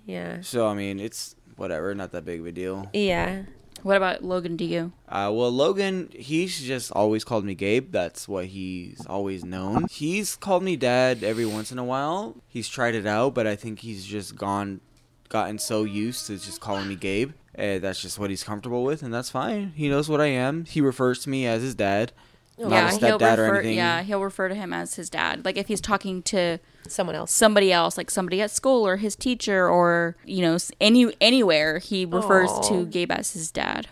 yeah 0.04 0.42
So 0.42 0.66
I 0.68 0.74
mean, 0.74 1.00
it's 1.00 1.35
whatever, 1.56 1.94
not 1.94 2.12
that 2.12 2.24
big 2.24 2.40
of 2.40 2.46
a 2.46 2.52
deal. 2.52 2.88
yeah 2.92 3.42
what 3.82 3.96
about 3.98 4.24
logan 4.24 4.56
to 4.56 4.64
you 4.64 4.92
Uh, 5.08 5.30
well, 5.34 5.50
Logan, 5.50 6.08
he's 6.14 6.58
just 6.58 6.90
always 6.92 7.22
called 7.22 7.44
me 7.44 7.54
Gabe. 7.54 7.92
That's 7.92 8.26
what 8.26 8.46
he's 8.46 9.04
always 9.06 9.44
known. 9.44 9.86
He's 9.90 10.36
called 10.36 10.62
me 10.62 10.76
Dad 10.76 11.22
every 11.22 11.44
once 11.44 11.70
in 11.70 11.78
a 11.78 11.84
while. 11.84 12.34
He's 12.48 12.66
tried 12.68 12.94
it 12.94 13.06
out, 13.06 13.34
but 13.34 13.46
I 13.46 13.56
think 13.56 13.80
he's 13.80 14.04
just 14.06 14.36
gone, 14.36 14.80
gotten 15.28 15.58
so 15.58 15.84
used 15.84 16.26
to 16.28 16.38
just 16.38 16.60
calling 16.60 16.88
me 16.88 16.94
Gabe. 16.96 17.32
Uh, 17.58 17.78
that's 17.78 18.00
just 18.00 18.18
what 18.18 18.30
he's 18.30 18.42
comfortable 18.42 18.82
with, 18.84 19.02
and 19.02 19.12
that's 19.12 19.30
fine. 19.30 19.72
He 19.76 19.88
knows 19.90 20.08
what 20.08 20.20
I 20.20 20.26
am. 20.28 20.64
He 20.64 20.80
refers 20.80 21.18
to 21.20 21.28
me 21.30 21.46
as 21.46 21.60
his 21.62 21.74
dad, 21.74 22.12
not 22.58 22.70
yeah 22.70 22.88
a 22.88 22.90
he'll 22.98 23.18
stepdad 23.18 23.38
or 23.38 23.42
refer 23.42 23.54
anything. 23.56 23.76
yeah 23.76 24.02
he'll 24.02 24.22
refer 24.22 24.48
to 24.48 24.54
him 24.54 24.72
as 24.72 24.94
his 24.94 25.10
dad 25.10 25.44
like 25.44 25.56
if 25.56 25.68
he's 25.68 25.80
talking 25.80 26.22
to 26.22 26.58
someone 26.88 27.16
else 27.16 27.32
somebody 27.32 27.72
else 27.72 27.96
like 27.96 28.10
somebody 28.10 28.40
at 28.40 28.50
school 28.50 28.86
or 28.86 28.96
his 28.96 29.16
teacher 29.16 29.68
or 29.68 30.16
you 30.24 30.42
know 30.42 30.56
any 30.80 31.12
anywhere 31.20 31.78
he 31.78 32.04
refers 32.04 32.50
Aw. 32.50 32.68
to 32.68 32.86
gabe 32.86 33.10
as 33.10 33.32
his 33.32 33.50
dad 33.50 33.88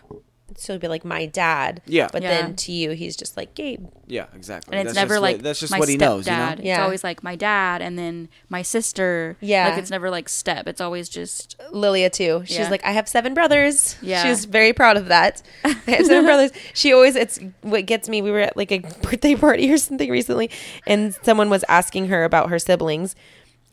so 0.57 0.73
it'd 0.73 0.81
be 0.81 0.87
like 0.87 1.03
my 1.05 1.25
dad 1.25 1.81
Yeah. 1.85 2.07
but 2.11 2.21
Yeah. 2.21 2.29
then 2.29 2.55
to 2.57 2.71
you 2.71 2.91
he's 2.91 3.15
just 3.15 3.35
like 3.37 3.55
gabe 3.55 3.87
Yeah, 4.07 4.25
exactly. 4.35 4.77
and 4.77 4.87
it's 4.87 4.95
That's 4.95 5.01
never 5.03 5.15
just 5.15 5.21
like 5.21 5.35
what, 5.37 5.43
that's 5.43 5.59
just 5.59 5.71
my 5.71 5.79
what 5.79 5.89
he 5.89 5.97
knows. 5.97 6.25
You 6.27 6.33
know? 6.33 6.37
stepdad. 6.39 6.53
It's 6.59 6.63
Yeah. 6.63 6.83
always 6.83 7.03
like 7.03 7.23
my 7.23 7.35
dad 7.35 7.81
and 7.81 7.97
then 7.97 8.29
my 8.49 8.61
sister. 8.61 9.37
Yeah. 9.41 9.69
like 9.69 9.77
it's 9.79 9.89
never 9.91 10.09
like 10.09 10.29
step. 10.29 10.67
It's 10.67 10.81
always 10.81 11.09
just 11.09 11.55
lilia 11.71 12.09
too 12.09 12.43
she's 12.45 12.57
Yeah. 12.59 12.69
like 12.69 12.83
i 12.85 12.91
have 12.91 13.07
seven 13.07 13.33
brothers 13.33 13.95
Yeah. 14.01 14.23
she's 14.23 14.45
very 14.45 14.73
proud 14.73 14.97
of 14.97 15.07
that 15.07 15.41
i 15.63 15.69
have 15.87 16.05
seven 16.05 16.25
brothers 16.25 16.51
she 16.73 16.93
always 16.93 17.15
it's 17.15 17.39
what 17.61 17.85
gets 17.85 18.07
me 18.09 18.21
we 18.21 18.31
were 18.31 18.39
at 18.41 18.55
like 18.57 18.71
a 18.71 18.79
birthday 19.01 19.35
party 19.35 19.71
or 19.71 19.77
something 19.77 20.09
recently 20.09 20.49
and 20.85 21.15
someone 21.23 21.49
was 21.49 21.63
asking 21.69 22.07
her 22.07 22.23
about 22.23 22.49
her 22.49 22.59
siblings 22.59 23.15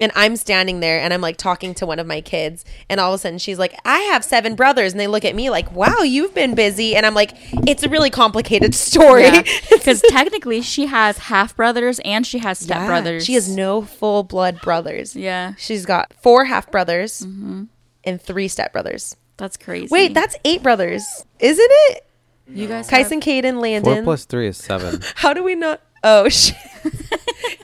and 0.00 0.10
I'm 0.14 0.36
standing 0.36 0.80
there 0.80 1.00
and 1.00 1.12
I'm 1.12 1.20
like 1.20 1.36
talking 1.36 1.74
to 1.74 1.86
one 1.86 1.98
of 1.98 2.06
my 2.06 2.20
kids, 2.20 2.64
and 2.88 2.98
all 3.00 3.12
of 3.12 3.18
a 3.18 3.18
sudden 3.18 3.38
she's 3.38 3.58
like, 3.58 3.78
I 3.84 3.98
have 4.00 4.24
seven 4.24 4.54
brothers. 4.54 4.92
And 4.92 5.00
they 5.00 5.06
look 5.06 5.24
at 5.24 5.34
me 5.34 5.50
like, 5.50 5.70
wow, 5.72 5.98
you've 6.00 6.34
been 6.34 6.54
busy. 6.54 6.96
And 6.96 7.04
I'm 7.04 7.14
like, 7.14 7.32
it's 7.66 7.82
a 7.82 7.88
really 7.88 8.10
complicated 8.10 8.74
story. 8.74 9.30
because 9.70 10.02
technically 10.08 10.62
she 10.62 10.86
has 10.86 11.18
half 11.18 11.54
brothers 11.56 12.00
and 12.04 12.26
she 12.26 12.38
has 12.38 12.58
step 12.58 12.78
Yeah, 12.78 12.86
brothers. 12.86 13.24
She 13.24 13.34
has 13.34 13.54
no 13.54 13.82
full 13.82 14.22
blood 14.22 14.60
brothers. 14.60 15.14
Yeah. 15.14 15.54
She's 15.58 15.84
got 15.86 16.12
four 16.22 16.44
half 16.46 16.70
brothers, 16.70 17.20
mm-hmm. 17.20 17.64
and 18.04 18.20
three 18.20 18.48
step 18.48 18.72
brothers. 18.72 19.16
That's 19.36 19.56
crazy. 19.56 19.88
Wait, 19.90 20.12
that's 20.14 20.36
eight 20.44 20.62
brothers, 20.62 21.24
isn't 21.38 21.68
it? 21.70 22.06
you 22.46 22.66
guys. 22.66 22.90
have- 22.90 23.04
Kyson, 23.04 23.20
Caden, 23.20 23.52
Four 23.52 23.62
Landon. 23.62 24.04
plus 24.04 24.24
three 24.24 24.48
is 24.48 24.56
seven. 24.58 25.00
How 25.16 25.32
do 25.32 25.42
we 25.44 25.54
not? 25.54 25.80
Oh 26.02 26.28
shit! 26.28 26.56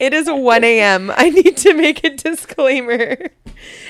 it 0.01 0.13
is 0.13 0.31
1 0.31 0.65
a.m. 0.65 1.11
I 1.15 1.31
need 1.31 1.57
to 1.59 1.75
make 1.75 2.05
a 2.05 2.11
disclaimer. 2.11 3.17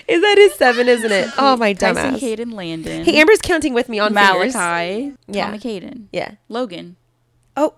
Is 0.08 0.22
that 0.22 0.38
is 0.38 0.54
seven, 0.54 0.88
isn't 0.88 1.10
it? 1.10 1.28
Oh 1.36 1.56
my 1.56 1.72
Tyson, 1.72 2.14
dumbass. 2.14 2.18
Caden, 2.20 2.52
Landon. 2.52 3.04
Hey, 3.04 3.20
Amber's 3.20 3.40
counting 3.40 3.74
with 3.74 3.88
me 3.88 3.98
on 3.98 4.14
fingers. 4.14 4.54
Malachi. 4.54 5.14
Yeah. 5.26 5.46
Tommy 5.46 5.58
Caden. 5.58 6.06
Yeah. 6.12 6.32
Logan. 6.48 6.96
Oh, 7.56 7.74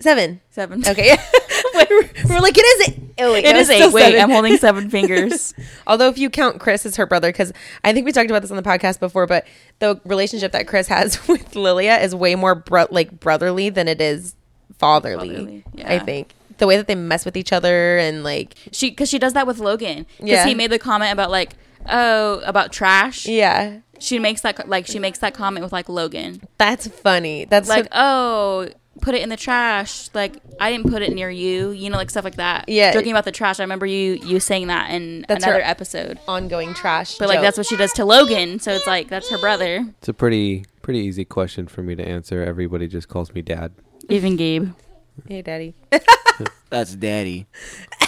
seven. 0.00 0.40
Seven. 0.50 0.86
Okay. 0.86 1.16
we're, 1.74 2.10
we're 2.28 2.40
like, 2.40 2.58
it 2.58 2.62
is 2.62 2.88
eight. 2.88 2.98
Oh, 3.20 3.32
wait, 3.32 3.44
It 3.44 3.52
no, 3.52 3.58
is 3.58 3.70
eight. 3.70 3.92
Wait, 3.92 4.02
seven. 4.02 4.20
I'm 4.20 4.30
holding 4.30 4.56
seven 4.56 4.90
fingers. 4.90 5.54
Although 5.86 6.08
if 6.08 6.18
you 6.18 6.30
count 6.30 6.60
Chris 6.60 6.84
as 6.86 6.96
her 6.96 7.06
brother, 7.06 7.30
because 7.30 7.52
I 7.84 7.92
think 7.92 8.04
we 8.04 8.12
talked 8.12 8.30
about 8.30 8.42
this 8.42 8.50
on 8.50 8.56
the 8.56 8.62
podcast 8.62 9.00
before, 9.00 9.26
but 9.26 9.46
the 9.78 10.00
relationship 10.04 10.52
that 10.52 10.66
Chris 10.66 10.88
has 10.88 11.26
with 11.28 11.54
Lilia 11.54 11.98
is 11.98 12.14
way 12.14 12.34
more 12.34 12.54
bro- 12.54 12.86
like 12.90 13.18
brotherly 13.20 13.70
than 13.70 13.86
it 13.88 14.00
is 14.00 14.34
fatherly. 14.78 15.28
Fatherly, 15.28 15.64
I 15.84 15.98
think 15.98 16.34
the 16.58 16.66
way 16.66 16.76
that 16.76 16.86
they 16.88 16.94
mess 16.94 17.24
with 17.24 17.36
each 17.36 17.52
other 17.52 17.98
and 17.98 18.24
like 18.24 18.54
She 18.72 18.90
because 18.90 19.08
she 19.08 19.18
does 19.18 19.32
that 19.34 19.46
with 19.46 19.58
Logan. 19.58 20.06
Because 20.16 20.28
Yeah. 20.28 20.46
he 20.46 20.54
made 20.54 20.70
the 20.70 20.78
comment 20.78 21.12
about 21.12 21.30
like, 21.30 21.54
oh, 21.88 22.40
about 22.44 22.72
trash. 22.72 23.26
yeah, 23.26 23.78
She 23.98 24.18
makes 24.18 24.40
that 24.42 24.68
like 24.68 24.86
she 24.86 24.98
makes 24.98 25.18
that 25.20 25.34
comment 25.34 25.62
with 25.62 25.72
like 25.72 25.88
Logan. 25.88 26.42
that's 26.58 26.86
funny. 26.88 27.44
That's 27.44 27.68
Like, 27.68 27.84
like 27.84 27.88
oh, 27.92 28.68
put 29.00 29.14
it 29.14 29.22
in 29.22 29.28
the 29.28 29.36
trash. 29.36 30.08
Like 30.14 30.36
I 30.60 30.72
didn't 30.72 30.90
put 30.90 31.02
it 31.02 31.12
near 31.12 31.30
you. 31.30 31.70
You 31.70 31.90
know, 31.90 31.96
like 31.96 32.10
stuff 32.10 32.24
like 32.24 32.36
that. 32.36 32.68
Yeah. 32.68 32.92
Joking 32.92 33.12
about 33.12 33.24
the 33.24 33.32
trash. 33.32 33.60
I 33.60 33.62
remember 33.62 33.86
you 33.86 34.14
you 34.24 34.40
saying 34.40 34.66
that 34.66 34.90
in 34.90 35.24
That's 35.28 35.44
another 35.44 35.62
episode. 35.62 36.18
ongoing 36.26 36.74
trash. 36.74 37.16
But 37.18 37.28
like 37.28 37.40
that's 37.40 37.56
what 37.56 37.66
she 37.66 37.76
does 37.76 37.92
to 37.94 38.04
Logan. 38.04 38.58
So 38.58 38.72
it's 38.72 38.86
like 38.86 39.08
that's 39.08 39.30
her 39.30 39.38
brother. 39.38 39.84
It's 40.00 40.08
a 40.08 40.14
pretty 40.14 40.64
pretty 40.88 41.00
easy 41.00 41.22
question 41.22 41.66
for 41.66 41.82
me 41.82 41.94
to 41.94 42.02
answer. 42.02 42.42
Everybody 42.42 42.88
just 42.88 43.08
calls 43.08 43.34
me 43.34 43.42
dad. 43.42 43.74
Even 44.08 44.36
Gabe. 44.36 44.72
hey, 45.28 45.42
daddy, 45.42 45.74
That's 46.70 46.94
daddy. 46.94 47.46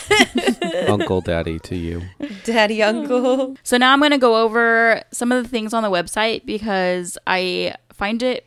Uncle 0.88 1.20
daddy 1.20 1.58
to 1.58 1.76
you. 1.76 2.00
daddy, 2.44 2.82
uncle. 2.82 3.54
So 3.64 3.76
now 3.76 3.92
I'm 3.92 3.98
going 3.98 4.12
to 4.12 4.18
go 4.18 4.42
over 4.42 5.02
some 5.12 5.30
of 5.30 5.42
the 5.42 5.48
things 5.50 5.74
on 5.74 5.82
the 5.82 5.90
website 5.90 6.46
because 6.46 7.18
I 7.26 7.74
find 7.92 8.22
it 8.22 8.46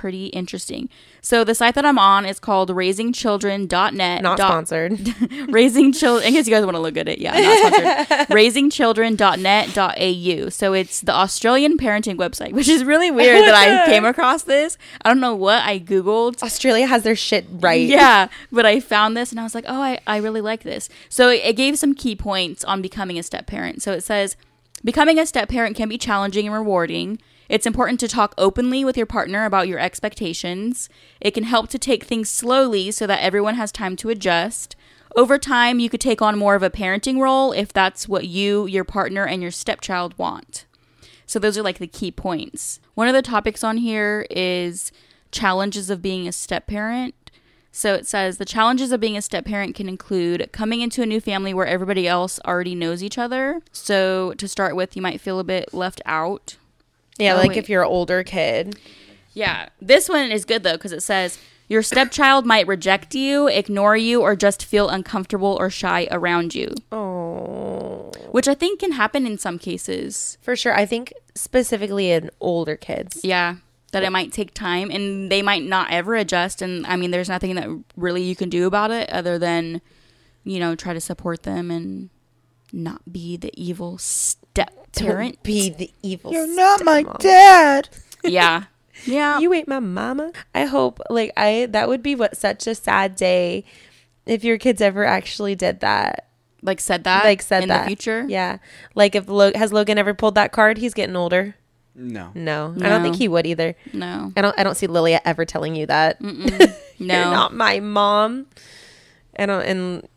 pretty 0.00 0.26
interesting. 0.28 0.88
So 1.20 1.44
the 1.44 1.54
site 1.54 1.74
that 1.74 1.84
I'm 1.84 1.98
on 1.98 2.24
is 2.24 2.38
called 2.38 2.70
raisingchildren.net. 2.70 4.22
Not 4.22 4.38
dot- 4.38 4.48
sponsored. 4.48 4.98
Raising 5.50 5.92
children. 5.92 6.26
In 6.26 6.32
case 6.32 6.48
you 6.48 6.54
guys 6.54 6.64
want 6.64 6.76
to 6.76 6.80
look 6.80 6.96
at 6.96 7.06
it, 7.06 7.18
yeah, 7.18 7.38
not 7.38 7.74
sponsored. 7.74 8.28
raisingchildren.net.au. 8.28 10.48
So 10.48 10.72
it's 10.72 11.02
the 11.02 11.12
Australian 11.12 11.76
parenting 11.76 12.16
website, 12.16 12.52
which 12.52 12.66
is 12.66 12.82
really 12.82 13.10
weird 13.10 13.44
that 13.48 13.54
I 13.54 13.84
came 13.84 14.06
across 14.06 14.44
this. 14.44 14.78
I 15.02 15.10
don't 15.10 15.20
know 15.20 15.34
what 15.34 15.62
I 15.64 15.78
googled. 15.78 16.42
Australia 16.42 16.86
has 16.86 17.02
their 17.02 17.14
shit 17.14 17.44
right. 17.50 17.86
Yeah, 17.86 18.28
but 18.50 18.64
I 18.64 18.80
found 18.80 19.18
this 19.18 19.32
and 19.32 19.38
I 19.38 19.42
was 19.42 19.54
like, 19.54 19.66
oh, 19.68 19.82
I, 19.82 19.98
I 20.06 20.16
really 20.16 20.40
like 20.40 20.62
this. 20.62 20.88
So 21.10 21.28
it, 21.28 21.42
it 21.44 21.56
gave 21.56 21.78
some 21.78 21.94
key 21.94 22.16
points 22.16 22.64
on 22.64 22.80
becoming 22.80 23.18
a 23.18 23.22
step 23.22 23.46
parent. 23.46 23.82
So 23.82 23.92
it 23.92 24.02
says, 24.02 24.34
becoming 24.82 25.18
a 25.18 25.26
step 25.26 25.50
parent 25.50 25.76
can 25.76 25.90
be 25.90 25.98
challenging 25.98 26.46
and 26.46 26.54
rewarding. 26.54 27.18
It's 27.50 27.66
important 27.66 27.98
to 27.98 28.06
talk 28.06 28.32
openly 28.38 28.84
with 28.84 28.96
your 28.96 29.06
partner 29.06 29.44
about 29.44 29.66
your 29.66 29.80
expectations. 29.80 30.88
It 31.20 31.32
can 31.32 31.42
help 31.42 31.68
to 31.70 31.80
take 31.80 32.04
things 32.04 32.30
slowly 32.30 32.92
so 32.92 33.08
that 33.08 33.20
everyone 33.20 33.56
has 33.56 33.72
time 33.72 33.96
to 33.96 34.08
adjust. 34.08 34.76
Over 35.16 35.36
time, 35.36 35.80
you 35.80 35.90
could 35.90 36.00
take 36.00 36.22
on 36.22 36.38
more 36.38 36.54
of 36.54 36.62
a 36.62 36.70
parenting 36.70 37.18
role 37.18 37.50
if 37.50 37.72
that's 37.72 38.08
what 38.08 38.28
you, 38.28 38.68
your 38.68 38.84
partner, 38.84 39.26
and 39.26 39.42
your 39.42 39.50
stepchild 39.50 40.16
want. 40.16 40.64
So 41.26 41.40
those 41.40 41.58
are 41.58 41.62
like 41.64 41.78
the 41.78 41.88
key 41.88 42.12
points. 42.12 42.78
One 42.94 43.08
of 43.08 43.14
the 43.14 43.20
topics 43.20 43.64
on 43.64 43.78
here 43.78 44.28
is 44.30 44.92
challenges 45.32 45.90
of 45.90 46.00
being 46.00 46.28
a 46.28 46.32
step 46.32 46.68
parent. 46.68 47.16
So 47.72 47.94
it 47.94 48.06
says 48.06 48.38
the 48.38 48.44
challenges 48.44 48.92
of 48.92 49.00
being 49.00 49.16
a 49.16 49.22
step 49.22 49.44
parent 49.44 49.74
can 49.74 49.88
include 49.88 50.50
coming 50.52 50.82
into 50.82 51.02
a 51.02 51.06
new 51.06 51.20
family 51.20 51.52
where 51.52 51.66
everybody 51.66 52.06
else 52.06 52.38
already 52.46 52.76
knows 52.76 53.02
each 53.02 53.18
other. 53.18 53.60
So 53.72 54.34
to 54.34 54.46
start 54.46 54.76
with, 54.76 54.94
you 54.94 55.02
might 55.02 55.20
feel 55.20 55.40
a 55.40 55.44
bit 55.44 55.74
left 55.74 56.00
out. 56.06 56.56
Yeah, 57.20 57.34
Oh, 57.34 57.38
like 57.38 57.50
wait. 57.50 57.58
if 57.58 57.68
you're 57.68 57.82
an 57.82 57.88
older 57.88 58.22
kid. 58.24 58.76
Yeah, 59.32 59.68
this 59.80 60.08
one 60.08 60.30
is 60.32 60.44
good 60.44 60.62
though 60.64 60.72
because 60.72 60.92
it 60.92 61.02
says 61.02 61.38
your 61.68 61.82
stepchild 61.82 62.46
might 62.46 62.66
reject 62.66 63.14
you, 63.14 63.46
ignore 63.46 63.96
you, 63.96 64.22
or 64.22 64.34
just 64.34 64.64
feel 64.64 64.88
uncomfortable 64.88 65.56
or 65.60 65.70
shy 65.70 66.08
around 66.10 66.52
you, 66.54 66.74
Oh, 66.90 68.10
which 68.32 68.48
I 68.48 68.54
think 68.54 68.80
can 68.80 68.92
happen 68.92 69.24
in 69.26 69.38
some 69.38 69.58
cases. 69.58 70.36
for 70.40 70.56
sure. 70.56 70.74
I 70.76 70.84
think 70.84 71.12
specifically 71.36 72.10
in 72.10 72.30
older 72.40 72.74
kids. 72.76 73.20
Yeah, 73.22 73.56
that 73.92 74.02
it 74.02 74.10
might 74.10 74.32
take 74.32 74.52
time 74.52 74.90
and 74.90 75.30
they 75.30 75.42
might 75.42 75.62
not 75.62 75.90
ever 75.92 76.16
adjust. 76.16 76.60
And 76.60 76.84
I 76.86 76.96
mean, 76.96 77.12
there's 77.12 77.28
nothing 77.28 77.54
that 77.54 77.68
really 77.96 78.22
you 78.22 78.34
can 78.34 78.48
do 78.50 78.66
about 78.66 78.90
it 78.90 79.08
other 79.10 79.38
than, 79.38 79.80
you 80.44 80.58
know, 80.58 80.74
try 80.74 80.92
to 80.92 81.00
support 81.00 81.44
them 81.44 81.70
and 81.70 82.10
not 82.72 83.12
be 83.12 83.36
the 83.36 83.50
evil 83.60 83.96
step 84.64 85.06
parent. 85.06 85.34
Don't 85.34 85.42
be 85.42 85.70
the 85.70 85.90
evil. 86.02 86.32
You're 86.32 86.46
not 86.54 86.84
my 86.84 87.04
stepmom. 87.04 87.18
dad. 87.18 87.88
yeah. 88.24 88.64
Yeah. 89.04 89.38
You 89.38 89.52
ain't 89.54 89.68
my 89.68 89.80
mama. 89.80 90.32
I 90.54 90.66
hope 90.66 91.00
like 91.08 91.32
I 91.36 91.66
that 91.70 91.88
would 91.88 92.02
be 92.02 92.14
what 92.14 92.36
such 92.36 92.66
a 92.66 92.74
sad 92.74 93.16
day 93.16 93.64
if 94.26 94.44
your 94.44 94.58
kids 94.58 94.80
ever 94.80 95.04
actually 95.04 95.54
did 95.54 95.80
that. 95.80 96.28
like 96.62 96.80
said 96.80 97.04
that. 97.04 97.24
like 97.24 97.40
said 97.42 97.62
in 97.62 97.68
that 97.70 97.82
the 97.82 97.86
future. 97.86 98.26
Yeah. 98.28 98.58
Like 98.94 99.14
if 99.14 99.28
Lo- 99.28 99.52
has 99.54 99.72
Logan 99.72 99.96
ever 99.98 100.12
pulled 100.14 100.34
that 100.34 100.52
card? 100.52 100.76
He's 100.78 100.92
getting 100.94 101.16
older. 101.16 101.54
No. 101.94 102.30
No, 102.34 102.74
I 102.80 102.88
don't 102.88 103.02
think 103.02 103.16
he 103.16 103.26
would 103.28 103.46
either. 103.46 103.74
No. 103.92 104.32
I 104.36 104.40
don't. 104.42 104.58
I 104.58 104.62
don't 104.62 104.76
see 104.76 104.86
Lilia 104.86 105.20
ever 105.24 105.44
telling 105.44 105.74
you 105.74 105.86
that. 105.86 106.20
No. 107.02 107.14
You're 107.14 107.30
not 107.30 107.54
my 107.54 107.80
mom. 107.80 108.46
I 109.38 109.46
don't. 109.46 109.62
And 109.62 110.08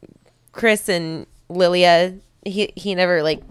Chris 0.52 0.89
and 0.89 1.26
Lilia, 1.48 2.16
he 2.46 2.74
he 2.76 2.94
never 2.94 3.24
like 3.24 3.41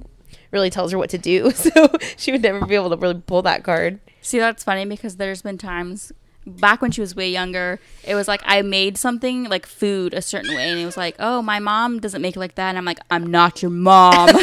really 0.52 0.70
tells 0.70 0.92
her 0.92 0.98
what 0.98 1.10
to 1.10 1.18
do, 1.18 1.50
so 1.52 1.90
she 2.16 2.30
would 2.30 2.42
never 2.42 2.64
be 2.64 2.74
able 2.74 2.90
to 2.90 2.96
really 2.96 3.20
pull 3.20 3.42
that 3.42 3.64
card. 3.64 3.98
See, 4.20 4.38
that's 4.38 4.62
funny 4.62 4.84
because 4.84 5.16
there's 5.16 5.42
been 5.42 5.58
times 5.58 6.12
back 6.46 6.82
when 6.82 6.90
she 6.90 7.00
was 7.00 7.14
way 7.14 7.30
younger, 7.30 7.78
it 8.04 8.14
was 8.14 8.28
like 8.28 8.42
I 8.44 8.62
made 8.62 8.96
something 8.98 9.44
like 9.44 9.66
food 9.66 10.14
a 10.14 10.22
certain 10.22 10.54
way, 10.54 10.70
and 10.70 10.78
it 10.80 10.86
was 10.86 10.96
like, 10.96 11.16
oh, 11.18 11.42
my 11.42 11.58
mom 11.58 12.00
doesn't 12.00 12.20
make 12.22 12.36
it 12.36 12.40
like 12.40 12.54
that. 12.56 12.70
And 12.70 12.78
I'm 12.78 12.84
like, 12.84 13.00
I'm 13.10 13.30
not 13.30 13.62
your 13.62 13.70
mom. 13.70 14.30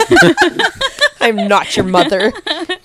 I'm 1.22 1.50
not 1.50 1.76
your 1.76 1.86
mother. 1.86 2.32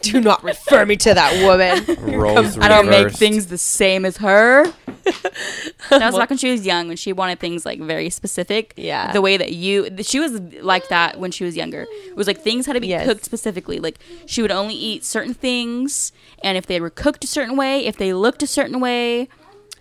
Do 0.00 0.20
not 0.20 0.42
refer 0.42 0.84
me 0.84 0.96
to 0.96 1.14
that 1.14 1.44
woman. 1.44 2.18
Roles 2.18 2.58
I 2.58 2.66
don't 2.68 2.88
make 2.90 3.12
things 3.12 3.46
the 3.46 3.58
same 3.58 4.04
as 4.04 4.16
her. 4.16 4.64
that 5.04 6.06
was 6.06 6.16
back 6.16 6.30
when 6.30 6.38
she 6.38 6.50
was 6.50 6.66
young, 6.66 6.88
when 6.88 6.96
she 6.96 7.12
wanted 7.12 7.38
things 7.38 7.64
like 7.64 7.80
very 7.80 8.10
specific. 8.10 8.72
Yeah. 8.76 9.12
The 9.12 9.20
way 9.20 9.36
that 9.36 9.52
you, 9.52 9.88
she 10.02 10.18
was 10.18 10.32
like 10.62 10.88
that 10.88 11.20
when 11.20 11.30
she 11.30 11.44
was 11.44 11.56
younger. 11.56 11.86
It 11.88 12.16
was 12.16 12.26
like 12.26 12.40
things 12.40 12.66
had 12.66 12.72
to 12.72 12.80
be 12.80 12.88
Yes. 12.88 13.06
cooked 13.06 13.24
specifically. 13.24 13.78
Like 13.78 13.98
she 14.26 14.42
would 14.42 14.50
only 14.50 14.74
eat 14.74 15.04
certain 15.04 15.32
things, 15.34 16.10
and 16.44 16.56
if 16.56 16.66
they 16.66 16.80
were 16.80 16.90
cooked 16.90 17.24
a 17.24 17.26
certain 17.26 17.56
way, 17.56 17.84
if 17.86 17.96
they 17.96 18.12
looked 18.12 18.42
a 18.42 18.46
certain 18.46 18.78
way, 18.78 19.28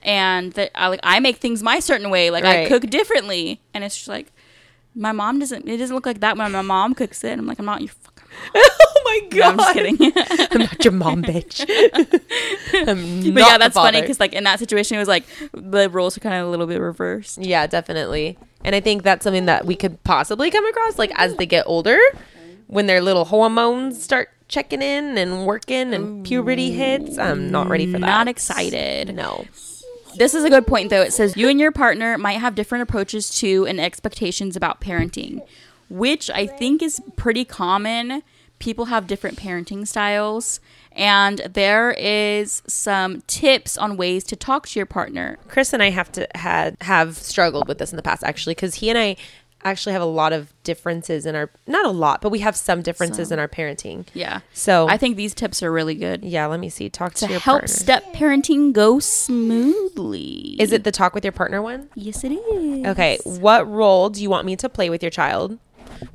and 0.02 0.54
that 0.54 0.72
I 0.74 0.88
like 0.88 1.02
I 1.04 1.20
make 1.20 1.38
things 1.38 1.62
my 1.62 1.80
certain 1.80 2.10
way. 2.10 2.32
Like 2.32 2.46
I 2.46 2.68
cook 2.68 2.84
differently, 2.90 3.62
and 3.74 3.84
it's 3.84 3.96
just 3.96 4.08
like 4.08 4.32
my 4.96 5.12
mom 5.12 5.40
doesn't. 5.40 5.68
It 5.68 5.78
doesn't 5.78 5.96
look 5.96 6.06
like 6.06 6.22
that 6.22 6.38
when 6.38 6.52
my 6.52 6.62
mom 6.62 6.96
cooks 6.96 7.24
it. 7.24 7.38
I'm 7.38 7.46
like, 7.46 7.60
I'm 7.60 7.66
not 7.66 7.82
your 7.82 7.90
fucking. 7.90 8.24
oh 8.56 9.02
my 9.06 9.20
No, 9.32 9.38
god! 9.38 9.50
I'm 9.52 9.58
just 9.58 9.74
kidding. 9.74 10.14
I'm 10.52 10.60
not 10.60 10.84
your 10.84 10.94
mom, 10.94 11.22
bitch. 11.24 11.68
But 13.34 13.40
yeah, 13.40 13.58
that's 13.58 13.76
funny 13.76 14.02
because 14.02 14.20
like 14.20 14.34
in 14.34 14.44
that 14.46 14.60
situation, 14.60 14.96
it 14.98 15.00
was 15.00 15.08
like 15.08 15.26
the 15.54 15.90
roles 15.90 16.18
are 16.18 16.22
kind 16.22 16.36
of 16.36 16.48
a 16.48 16.50
little 16.50 16.68
bit 16.68 16.80
reversed. 16.80 17.38
Yeah, 17.40 17.68
definitely. 17.68 18.38
And 18.64 18.74
I 18.76 18.80
think 18.80 19.04
that's 19.04 19.24
something 19.24 19.46
that 19.46 19.66
we 19.66 19.76
could 19.76 20.04
possibly 20.04 20.50
come 20.50 20.66
across, 20.66 20.98
like 20.98 21.12
as 21.16 21.36
they 21.36 21.46
get 21.46 21.66
older, 21.68 22.00
when 22.68 22.88
their 22.88 23.02
little 23.02 23.26
hormones 23.26 24.02
start 24.02 24.30
checking 24.48 24.82
in 24.82 25.18
and 25.18 25.46
working 25.46 25.94
and 25.94 26.26
puberty 26.26 26.72
hits. 26.72 27.18
I'm 27.18 27.50
not 27.50 27.70
ready 27.70 27.86
for 27.86 28.00
that. 28.00 28.06
Not 28.06 28.28
excited. 28.28 29.16
No. 29.16 29.46
This 30.16 30.34
is 30.34 30.44
a 30.44 30.50
good 30.50 30.68
point 30.68 30.90
though. 30.90 31.02
It 31.02 31.14
says 31.14 31.36
you 31.36 31.50
and 31.50 31.60
your 31.60 31.72
partner 31.72 32.18
might 32.18 32.40
have 32.40 32.56
different 32.56 32.84
approaches 32.84 33.30
to 33.40 33.66
and 33.66 33.80
expectations 33.80 34.56
about 34.56 34.80
parenting, 34.80 35.42
which 35.90 36.30
I 36.30 36.46
think 36.46 36.82
is 36.82 37.02
pretty 37.16 37.46
common. 37.46 38.22
People 38.60 38.86
have 38.86 39.08
different 39.08 39.38
parenting 39.38 39.86
styles, 39.86 40.62
and 40.94 41.40
there 41.40 41.92
is 41.92 42.62
some 42.66 43.22
tips 43.28 43.78
on 43.78 43.98
ways 43.98 44.24
to 44.26 44.36
talk 44.36 44.68
to 44.70 44.80
your 44.80 44.86
partner. 44.86 45.38
Chris 45.50 45.74
and 45.74 45.84
I 45.84 45.90
have 45.90 46.12
to 46.14 46.28
had 46.36 46.78
have 46.82 47.18
struggled 47.18 47.68
with 47.68 47.80
this 47.80 47.92
in 47.92 47.98
the 47.98 48.04
past 48.04 48.24
actually 48.24 48.56
because 48.56 48.76
he 48.76 48.90
and 48.90 48.98
I 48.98 49.18
actually 49.64 49.94
have 49.94 50.02
a 50.02 50.06
lot 50.06 50.34
of 50.34 50.54
differences 50.64 51.26
in 51.26 51.36
our 51.36 51.50
not 51.68 51.86
a 51.86 51.90
lot, 51.90 52.22
but 52.22 52.30
we 52.30 52.40
have 52.40 52.56
some 52.56 52.82
differences 52.82 53.30
Some. 53.30 53.36
in 53.36 53.40
our 53.40 53.48
parenting. 53.48 54.06
Yeah. 54.14 54.42
So 54.54 54.88
I 54.88 54.98
think 54.98 55.18
these 55.18 55.34
tips 55.34 55.62
are 55.64 55.72
really 55.72 55.96
good 55.96 56.24
yeah, 56.24 56.46
let 56.46 56.60
me 56.60 56.70
see. 56.70 56.90
Talk 56.90 57.14
to, 57.16 57.26
to 57.26 57.32
your 57.32 57.40
help 57.40 57.62
partner. 57.62 57.68
step 57.68 58.14
parenting 58.14 58.74
go 58.74 59.00
smoothly. 59.00 60.56
Is 60.60 60.72
it 60.72 60.84
the 60.84 60.92
talk 60.92 61.14
with 61.14 61.24
your 61.24 61.32
partner 61.32 61.62
one? 61.62 61.90
Yes, 61.96 62.24
it 62.24 62.32
is. 62.32 62.86
Okay, 62.88 63.20
what 63.24 63.70
role 63.70 64.10
do 64.10 64.22
you 64.22 64.30
want 64.30 64.46
me 64.46 64.56
to 64.58 64.70
play 64.70 64.90
with 64.90 65.02
your 65.02 65.12
child? 65.12 65.60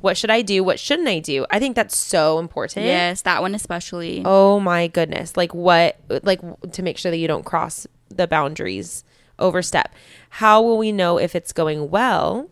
what 0.01 0.17
should 0.17 0.29
I 0.29 0.41
do? 0.41 0.63
What 0.63 0.79
shouldn't 0.79 1.07
I 1.07 1.19
do? 1.19 1.45
I 1.49 1.59
think 1.59 1.75
that's 1.75 1.97
so 1.97 2.39
important. 2.39 2.85
Yes, 2.85 3.21
that 3.23 3.41
one 3.41 3.55
especially. 3.55 4.21
Oh 4.25 4.59
my 4.59 4.87
goodness. 4.87 5.35
Like 5.37 5.53
what 5.53 5.99
like 6.23 6.41
to 6.71 6.83
make 6.83 6.97
sure 6.97 7.11
that 7.11 7.17
you 7.17 7.27
don't 7.27 7.45
cross 7.45 7.87
the 8.09 8.27
boundaries, 8.27 9.03
overstep. 9.37 9.93
How 10.29 10.61
will 10.61 10.77
we 10.77 10.91
know 10.91 11.17
if 11.17 11.35
it's 11.35 11.51
going 11.51 11.89
well? 11.89 12.49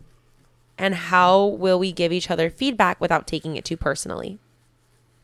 And 0.78 0.95
how 0.95 1.43
will 1.45 1.80
we 1.80 1.91
give 1.91 2.11
each 2.13 2.30
other 2.30 2.49
feedback 2.49 3.01
without 3.01 3.25
taking 3.28 3.55
it 3.55 3.65
too 3.65 3.78
personally? 3.78 4.38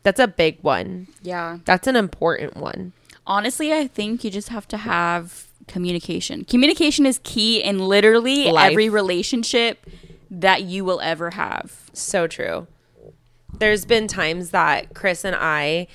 That's 0.02 0.20
a 0.20 0.26
big 0.26 0.58
one. 0.62 1.08
Yeah. 1.22 1.58
That's 1.64 1.86
an 1.86 1.96
important 1.96 2.56
one. 2.56 2.92
Honestly, 3.26 3.72
I 3.72 3.86
think 3.86 4.22
you 4.24 4.30
just 4.30 4.48
have 4.50 4.68
to 4.68 4.76
have 4.76 5.46
communication. 5.66 6.44
Communication 6.44 7.06
is 7.06 7.20
key 7.22 7.62
in 7.62 7.78
literally 7.88 8.50
Life. 8.50 8.70
every 8.72 8.88
relationship 8.88 9.86
that 10.30 10.62
you 10.62 10.84
will 10.84 11.00
ever 11.00 11.30
have. 11.30 11.90
So 11.92 12.26
true. 12.26 12.66
There's 13.58 13.84
been 13.84 14.08
times 14.08 14.50
that 14.50 14.94
Chris 14.94 15.24
and 15.24 15.36
I, 15.36 15.86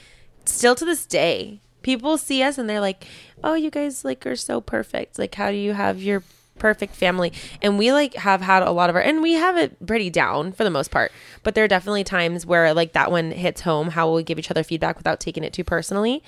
still 0.45 0.75
to 0.75 0.85
this 0.85 1.05
day, 1.05 1.59
people 1.81 2.17
see 2.17 2.41
us 2.41 2.57
and 2.57 2.69
they're 2.69 2.79
like, 2.79 3.05
"Oh, 3.43 3.53
you 3.53 3.69
guys 3.69 4.05
like 4.05 4.25
are 4.25 4.35
so 4.37 4.61
perfect. 4.61 5.19
Like, 5.19 5.35
how 5.35 5.51
do 5.51 5.57
you 5.57 5.73
have 5.73 6.01
your 6.01 6.23
perfect 6.59 6.95
family?" 6.95 7.33
And 7.61 7.77
we 7.77 7.91
like 7.91 8.13
have 8.15 8.41
had 8.41 8.61
a 8.61 8.71
lot 8.71 8.89
of 8.89 8.95
our, 8.95 9.01
and 9.01 9.21
we 9.21 9.33
have 9.33 9.57
it 9.57 9.85
pretty 9.85 10.09
down 10.09 10.51
for 10.51 10.63
the 10.63 10.69
most 10.69 10.91
part. 10.91 11.11
But 11.43 11.55
there 11.55 11.63
are 11.63 11.67
definitely 11.67 12.03
times 12.03 12.45
where 12.45 12.73
like 12.73 12.93
that 12.93 13.09
one 13.11 13.31
hits 13.31 13.61
home. 13.61 13.89
How 13.89 14.13
we 14.13 14.23
give 14.23 14.37
each 14.37 14.51
other 14.51 14.63
feedback 14.63 14.97
without 14.97 15.19
taking 15.19 15.43
it 15.43 15.53
too 15.53 15.63
personally. 15.63 16.21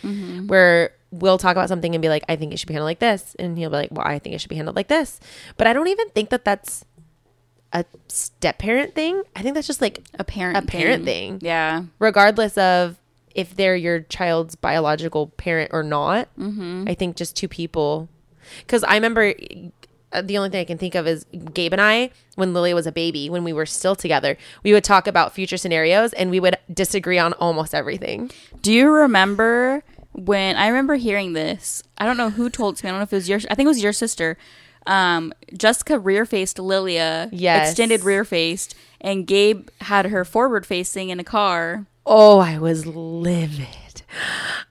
Where 0.47 0.91
we'll 1.11 1.37
talk 1.37 1.51
about 1.51 1.67
something 1.67 1.93
and 1.93 2.01
be 2.01 2.09
like, 2.09 2.23
"I 2.29 2.35
think 2.37 2.53
it 2.53 2.57
should 2.57 2.67
be 2.67 2.73
handled 2.73 2.87
like 2.87 2.99
this," 2.99 3.35
and 3.37 3.57
he'll 3.57 3.69
be 3.69 3.75
like, 3.75 3.89
"Well, 3.91 4.07
I 4.07 4.17
think 4.17 4.33
it 4.33 4.39
should 4.41 4.49
be 4.49 4.55
handled 4.55 4.75
like 4.77 4.87
this." 4.87 5.19
But 5.57 5.67
I 5.67 5.73
don't 5.73 5.87
even 5.87 6.09
think 6.11 6.29
that 6.29 6.45
that's 6.45 6.85
a 7.73 7.85
step 8.07 8.57
parent 8.59 8.95
thing. 8.95 9.21
I 9.35 9.41
think 9.41 9.55
that's 9.55 9.67
just 9.67 9.81
like 9.81 9.99
A 10.19 10.23
parent 10.23 10.57
A 10.57 10.61
parent 10.61 11.05
thing. 11.05 11.39
Yeah. 11.41 11.83
regardless 11.99 12.57
of 12.57 12.97
if 13.33 13.55
they're 13.55 13.77
your 13.77 14.01
child's 14.01 14.55
biological 14.55 15.27
parent 15.27 15.71
or 15.73 15.83
not. 15.83 16.27
Mm-hmm. 16.37 16.85
I 16.87 16.93
think 16.93 17.15
just 17.15 17.35
two 17.35 17.47
people. 17.47 18.09
Because 18.59 18.83
I 18.83 18.95
remember 18.95 19.33
the 20.23 20.37
only 20.37 20.49
thing 20.49 20.61
I 20.61 20.65
can 20.65 20.77
think 20.77 20.95
of 20.95 21.07
is 21.07 21.25
Gabe 21.53 21.73
and 21.73 21.81
I, 21.81 22.11
when 22.35 22.53
Lily 22.53 22.73
was 22.73 22.87
a 22.87 22.91
baby, 22.91 23.29
when 23.29 23.43
we 23.43 23.53
were 23.53 23.65
still 23.65 23.95
together, 23.95 24.37
we 24.63 24.73
would 24.73 24.83
talk 24.83 25.07
about 25.07 25.33
future 25.33 25.57
scenarios 25.57 26.13
and 26.13 26.29
we 26.31 26.39
would 26.39 26.57
disagree 26.73 27.17
on 27.19 27.33
almost 27.33 27.73
everything. 27.75 28.31
Do 28.61 28.73
you 28.73 28.89
remember 28.89 29.83
when 30.13 30.55
I 30.57 30.67
remember 30.67 30.95
hearing 30.95 31.33
this? 31.33 31.83
I 31.97 32.05
don't 32.05 32.17
know 32.17 32.29
who 32.31 32.49
told 32.49 32.75
it 32.75 32.77
to 32.79 32.85
me. 32.85 32.89
I 32.89 32.91
don't 32.93 32.99
know 32.99 33.03
if 33.03 33.13
it 33.13 33.15
was 33.17 33.29
your 33.29 33.39
I 33.49 33.55
think 33.55 33.65
it 33.65 33.69
was 33.69 33.83
your 33.83 33.93
sister. 33.93 34.37
Um, 34.87 35.31
Jessica 35.55 35.99
rear 35.99 36.25
faced 36.25 36.57
Lilia, 36.57 37.29
Yes. 37.31 37.69
extended 37.69 38.03
rear 38.03 38.25
faced, 38.25 38.73
and 38.99 39.27
Gabe 39.27 39.69
had 39.81 40.07
her 40.07 40.25
forward 40.25 40.65
facing 40.65 41.09
in 41.09 41.19
a 41.19 41.23
car. 41.23 41.85
Oh, 42.05 42.39
I 42.39 42.57
was 42.57 42.87
livid. 42.87 44.01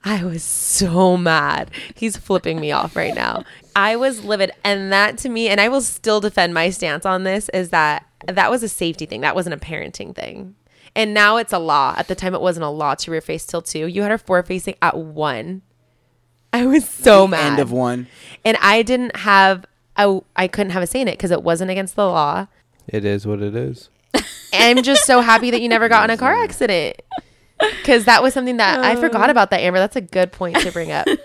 I 0.03 0.23
was 0.23 0.43
so 0.43 1.15
mad. 1.17 1.71
He's 1.95 2.17
flipping 2.17 2.59
me 2.59 2.71
off 2.71 2.95
right 2.95 3.15
now. 3.15 3.43
I 3.75 3.95
was 3.95 4.23
livid. 4.23 4.51
And 4.63 4.91
that 4.91 5.17
to 5.19 5.29
me, 5.29 5.47
and 5.49 5.59
I 5.61 5.69
will 5.69 5.81
still 5.81 6.19
defend 6.19 6.53
my 6.53 6.69
stance 6.69 7.05
on 7.05 7.23
this, 7.23 7.49
is 7.49 7.69
that 7.69 8.05
that 8.27 8.51
was 8.51 8.63
a 8.63 8.69
safety 8.69 9.05
thing. 9.05 9.21
That 9.21 9.35
wasn't 9.35 9.55
a 9.55 9.57
parenting 9.57 10.15
thing. 10.15 10.55
And 10.95 11.13
now 11.13 11.37
it's 11.37 11.53
a 11.53 11.59
law. 11.59 11.93
At 11.97 12.07
the 12.07 12.15
time, 12.15 12.35
it 12.35 12.41
wasn't 12.41 12.65
a 12.65 12.69
law 12.69 12.95
to 12.95 13.11
rear 13.11 13.21
face 13.21 13.45
till 13.45 13.61
two. 13.61 13.87
You 13.87 14.01
had 14.01 14.11
her 14.11 14.17
four 14.17 14.43
facing 14.43 14.75
at 14.81 14.97
one. 14.97 15.61
I 16.53 16.65
was 16.65 16.87
so 16.87 17.27
mad. 17.27 17.51
End 17.53 17.59
of 17.59 17.71
one. 17.71 18.07
And 18.43 18.57
I 18.61 18.81
didn't 18.81 19.15
have, 19.17 19.65
I, 19.95 20.19
I 20.35 20.47
couldn't 20.47 20.71
have 20.71 20.83
a 20.83 20.87
say 20.87 21.01
in 21.01 21.07
it 21.07 21.13
because 21.13 21.31
it 21.31 21.43
wasn't 21.43 21.71
against 21.71 21.95
the 21.95 22.05
law. 22.05 22.47
It 22.87 23.05
is 23.05 23.25
what 23.25 23.41
it 23.41 23.55
is. 23.55 23.89
I'm 24.53 24.83
just 24.83 25.05
so 25.05 25.21
happy 25.21 25.49
that 25.51 25.61
you 25.61 25.69
never 25.69 25.87
got 25.87 26.09
in 26.09 26.13
a 26.13 26.17
car 26.17 26.33
accident. 26.43 27.01
Because 27.81 28.05
that 28.05 28.21
was 28.21 28.33
something 28.33 28.57
that 28.57 28.79
I 28.79 28.95
forgot 28.95 29.29
oh. 29.29 29.31
about 29.31 29.49
that, 29.49 29.61
Amber. 29.61 29.79
That's 29.79 29.95
a 29.95 30.01
good 30.01 30.31
point 30.31 30.57
to 30.59 30.71
bring 30.71 30.91
up. 30.91 31.07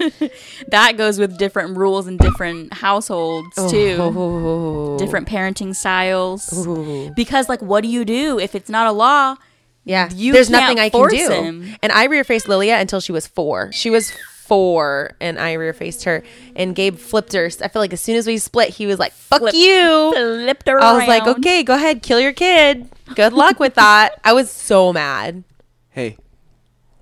That 0.68 0.96
goes 0.96 1.18
with 1.18 1.38
different 1.38 1.76
rules 1.76 2.06
in 2.06 2.16
different 2.16 2.72
households 2.72 3.54
oh. 3.56 3.70
too. 3.70 4.02
Ooh. 4.02 4.98
Different 4.98 5.28
parenting 5.28 5.76
styles. 5.76 6.66
Ooh. 6.66 7.12
Because 7.14 7.48
like 7.48 7.60
what 7.60 7.82
do 7.82 7.88
you 7.88 8.04
do 8.04 8.38
if 8.38 8.54
it's 8.54 8.70
not 8.70 8.86
a 8.86 8.92
law? 8.92 9.36
Yeah. 9.84 10.08
You 10.12 10.32
There's 10.32 10.48
can't 10.48 10.62
nothing 10.62 10.80
I 10.80 10.88
can 10.88 11.08
do. 11.08 11.30
him. 11.30 11.76
And 11.82 11.92
I 11.92 12.04
rear 12.04 12.24
faced 12.24 12.48
Lilia 12.48 12.78
until 12.78 13.00
she 13.00 13.12
was 13.12 13.26
four. 13.26 13.70
She 13.72 13.90
was 13.90 14.12
four 14.46 15.12
and 15.20 15.38
I 15.38 15.54
rear 15.54 15.72
faced 15.72 16.04
her. 16.04 16.22
And 16.54 16.74
Gabe 16.74 16.96
flipped 16.96 17.32
her. 17.32 17.50
I 17.62 17.68
feel 17.68 17.82
like 17.82 17.92
as 17.92 18.00
soon 18.00 18.16
as 18.16 18.26
we 18.26 18.38
split, 18.38 18.70
he 18.70 18.86
was 18.86 18.98
like, 18.98 19.12
fuck 19.12 19.40
Flip- 19.40 19.54
you. 19.54 20.12
Flipped 20.14 20.68
her 20.68 20.80
I 20.80 20.98
was 20.98 21.08
like, 21.08 21.26
okay, 21.26 21.62
go 21.62 21.74
ahead, 21.74 22.02
kill 22.02 22.20
your 22.20 22.32
kid. 22.32 22.88
Good 23.14 23.32
luck 23.32 23.60
with 23.60 23.74
that. 23.74 24.20
I 24.24 24.32
was 24.32 24.50
so 24.50 24.92
mad. 24.92 25.44
Hey, 25.90 26.16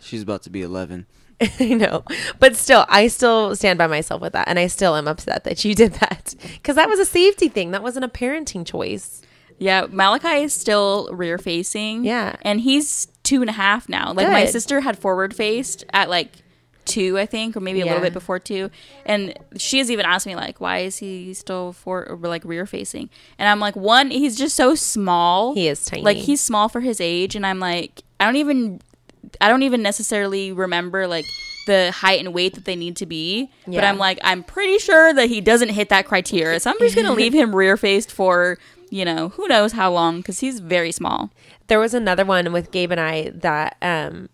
she's 0.04 0.22
about 0.22 0.42
to 0.42 0.50
be 0.50 0.62
11. 0.62 1.06
I 1.60 1.74
know. 1.74 2.04
But 2.38 2.56
still, 2.56 2.86
I 2.88 3.08
still 3.08 3.56
stand 3.56 3.78
by 3.78 3.86
myself 3.86 4.22
with 4.22 4.32
that. 4.34 4.48
And 4.48 4.58
I 4.58 4.66
still 4.68 4.96
am 4.96 5.08
upset 5.08 5.44
that 5.44 5.64
you 5.64 5.74
did 5.82 5.94
that. 5.94 6.34
Because 6.54 6.76
that 6.76 6.88
was 6.88 6.98
a 6.98 7.04
safety 7.04 7.48
thing. 7.48 7.72
That 7.72 7.82
wasn't 7.82 8.04
a 8.04 8.08
parenting 8.08 8.66
choice. 8.66 9.22
Yeah, 9.58 9.86
Malachi 9.88 10.44
is 10.44 10.52
still 10.52 11.08
rear 11.12 11.38
facing. 11.38 12.04
Yeah. 12.04 12.36
And 12.42 12.60
he's 12.60 13.06
two 13.22 13.40
and 13.40 13.48
a 13.48 13.52
half 13.52 13.88
now. 13.88 14.12
Like 14.12 14.28
my 14.28 14.46
sister 14.46 14.80
had 14.80 14.98
forward 14.98 15.34
faced 15.34 15.84
at 15.92 16.10
like 16.10 16.30
two, 16.84 17.18
I 17.18 17.26
think, 17.26 17.56
or 17.56 17.60
maybe 17.60 17.80
a 17.80 17.86
little 17.86 18.00
bit 18.00 18.12
before 18.12 18.38
two. 18.38 18.70
And 19.06 19.36
she 19.56 19.78
has 19.78 19.90
even 19.90 20.04
asked 20.06 20.26
me 20.26 20.36
like, 20.36 20.60
why 20.60 20.78
is 20.78 20.98
he 20.98 21.34
still 21.34 21.72
for 21.72 22.08
or 22.08 22.16
like 22.16 22.44
rear 22.44 22.66
facing? 22.66 23.10
And 23.38 23.48
I'm 23.48 23.60
like, 23.60 23.76
one, 23.76 24.10
he's 24.10 24.36
just 24.36 24.56
so 24.56 24.74
small. 24.74 25.54
He 25.54 25.68
is 25.68 25.84
tiny. 25.84 26.02
Like 26.02 26.16
he's 26.16 26.40
small 26.40 26.68
for 26.68 26.80
his 26.80 27.00
age, 27.00 27.34
and 27.36 27.46
I'm 27.46 27.58
like, 27.60 28.02
I 28.20 28.26
don't 28.26 28.36
even, 28.36 28.80
I 29.40 29.48
don't 29.48 29.62
even 29.62 29.82
necessarily 29.82 30.52
remember 30.52 31.06
like 31.06 31.26
the 31.66 31.90
height 31.92 32.20
and 32.20 32.34
weight 32.34 32.54
that 32.54 32.64
they 32.66 32.76
need 32.76 32.96
to 32.96 33.06
be. 33.06 33.50
But 33.66 33.84
I'm 33.84 33.98
like, 33.98 34.18
I'm 34.22 34.42
pretty 34.42 34.78
sure 34.78 35.14
that 35.14 35.28
he 35.28 35.40
doesn't 35.40 35.70
hit 35.70 35.88
that 35.88 36.06
criteria. 36.06 36.60
So 36.60 36.70
I'm 36.70 36.78
just 36.78 36.94
gonna 36.94 37.12
leave 37.22 37.32
him 37.32 37.54
rear 37.54 37.76
faced 37.76 38.12
for 38.12 38.58
you 38.90 39.04
know 39.04 39.30
who 39.30 39.48
knows 39.48 39.72
how 39.72 39.90
long 39.90 40.18
because 40.18 40.40
he's 40.40 40.60
very 40.60 40.92
small. 40.92 41.30
there 41.68 41.80
was 41.80 41.94
another 41.94 42.24
one 42.24 42.52
with 42.52 42.70
Gabe 42.70 42.92
and 42.92 43.00
I 43.00 43.30
that 43.34 43.76
um 43.82 44.28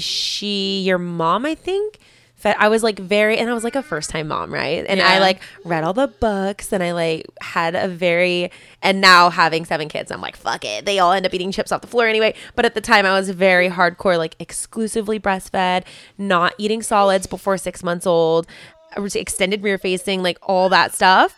she 0.00 0.80
your 0.82 0.98
mom 0.98 1.46
I 1.46 1.54
think 1.54 1.98
fed, 2.44 2.56
I 2.58 2.68
was 2.68 2.82
like 2.82 2.98
very 2.98 3.38
and 3.38 3.48
I 3.48 3.54
was 3.54 3.64
like 3.64 3.74
a 3.74 3.82
first 3.82 4.10
time 4.10 4.28
mom 4.28 4.52
right? 4.52 4.84
And 4.86 5.00
I 5.00 5.18
like 5.18 5.40
read 5.64 5.82
all 5.82 5.94
the 5.94 6.08
books 6.08 6.72
and 6.72 6.82
I 6.82 6.92
like 6.92 7.26
had 7.40 7.74
a 7.74 7.88
very 7.88 8.50
and 8.82 9.00
now 9.00 9.30
having 9.30 9.64
seven 9.64 9.88
kids 9.88 10.10
I'm 10.10 10.20
like 10.20 10.36
fuck 10.36 10.64
it. 10.64 10.84
They 10.84 10.98
all 10.98 11.12
end 11.12 11.24
up 11.24 11.32
eating 11.32 11.50
chips 11.50 11.72
off 11.72 11.80
the 11.80 11.86
floor 11.86 12.06
anyway. 12.06 12.34
But 12.54 12.66
at 12.66 12.74
the 12.74 12.82
time 12.82 13.06
I 13.06 13.18
was 13.18 13.30
very 13.30 13.70
hardcore 13.70 14.18
like 14.18 14.36
exclusively 14.38 15.18
breastfed 15.18 15.84
not 16.18 16.54
eating 16.58 16.82
solids 16.82 17.26
before 17.26 17.56
six 17.56 17.82
months 17.82 18.06
old 18.06 18.46
extended 19.16 19.62
rear 19.62 19.78
facing 19.78 20.22
like 20.22 20.38
all 20.42 20.68
that 20.68 20.94
stuff. 20.94 21.36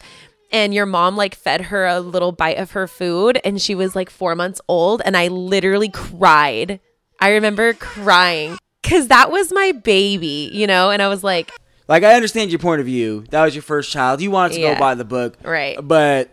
And 0.51 0.75
your 0.75 0.87
mom 0.87 1.17
like 1.17 1.37
fed 1.37 1.63
her 1.63 1.87
a 1.87 2.01
little 2.01 2.33
bite 2.33 2.59
of 2.59 2.73
her 2.73 2.89
food 2.89 3.41
and 3.45 3.63
she 3.63 3.77
was 3.77 3.95
like 3.95 4.11
four 4.11 4.35
months 4.35 4.61
old 4.69 5.03
and 5.05 5.17
i 5.17 5.29
literally 5.29 5.89
cried. 5.89 6.81
I 7.21 7.31
remember 7.31 7.73
crying 7.75 8.59
because 8.87 9.09
that 9.09 9.31
was 9.31 9.53
my 9.53 9.73
baby 9.73 10.49
you 10.53 10.67
know 10.67 10.91
and 10.91 11.03
i 11.03 11.09
was 11.09 11.25
like 11.25 11.51
Like, 11.89 12.03
I 12.03 12.15
understand 12.15 12.51
your 12.51 12.59
point 12.59 12.81
of 12.81 12.87
view. 12.87 13.25
That 13.31 13.45
was 13.45 13.55
your 13.55 13.63
first 13.63 13.93
child. 13.93 14.21
You 14.21 14.33
wanted 14.33 14.55
to 14.55 14.61
Yeah. 14.61 14.75
go 14.75 14.81
buy 14.81 14.95
the 14.97 15.05
book. 15.05 15.37
Right. 15.45 15.79
But 15.81 16.31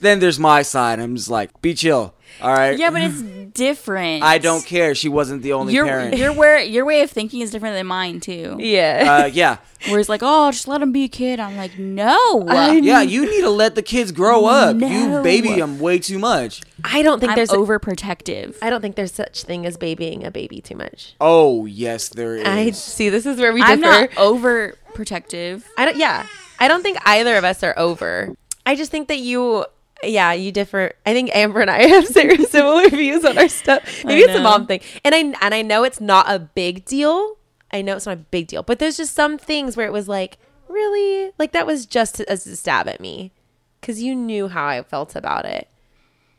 then 0.00 0.18
there's 0.18 0.38
my 0.38 0.62
side. 0.62 0.98
I'm 0.98 1.14
just 1.14 1.28
like, 1.28 1.50
be 1.60 1.74
chill. 1.74 2.14
All 2.40 2.52
right. 2.54 2.78
Yeah, 2.78 2.90
but 2.90 3.02
it's 3.02 3.20
different. 3.52 4.22
I 4.22 4.38
don't 4.38 4.64
care. 4.64 4.94
She 4.94 5.08
wasn't 5.08 5.42
the 5.42 5.52
only 5.52 5.74
Your 5.74 5.84
parent. 5.86 6.16
your 6.16 6.32
way 6.32 6.66
your 6.66 6.84
way 6.84 7.02
of 7.02 7.10
thinking 7.10 7.40
is 7.42 7.50
different 7.50 7.74
than 7.76 7.86
mine 7.86 8.20
too. 8.20 8.56
yeah 8.58 9.22
uh, 9.24 9.26
yeah. 9.26 9.58
Where 9.88 9.98
it's 9.98 10.08
like, 10.08 10.20
oh, 10.22 10.52
just 10.52 10.68
let 10.68 10.80
him 10.80 10.92
be 10.92 11.04
a 11.04 11.08
kid. 11.08 11.40
I'm 11.40 11.56
like, 11.56 11.76
no. 11.76 12.44
Yeah, 12.48 13.02
you 13.02 13.28
need 13.28 13.40
to 13.40 13.50
let 13.50 13.74
the 13.74 13.82
kids 13.82 14.12
grow 14.12 14.46
up. 14.46 14.76
You 14.76 15.20
baby 15.22 15.54
them 15.54 15.80
way 15.80 15.98
too 15.98 16.18
much. 16.20 16.62
i 16.84 17.02
don't 17.02 17.18
think 17.20 17.30
I'm 17.30 17.36
there's 17.36 17.50
overprotective. 17.50 18.56
i 18.62 18.70
don't 18.70 18.80
think 18.80 18.96
there's 18.96 19.12
such 19.12 19.42
thing 19.44 19.66
as 19.66 19.76
babying 19.76 20.24
a 20.24 20.30
baby 20.30 20.60
too 20.60 20.74
much 20.76 21.14
Oh, 21.20 21.66
yes, 21.66 22.08
there 22.08 22.36
is. 22.36 22.46
i 22.46 22.70
see 22.70 23.08
this 23.08 23.26
is 23.26 23.38
where 23.38 23.52
we 23.52 23.60
I'm 23.62 23.80
differ 23.80 24.00
not 24.02 24.10
overprotective. 24.12 25.64
I 25.76 25.84
don't. 25.84 25.96
Yeah, 25.96 26.26
I 26.58 26.68
don't 26.68 26.82
think 26.82 26.98
either 27.06 27.36
of 27.36 27.44
us 27.44 27.62
are 27.62 27.74
over. 27.76 28.34
I 28.66 28.74
just 28.76 28.90
think 28.90 29.08
that 29.08 29.18
you. 29.18 29.64
Yeah, 30.04 30.32
you 30.32 30.50
differ. 30.52 30.92
I 31.06 31.12
think 31.12 31.30
Amber 31.34 31.60
and 31.60 31.70
I 31.70 31.82
have 31.88 32.08
very 32.08 32.44
similar 32.44 32.88
views 32.88 33.24
on 33.24 33.38
our 33.38 33.48
stuff. 33.48 34.04
Maybe 34.04 34.22
it's 34.22 34.34
a 34.38 34.42
mom 34.42 34.66
thing, 34.66 34.80
and 35.04 35.14
I 35.14 35.18
and 35.18 35.54
I 35.54 35.62
know 35.62 35.84
it's 35.84 36.00
not 36.00 36.26
a 36.28 36.38
big 36.38 36.84
deal. 36.84 37.36
I 37.72 37.82
know 37.82 37.96
it's 37.96 38.06
not 38.06 38.12
a 38.14 38.20
big 38.20 38.48
deal, 38.48 38.62
but 38.62 38.78
there's 38.80 38.96
just 38.96 39.14
some 39.14 39.38
things 39.38 39.76
where 39.76 39.86
it 39.86 39.92
was 39.92 40.08
like, 40.08 40.38
really, 40.68 41.30
like 41.38 41.52
that 41.52 41.66
was 41.66 41.86
just 41.86 42.20
as 42.22 42.46
a 42.46 42.56
stab 42.56 42.88
at 42.88 43.00
me, 43.00 43.32
because 43.80 44.02
you 44.02 44.14
knew 44.14 44.48
how 44.48 44.66
I 44.66 44.82
felt 44.82 45.14
about 45.16 45.46
it, 45.46 45.68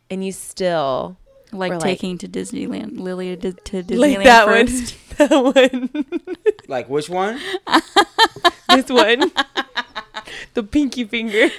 and 0.09 0.24
you 0.26 0.32
still 0.32 1.18
Like 1.51 1.72
Or, 1.72 1.76
like- 1.76 1.84
taking 1.84 2.18
to 2.20 2.28
Disneyland, 2.28 2.99
Lily 2.99 3.36
to, 3.38 3.53
to 3.53 3.82
Disneyland 3.84 4.16
like 4.18 4.24
that 4.26 4.45
first. 4.45 4.95
one, 5.18 5.53
that 5.53 5.91
one, 5.93 6.55
Like, 6.68 6.89
which 6.89 7.09
one? 7.09 7.39
this 8.70 8.89
one, 8.89 9.32
the 10.53 10.64
pinky 10.64 11.05
finger. 11.05 11.49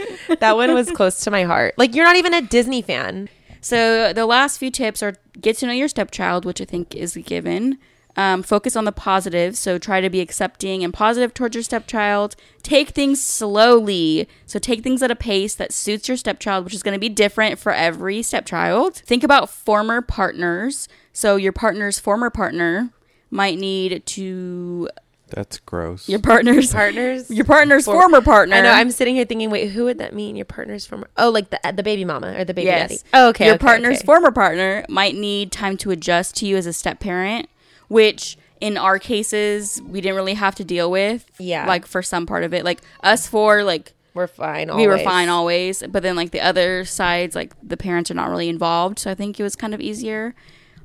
that 0.40 0.56
one 0.56 0.74
was 0.74 0.90
close 0.90 1.20
to 1.20 1.30
my 1.30 1.44
heart. 1.44 1.74
Like 1.76 1.94
you're 1.94 2.04
not 2.04 2.16
even 2.16 2.34
a 2.34 2.42
Disney 2.42 2.82
fan. 2.82 3.28
So 3.60 4.12
the 4.12 4.26
last 4.26 4.58
few 4.58 4.70
tips 4.70 5.02
are 5.02 5.14
get 5.40 5.56
to 5.58 5.66
know 5.66 5.72
your 5.72 5.88
stepchild, 5.88 6.44
which 6.44 6.60
I 6.60 6.64
think 6.64 6.94
is 6.94 7.16
a 7.16 7.20
given. 7.20 7.78
Um, 8.14 8.42
focus 8.42 8.76
on 8.76 8.84
the 8.84 8.92
positive, 8.92 9.56
so 9.56 9.78
try 9.78 10.02
to 10.02 10.10
be 10.10 10.20
accepting 10.20 10.84
and 10.84 10.92
positive 10.92 11.32
towards 11.32 11.54
your 11.56 11.62
stepchild. 11.62 12.36
Take 12.62 12.90
things 12.90 13.22
slowly, 13.22 14.28
so 14.44 14.58
take 14.58 14.82
things 14.82 15.02
at 15.02 15.10
a 15.10 15.16
pace 15.16 15.54
that 15.54 15.72
suits 15.72 16.08
your 16.08 16.18
stepchild, 16.18 16.64
which 16.64 16.74
is 16.74 16.82
going 16.82 16.92
to 16.92 17.00
be 17.00 17.08
different 17.08 17.58
for 17.58 17.72
every 17.72 18.22
stepchild. 18.22 18.96
Think 18.96 19.24
about 19.24 19.48
former 19.48 20.02
partners, 20.02 20.88
so 21.14 21.36
your 21.36 21.52
partner's 21.52 21.98
former 21.98 22.28
partner 22.28 22.90
might 23.30 23.58
need 23.58 24.04
to 24.04 24.90
That's 25.34 25.58
gross. 25.58 26.08
your 26.08 26.18
partner's 26.20 26.72
Partners. 26.72 27.30
your 27.30 27.44
partner's 27.44 27.84
For- 27.86 27.94
former 27.94 28.20
partner. 28.20 28.56
I 28.56 28.60
know. 28.60 28.70
I'm 28.70 28.90
sitting 28.90 29.14
here 29.14 29.24
thinking, 29.24 29.50
wait, 29.50 29.70
who 29.70 29.84
would 29.84 29.98
that 29.98 30.14
mean? 30.14 30.36
Your 30.36 30.44
partner's 30.44 30.84
former. 30.86 31.08
Oh, 31.16 31.30
like 31.30 31.50
the 31.50 31.58
the 31.74 31.82
baby 31.82 32.04
mama 32.04 32.34
or 32.38 32.44
the 32.44 32.54
baby 32.54 32.66
Yes. 32.66 32.90
daddy. 32.90 33.02
Oh, 33.14 33.28
okay. 33.30 33.46
Your 33.46 33.54
okay, 33.54 33.64
partner's 33.64 33.98
okay. 33.98 34.06
former 34.06 34.30
partner 34.30 34.84
might 34.88 35.14
need 35.14 35.50
time 35.52 35.76
to 35.78 35.90
adjust 35.90 36.36
to 36.36 36.46
you 36.46 36.56
as 36.56 36.66
a 36.66 36.72
step 36.72 37.00
parent, 37.00 37.48
which 37.88 38.36
in 38.60 38.76
our 38.76 38.98
cases 38.98 39.80
we 39.86 40.00
didn't 40.00 40.16
really 40.16 40.34
have 40.34 40.54
to 40.56 40.64
deal 40.64 40.90
with. 40.90 41.28
Yeah. 41.38 41.66
Like 41.66 41.86
for 41.86 42.02
some 42.02 42.26
part 42.26 42.44
of 42.44 42.54
it. 42.54 42.64
Like 42.64 42.80
us 43.02 43.26
four, 43.26 43.64
like 43.64 43.92
We're 44.14 44.26
fine. 44.28 44.74
we 44.76 44.86
were 44.86 44.98
fine 44.98 45.28
always. 45.28 45.82
But 45.88 46.02
then 46.02 46.14
like 46.14 46.30
the 46.30 46.40
other 46.40 46.84
sides, 46.84 47.34
like 47.34 47.54
the 47.62 47.76
parents 47.76 48.10
are 48.10 48.14
not 48.14 48.28
really 48.30 48.48
involved. 48.48 48.98
So 49.00 49.10
I 49.10 49.14
think 49.14 49.40
it 49.40 49.42
was 49.42 49.56
kind 49.56 49.74
of 49.74 49.80
easier. 49.80 50.34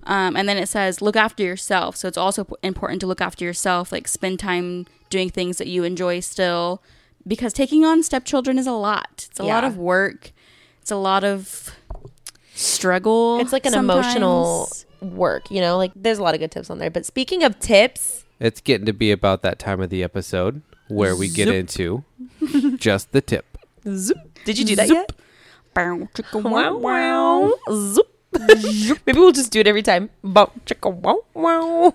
Um, 0.08 0.36
and 0.36 0.47
then 0.49 0.58
it 0.58 0.68
says 0.68 1.01
look 1.01 1.16
after 1.16 1.43
yourself. 1.43 1.95
So 1.97 2.08
it's 2.08 2.18
also 2.18 2.47
important 2.64 3.01
to 3.01 3.08
look 3.08 3.22
after 3.22 3.45
yourself, 3.45 3.91
like 3.91 4.08
spend 4.08 4.39
time 4.39 4.88
doing 5.10 5.30
things 5.30 5.58
that 5.58 5.68
you 5.68 5.84
enjoy 5.84 6.22
still. 6.22 6.82
Because 7.28 7.51
taking 7.53 7.84
on 7.84 8.03
stepchildren 8.03 8.58
is 8.58 8.68
a 8.68 8.72
lot. 8.72 9.28
It's 9.30 9.39
a 9.39 9.43
lot 9.43 9.66
of 9.66 9.78
work. 9.78 10.32
It's 10.82 10.91
a 10.91 10.95
lot 10.95 11.26
of 11.26 11.76
struggle. 12.55 13.39
It's 13.39 13.51
like 13.51 13.66
an 13.66 13.74
emotional 13.74 14.70
work. 15.01 15.51
You 15.51 15.60
know, 15.62 15.78
like 15.78 15.91
there's 15.95 16.20
a 16.20 16.24
lot 16.24 16.34
of 16.36 16.39
good 16.39 16.51
tips 16.51 16.70
on 16.70 16.80
there. 16.80 16.89
But 16.89 17.05
speaking 17.05 17.43
of 17.43 17.60
tips, 17.60 18.24
It's 18.39 18.62
getting 18.62 18.86
to 18.86 18.93
be 18.93 19.12
about 19.12 19.41
that 19.41 19.60
time 19.60 19.82
of 19.82 19.89
the 19.89 20.03
episode 20.03 20.62
where 20.88 21.16
we 21.16 21.28
get 21.28 21.49
into 21.49 22.05
just 22.78 23.12
the 23.12 23.20
tip. 23.22 23.58
did 23.84 24.58
you 24.58 24.64
do 24.66 24.76
that 24.78 24.88
yet? 24.88 25.12
Bow, 25.74 26.08
chicka, 26.14 26.41
Wow, 26.41 26.78
wow, 26.78 27.58
wow. 27.58 27.60
Zoop. 27.72 28.16
Maybe 29.06 29.20
we'll 29.20 29.32
just 29.32 29.52
do 29.52 29.60
it 29.60 29.68
every 29.68 29.84
time. 29.84 30.10
Bow, 30.24 30.52
chicka, 30.66 30.94
wow, 30.94 31.24
wow. 31.34 31.94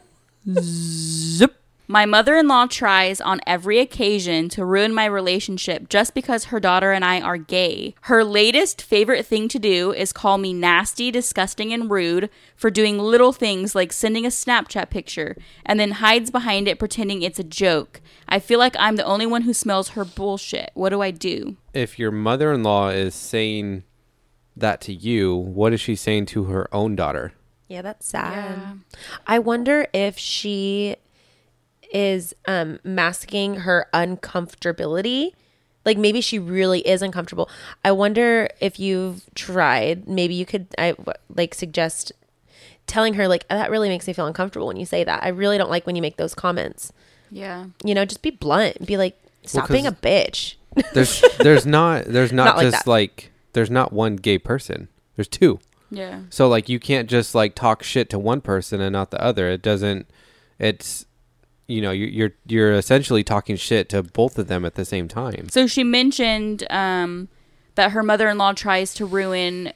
My 1.89 2.07
mother 2.07 2.37
in 2.39 2.49
law 2.49 2.67
tries 2.67 3.21
on 3.21 3.43
every 3.47 3.79
occasion 3.79 4.49
to 4.51 4.65
ruin 4.65 4.95
my 4.95 5.05
relationship 5.05 5.91
just 5.91 6.15
because 6.15 6.45
her 6.45 6.59
daughter 6.59 6.91
and 6.91 7.05
I 7.05 7.21
are 7.21 7.37
gay. 7.37 7.95
Her 8.03 8.25
latest 8.25 8.81
favorite 8.81 9.27
thing 9.27 9.47
to 9.49 9.59
do 9.59 9.93
is 9.93 10.11
call 10.11 10.39
me 10.39 10.55
nasty, 10.55 11.11
disgusting, 11.11 11.71
and 11.71 11.91
rude 11.91 12.31
for 12.57 12.71
doing 12.71 12.99
little 12.99 13.33
things 13.33 13.75
like 13.75 13.93
sending 13.93 14.25
a 14.25 14.31
Snapchat 14.31 14.89
picture 14.89 15.37
and 15.67 15.79
then 15.79 15.91
hides 15.93 16.31
behind 16.31 16.67
it 16.67 16.79
pretending 16.79 17.21
it's 17.21 17.39
a 17.39 17.45
joke. 17.45 18.01
I 18.27 18.39
feel 18.39 18.59
like 18.59 18.77
I'm 18.79 18.97
the 18.97 19.05
only 19.05 19.27
one 19.27 19.43
who 19.43 19.53
smells 19.53 19.91
her 19.91 20.05
bullshit. 20.07 20.71
What 20.73 20.91
do 20.91 21.03
I 21.03 21.11
do? 21.11 21.57
If 21.75 21.99
your 21.99 22.11
mother 22.11 22.55
in 22.55 22.63
law 22.63 22.89
is 22.89 23.15
saying 23.15 23.83
that 24.57 24.81
to 24.83 24.93
you, 24.93 25.35
what 25.35 25.73
is 25.73 25.81
she 25.81 25.95
saying 25.97 26.27
to 26.27 26.45
her 26.45 26.69
own 26.75 26.95
daughter? 26.97 27.33
Yeah, 27.69 27.83
that's 27.83 28.07
sad. 28.07 28.81
I 29.27 29.39
wonder 29.39 29.87
if 29.95 30.19
she 30.19 30.97
is 31.93 32.35
um 32.47 32.79
masking 32.85 33.55
her 33.61 33.87
uncomfortability. 33.95 35.33
Like 35.85 35.99
maybe 35.99 36.21
she 36.21 36.39
really 36.39 36.87
is 36.87 37.03
uncomfortable. 37.03 37.49
I 37.85 37.93
wonder 37.93 38.49
if 38.61 38.79
you've 38.79 39.23
tried. 39.35 40.07
Maybe 40.09 40.35
you 40.35 40.47
could 40.47 40.67
I 40.79 40.95
like 41.35 41.55
suggest 41.55 42.13
telling 42.87 43.15
her 43.15 43.27
like 43.27 43.49
that 43.49 43.71
really 43.71 43.89
makes 43.89 44.07
me 44.07 44.13
feel 44.13 44.27
uncomfortable 44.27 44.67
when 44.67 44.77
you 44.77 44.87
say 44.87 45.03
that. 45.05 45.23
I 45.25 45.29
really 45.29 45.59
don't 45.59 45.71
like 45.71 45.87
when 45.87 45.97
you 45.97 46.03
make 46.03 46.17
those 46.19 46.35
comments. 46.35 46.93
Yeah. 47.31 47.67
You 47.85 47.95
know, 47.95 48.05
just 48.05 48.23
be 48.23 48.31
blunt. 48.31 48.87
Be 48.87 48.97
like 48.97 49.19
stop 49.45 49.67
'cause- 49.67 49.73
being 49.75 49.87
a 49.87 49.93
bitch. 49.93 50.55
There's 50.95 51.23
there's 51.39 51.67
not 51.67 52.05
there's 52.07 52.33
not, 52.33 52.57
Not 52.57 52.63
just 52.63 52.85
that. 52.85 52.91
like 52.91 53.32
there's 53.53 53.71
not 53.71 53.93
one 53.93 54.17
gay 54.17 54.39
person. 54.39 54.89
There's 55.17 55.29
two. 55.29 55.61
Yeah. 55.91 56.23
So 56.31 56.49
like 56.49 56.69
you 56.69 56.81
can't 56.81 57.09
just 57.09 57.35
like 57.35 57.55
talk 57.55 57.83
shit 57.83 58.09
to 58.11 58.19
one 58.19 58.41
person 58.41 58.81
and 58.81 58.93
not 58.93 59.11
the 59.11 59.23
other. 59.23 59.49
It 59.49 59.63
doesn't. 59.63 60.09
It's 60.59 61.07
you 61.69 61.81
know 61.81 61.91
you're 61.91 62.09
you're, 62.09 62.33
you're 62.47 62.73
essentially 62.73 63.23
talking 63.23 63.57
shit 63.57 63.89
to 63.91 64.03
both 64.03 64.39
of 64.39 64.49
them 64.49 64.65
at 64.65 64.75
the 64.75 64.85
same 64.85 65.07
time. 65.07 65.49
So 65.51 65.67
she 65.67 65.85
mentioned 65.85 66.65
um, 66.71 67.29
that 67.75 67.93
her 67.93 68.03
mother 68.03 68.29
in 68.29 68.39
law 68.39 68.53
tries 68.53 68.95
to 68.95 69.07
ruin 69.07 69.73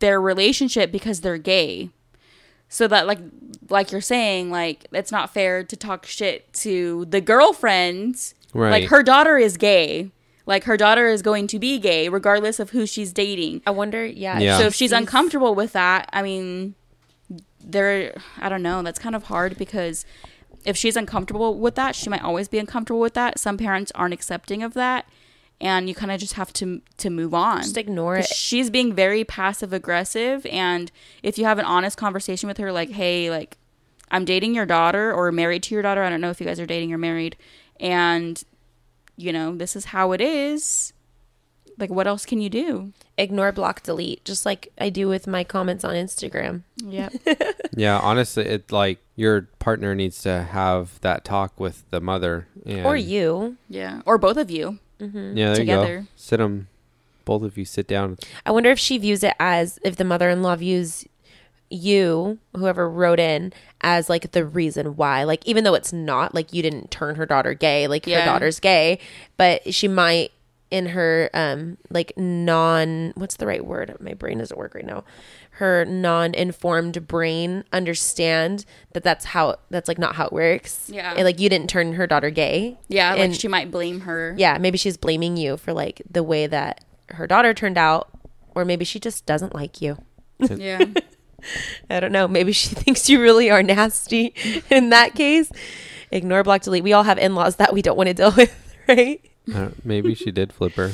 their 0.00 0.20
relationship 0.20 0.92
because 0.92 1.20
they're 1.20 1.38
gay. 1.38 1.90
So 2.68 2.86
that 2.88 3.06
like 3.06 3.18
like 3.70 3.92
you're 3.92 4.00
saying, 4.00 4.50
like 4.50 4.86
it's 4.92 5.10
not 5.10 5.32
fair 5.32 5.64
to 5.64 5.76
talk 5.76 6.06
shit 6.06 6.52
to 6.54 7.06
the 7.06 7.20
girlfriend. 7.20 8.34
Right. 8.52 8.70
Like 8.70 8.90
her 8.90 9.02
daughter 9.02 9.38
is 9.38 9.56
gay. 9.56 10.10
Like 10.50 10.64
her 10.64 10.76
daughter 10.76 11.06
is 11.06 11.22
going 11.22 11.46
to 11.46 11.58
be 11.60 11.78
gay 11.78 12.08
regardless 12.08 12.58
of 12.58 12.70
who 12.70 12.84
she's 12.84 13.12
dating. 13.12 13.62
I 13.66 13.70
wonder, 13.70 14.04
yeah. 14.04 14.40
Yeah. 14.40 14.58
So 14.58 14.64
if 14.66 14.74
she's 14.74 14.90
sees- 14.90 14.98
uncomfortable 14.98 15.54
with 15.54 15.72
that, 15.74 16.10
I 16.12 16.22
mean, 16.22 16.74
there, 17.64 18.14
I 18.38 18.48
don't 18.48 18.62
know. 18.62 18.82
That's 18.82 18.98
kind 18.98 19.14
of 19.14 19.24
hard 19.24 19.56
because 19.56 20.04
if 20.64 20.76
she's 20.76 20.96
uncomfortable 20.96 21.56
with 21.58 21.76
that, 21.76 21.94
she 21.94 22.10
might 22.10 22.22
always 22.24 22.48
be 22.48 22.58
uncomfortable 22.58 23.00
with 23.00 23.14
that. 23.14 23.38
Some 23.38 23.56
parents 23.58 23.92
aren't 23.94 24.12
accepting 24.12 24.62
of 24.64 24.74
that, 24.74 25.06
and 25.60 25.88
you 25.88 25.94
kind 25.94 26.10
of 26.10 26.18
just 26.18 26.34
have 26.34 26.52
to 26.54 26.82
to 26.98 27.10
move 27.10 27.32
on. 27.32 27.62
Just 27.62 27.76
ignore 27.76 28.16
'Cause 28.16 28.30
it. 28.30 28.36
She's 28.36 28.70
being 28.70 28.92
very 28.92 29.22
passive 29.24 29.72
aggressive, 29.72 30.44
and 30.46 30.90
if 31.22 31.38
you 31.38 31.44
have 31.44 31.58
an 31.60 31.64
honest 31.64 31.96
conversation 31.96 32.48
with 32.48 32.58
her, 32.58 32.72
like, 32.72 32.90
"Hey, 32.90 33.30
like, 33.30 33.56
I'm 34.10 34.24
dating 34.24 34.54
your 34.56 34.66
daughter 34.66 35.12
or 35.14 35.30
married 35.30 35.62
to 35.64 35.74
your 35.74 35.82
daughter. 35.82 36.02
I 36.02 36.10
don't 36.10 36.20
know 36.20 36.30
if 36.30 36.40
you 36.40 36.46
guys 36.46 36.58
are 36.58 36.66
dating 36.66 36.92
or 36.92 36.98
married, 36.98 37.36
and 37.78 38.42
you 39.22 39.32
know 39.32 39.54
this 39.56 39.76
is 39.76 39.86
how 39.86 40.12
it 40.12 40.20
is." 40.20 40.92
Like, 41.78 41.90
what 41.90 42.06
else 42.06 42.26
can 42.26 42.40
you 42.42 42.50
do? 42.50 42.92
ignore, 43.20 43.52
block, 43.52 43.82
delete, 43.82 44.24
just 44.24 44.46
like 44.46 44.72
I 44.78 44.88
do 44.88 45.06
with 45.06 45.26
my 45.26 45.44
comments 45.44 45.84
on 45.84 45.94
Instagram. 45.94 46.62
Yeah. 46.76 47.10
Yeah, 47.76 48.00
honestly, 48.00 48.44
it 48.46 48.72
like 48.72 48.98
your 49.14 49.42
partner 49.60 49.94
needs 49.94 50.22
to 50.22 50.42
have 50.42 51.00
that 51.02 51.24
talk 51.24 51.58
with 51.60 51.88
the 51.90 52.00
mother 52.00 52.48
and, 52.66 52.84
Or 52.84 52.96
you. 52.96 53.56
Yeah, 53.68 54.02
or 54.04 54.18
both 54.18 54.36
of 54.36 54.50
you. 54.50 54.80
Mm-hmm. 54.98 55.36
Yeah, 55.36 55.44
there 55.46 55.50
you 55.50 55.54
together. 55.54 55.98
go. 56.00 56.06
Sit 56.16 56.38
them, 56.38 56.66
both 57.24 57.42
of 57.44 57.56
you 57.56 57.64
sit 57.64 57.86
down. 57.86 58.18
I 58.44 58.50
wonder 58.50 58.70
if 58.70 58.78
she 58.80 58.98
views 58.98 59.22
it 59.22 59.34
as 59.38 59.78
if 59.84 59.96
the 59.96 60.04
mother-in-law 60.04 60.56
views 60.56 61.06
you, 61.70 62.38
whoever 62.56 62.88
wrote 62.90 63.20
in, 63.20 63.52
as 63.80 64.08
like 64.10 64.32
the 64.32 64.44
reason 64.44 64.96
why. 64.96 65.24
Like 65.24 65.46
even 65.46 65.64
though 65.64 65.74
it's 65.74 65.92
not 65.92 66.34
like 66.34 66.52
you 66.52 66.62
didn't 66.62 66.90
turn 66.90 67.14
her 67.16 67.26
daughter 67.26 67.54
gay, 67.54 67.86
like 67.86 68.04
her 68.06 68.24
daughter's 68.24 68.60
gay, 68.60 68.98
but 69.36 69.72
she 69.72 69.88
might 69.88 70.32
in 70.70 70.86
her 70.86 71.28
um 71.34 71.76
like 71.90 72.12
non 72.16 73.12
what's 73.16 73.36
the 73.36 73.46
right 73.46 73.64
word? 73.64 73.96
My 74.00 74.14
brain 74.14 74.38
doesn't 74.38 74.56
work 74.56 74.74
right 74.74 74.86
now. 74.86 75.04
Her 75.54 75.84
non-informed 75.84 77.06
brain 77.08 77.64
understand 77.72 78.64
that 78.92 79.02
that's 79.02 79.24
how 79.26 79.56
that's 79.70 79.88
like 79.88 79.98
not 79.98 80.14
how 80.14 80.26
it 80.26 80.32
works. 80.32 80.88
Yeah. 80.92 81.12
And, 81.14 81.24
like 81.24 81.40
you 81.40 81.48
didn't 81.48 81.68
turn 81.70 81.94
her 81.94 82.06
daughter 82.06 82.30
gay. 82.30 82.78
Yeah, 82.88 83.10
like 83.10 83.20
And- 83.20 83.36
she 83.36 83.48
might 83.48 83.70
blame 83.70 84.00
her. 84.02 84.34
yeah, 84.38 84.58
maybe 84.58 84.78
she's 84.78 84.96
blaming 84.96 85.36
you 85.36 85.56
for 85.56 85.72
like 85.72 86.02
the 86.10 86.22
way 86.22 86.46
that 86.46 86.84
her 87.10 87.26
daughter 87.26 87.52
turned 87.52 87.76
out, 87.76 88.08
or 88.54 88.64
maybe 88.64 88.84
she 88.84 89.00
just 89.00 89.26
doesn't 89.26 89.54
like 89.54 89.80
you. 89.82 89.98
Yeah. 90.38 90.84
I 91.90 92.00
don't 92.00 92.12
know. 92.12 92.26
Maybe 92.28 92.52
she 92.52 92.74
thinks 92.74 93.08
you 93.08 93.20
really 93.20 93.50
are 93.50 93.62
nasty. 93.62 94.34
In 94.70 94.90
that 94.90 95.14
case, 95.14 95.50
ignore, 96.10 96.42
block, 96.42 96.62
delete. 96.62 96.84
We 96.84 96.92
all 96.92 97.04
have 97.04 97.18
in 97.18 97.34
laws 97.34 97.56
that 97.56 97.72
we 97.72 97.82
don't 97.82 97.96
want 97.96 98.08
to 98.08 98.14
deal 98.14 98.32
with, 98.36 98.74
right? 98.88 99.20
Uh, 99.54 99.70
maybe 99.84 100.14
she 100.14 100.30
did 100.30 100.52
flip 100.52 100.74
her. 100.74 100.92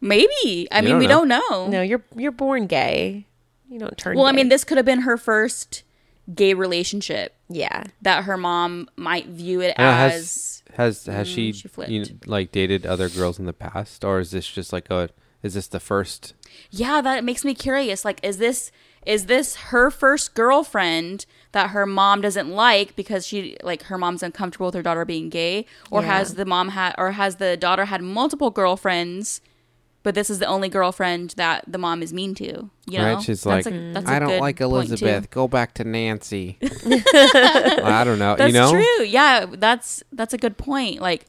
Maybe. 0.00 0.68
I 0.72 0.78
You 0.80 0.84
mean, 0.84 0.92
don't 0.92 0.98
we 0.98 1.06
know. 1.06 1.18
don't 1.26 1.28
know. 1.28 1.66
No, 1.68 1.82
you're 1.82 2.02
you're 2.16 2.32
born 2.32 2.66
gay. 2.66 3.26
You 3.68 3.78
don't 3.78 3.96
turn. 3.98 4.16
Well, 4.16 4.26
I 4.26 4.32
mean, 4.32 4.48
this 4.48 4.64
could 4.64 4.76
have 4.78 4.86
been 4.86 5.02
her 5.02 5.16
first 5.16 5.82
gay 6.34 6.54
relationship 6.54 7.34
yeah. 7.48 7.84
that 8.02 8.24
her 8.24 8.36
mom 8.36 8.88
might 8.96 9.26
view 9.26 9.60
it 9.60 9.74
I 9.78 9.82
know, 9.82 9.90
has 9.92 10.14
as. 10.14 10.62
has 10.76 11.06
has 11.06 11.28
she, 11.28 11.50
Mm, 11.50 11.54
she 11.54 11.68
flipped. 11.68 11.90
you 11.90 12.00
know, 12.00 12.06
like 12.26 12.50
dated 12.52 12.86
other 12.86 13.08
girls 13.08 13.38
in 13.38 13.44
the 13.46 13.52
past, 13.52 14.04
or 14.04 14.20
is 14.20 14.30
this 14.30 14.46
just 14.48 14.72
like 14.72 14.90
a 14.90 15.10
is 15.42 15.54
this 15.54 15.66
the 15.68 15.80
first? 15.80 16.34
Yeah, 16.70 17.00
that 17.00 17.24
makes 17.24 17.44
me 17.44 17.54
curious. 17.54 18.04
Like, 18.04 18.20
is 18.22 18.38
this 18.38 18.70
is 19.06 19.26
this 19.26 19.56
her 19.56 19.90
first 19.90 20.34
girlfriend 20.34 21.24
that 21.52 21.70
her 21.70 21.86
mom 21.86 22.20
doesn't 22.20 22.48
like 22.50 22.94
because 22.96 23.26
she 23.26 23.56
like 23.62 23.84
her 23.84 23.96
mom's 23.98 24.22
uncomfortable 24.22 24.66
with 24.66 24.74
her 24.74 24.82
daughter 24.82 25.04
being 25.04 25.28
gay, 25.30 25.66
or 25.90 26.02
Yeah. 26.02 26.18
has 26.18 26.34
the 26.34 26.44
mom 26.44 26.70
had 26.70 26.94
or 26.98 27.12
has 27.12 27.36
the 27.36 27.56
daughter 27.56 27.86
had 27.86 28.02
multiple 28.02 28.50
girlfriends? 28.50 29.40
But 30.02 30.14
this 30.14 30.30
is 30.30 30.38
the 30.38 30.46
only 30.46 30.70
girlfriend 30.70 31.34
that 31.36 31.64
the 31.66 31.76
mom 31.76 32.02
is 32.02 32.10
mean 32.12 32.34
to. 32.36 32.70
You 32.86 32.98
know, 32.98 33.14
right? 33.16 33.22
She's 33.22 33.42
That's 33.42 33.66
like, 33.66 33.74
a- 33.74 33.92
that's 33.92 34.08
a 34.08 34.12
I 34.12 34.18
don't 34.18 34.28
good 34.28 34.40
like. 34.40 34.60
Elizabeth. 34.60 35.30
Go 35.30 35.46
back 35.46 35.74
to 35.74 35.84
Nancy. 35.84 36.56
I 36.62 38.02
don't 38.04 38.18
know. 38.18 38.34
That's 38.36 38.48
you 38.52 38.58
know, 38.58 38.70
true. 38.72 39.04
Yeah, 39.04 39.46
that's 39.46 40.02
that's 40.12 40.32
a 40.32 40.38
good 40.38 40.56
point. 40.56 41.00
Like, 41.00 41.26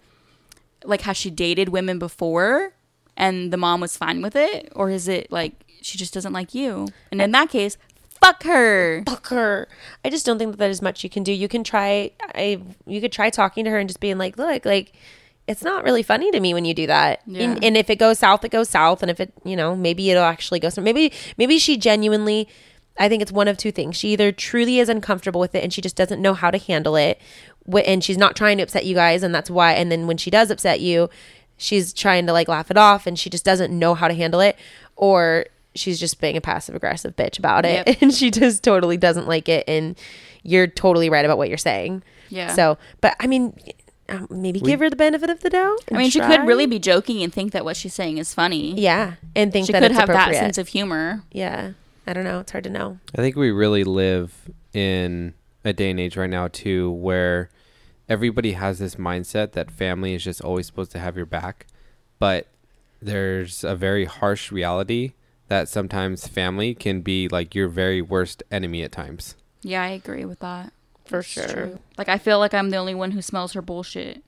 like 0.83 1.01
has 1.01 1.17
she 1.17 1.29
dated 1.29 1.69
women 1.69 1.99
before, 1.99 2.73
and 3.17 3.51
the 3.51 3.57
mom 3.57 3.81
was 3.81 3.97
fine 3.97 4.21
with 4.21 4.35
it, 4.35 4.71
or 4.75 4.89
is 4.89 5.07
it 5.07 5.31
like 5.31 5.53
she 5.81 5.97
just 5.97 6.13
doesn't 6.13 6.33
like 6.33 6.53
you? 6.53 6.87
And 7.11 7.21
in 7.21 7.31
that 7.31 7.49
case, 7.49 7.77
fuck 8.21 8.43
her. 8.43 9.03
fuck 9.05 9.27
her. 9.27 9.67
I 10.05 10.09
just 10.09 10.25
don't 10.25 10.37
think 10.37 10.51
that 10.51 10.57
there's 10.57 10.81
much 10.81 11.03
you 11.03 11.09
can 11.09 11.23
do. 11.23 11.33
You 11.33 11.47
can 11.47 11.63
try. 11.63 12.11
I 12.35 12.61
you 12.85 13.01
could 13.01 13.11
try 13.11 13.29
talking 13.29 13.65
to 13.65 13.71
her 13.71 13.79
and 13.79 13.89
just 13.89 13.99
being 13.99 14.17
like, 14.17 14.37
look, 14.37 14.65
like 14.65 14.93
it's 15.47 15.63
not 15.63 15.83
really 15.83 16.03
funny 16.03 16.31
to 16.31 16.39
me 16.39 16.53
when 16.53 16.65
you 16.65 16.73
do 16.73 16.87
that. 16.87 17.21
Yeah. 17.25 17.43
And, 17.43 17.63
and 17.63 17.77
if 17.77 17.89
it 17.89 17.97
goes 17.97 18.19
south, 18.19 18.45
it 18.45 18.49
goes 18.49 18.69
south. 18.69 19.01
And 19.01 19.09
if 19.09 19.19
it, 19.19 19.33
you 19.43 19.55
know, 19.55 19.75
maybe 19.75 20.09
it'll 20.09 20.23
actually 20.23 20.59
go. 20.59 20.69
So 20.69 20.81
maybe 20.81 21.11
maybe 21.37 21.59
she 21.59 21.77
genuinely. 21.77 22.47
I 22.99 23.07
think 23.07 23.21
it's 23.21 23.31
one 23.31 23.47
of 23.47 23.57
two 23.57 23.71
things. 23.71 23.95
She 23.95 24.09
either 24.09 24.31
truly 24.31 24.77
is 24.77 24.89
uncomfortable 24.89 25.39
with 25.39 25.55
it 25.55 25.63
and 25.63 25.73
she 25.73 25.81
just 25.81 25.95
doesn't 25.95 26.21
know 26.21 26.33
how 26.33 26.51
to 26.51 26.57
handle 26.57 26.97
it, 26.97 27.19
and 27.85 28.03
she's 28.03 28.17
not 28.17 28.35
trying 28.35 28.57
to 28.57 28.63
upset 28.63 28.85
you 28.85 28.93
guys, 28.93 29.23
and 29.23 29.33
that's 29.33 29.49
why. 29.49 29.73
And 29.73 29.91
then 29.91 30.07
when 30.07 30.17
she 30.17 30.29
does 30.29 30.51
upset 30.51 30.81
you, 30.81 31.09
she's 31.57 31.93
trying 31.93 32.27
to 32.27 32.33
like 32.33 32.49
laugh 32.49 32.69
it 32.69 32.77
off, 32.77 33.07
and 33.07 33.17
she 33.17 33.29
just 33.29 33.45
doesn't 33.45 33.77
know 33.77 33.95
how 33.95 34.07
to 34.09 34.13
handle 34.13 34.41
it, 34.41 34.57
or 34.97 35.45
she's 35.75 35.99
just 35.99 36.19
being 36.21 36.35
a 36.37 36.41
passive 36.41 36.75
aggressive 36.75 37.15
bitch 37.15 37.39
about 37.39 37.65
it, 37.65 37.87
Yep. 37.87 37.97
and 38.01 38.13
she 38.13 38.31
just 38.31 38.63
totally 38.63 38.97
doesn't 38.97 39.27
like 39.27 39.47
it, 39.49 39.63
and 39.67 39.97
you're 40.43 40.67
totally 40.67 41.09
right 41.09 41.23
about 41.25 41.37
what 41.37 41.49
you're 41.49 41.57
saying. 41.57 42.03
Yeah. 42.29 42.53
So, 42.55 42.77
but 43.01 43.15
I 43.19 43.27
mean, 43.27 43.53
um, 44.09 44.27
maybe 44.29 44.59
give 44.59 44.79
her 44.79 44.89
the 44.89 44.95
benefit 44.95 45.29
of 45.29 45.41
the 45.41 45.49
doubt. 45.49 45.79
I 45.83 45.83
and 45.89 45.97
mean, 45.99 46.09
she 46.09 46.19
could 46.19 46.45
really 46.47 46.65
be 46.65 46.79
joking 46.79 47.21
and 47.23 47.31
think 47.33 47.51
that 47.53 47.63
what 47.65 47.77
she's 47.77 47.93
saying 47.93 48.17
is 48.17 48.33
funny. 48.33 48.73
yeah, 48.79 49.13
and 49.35 49.51
think 49.53 49.67
She 49.67 49.71
that 49.73 49.81
could 49.81 49.91
it's 49.91 49.99
have 49.99 50.07
that 50.09 50.33
sense 50.33 50.57
of 50.57 50.67
humor. 50.69 51.23
yeah, 51.31 51.71
I 52.07 52.13
don't 52.13 52.23
know. 52.23 52.39
It's 52.39 52.51
hard 52.51 52.63
to 52.65 52.69
know. 52.69 52.99
I 53.15 53.17
think 53.21 53.35
we 53.35 53.51
really 53.51 53.83
live 53.83 54.49
in 54.73 55.33
a 55.63 55.73
day 55.73 55.91
and 55.91 55.99
age 55.99 56.17
right 56.17 56.29
now 56.29 56.47
too 56.47 56.89
where 56.91 57.49
everybody 58.09 58.53
has 58.53 58.79
this 58.79 58.95
mindset 58.95 59.51
that 59.51 59.69
family 59.71 60.13
is 60.15 60.23
just 60.23 60.41
always 60.41 60.65
supposed 60.65 60.91
to 60.91 60.99
have 60.99 61.15
your 61.15 61.25
back, 61.25 61.67
but 62.19 62.47
there's 63.01 63.63
a 63.63 63.75
very 63.75 64.05
harsh 64.05 64.51
reality 64.51 65.13
that 65.51 65.67
sometimes 65.67 66.29
family 66.29 66.73
can 66.73 67.01
be 67.01 67.27
like 67.27 67.53
your 67.53 67.67
very 67.67 68.01
worst 68.01 68.41
enemy 68.49 68.83
at 68.83 68.91
times. 68.93 69.35
Yeah, 69.61 69.83
I 69.83 69.89
agree 69.89 70.23
with 70.23 70.39
that. 70.39 70.71
For 71.03 71.19
It's 71.19 71.27
sure. 71.27 71.45
true. 71.45 71.79
Like 71.97 72.07
I 72.07 72.17
feel 72.17 72.39
like 72.39 72.53
I'm 72.53 72.69
the 72.69 72.77
only 72.77 72.95
one 72.95 73.11
who 73.11 73.21
smells 73.21 73.51
her 73.51 73.61
bullshit. 73.61 74.23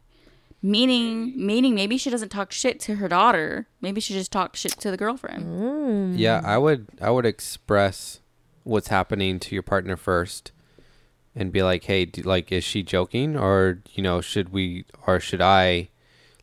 Meaning, 0.62 1.34
meaning 1.38 1.76
maybe 1.76 1.98
she 1.98 2.10
doesn't 2.10 2.28
talk 2.28 2.52
shit 2.52 2.78
to 2.82 2.96
her 2.96 3.08
daughter. 3.08 3.68
Maybe 3.80 4.02
she 4.02 4.14
just 4.14 4.34
talks 4.34 4.60
shit 4.60 4.74
to 4.74 4.92
the 4.92 4.98
girlfriend. 4.98 5.46
Mm. 5.46 6.20
Yeah, 6.20 6.42
I 6.44 6.58
would 6.58 6.88
I 7.00 7.10
would 7.10 7.26
express 7.26 8.20
what's 8.64 8.90
happening 8.90 9.40
to 9.40 9.56
your 9.56 9.64
partner 9.64 9.96
first 9.96 10.52
and 11.36 11.54
be 11.54 11.64
like, 11.64 11.86
"Hey, 11.86 12.04
do, 12.04 12.22
like 12.22 12.52
is 12.52 12.66
she 12.66 12.84
joking 12.84 13.38
or, 13.38 13.80
you 13.94 14.04
know, 14.04 14.20
should 14.20 14.50
we 14.52 14.84
or 15.08 15.22
should 15.22 15.42
I 15.42 15.88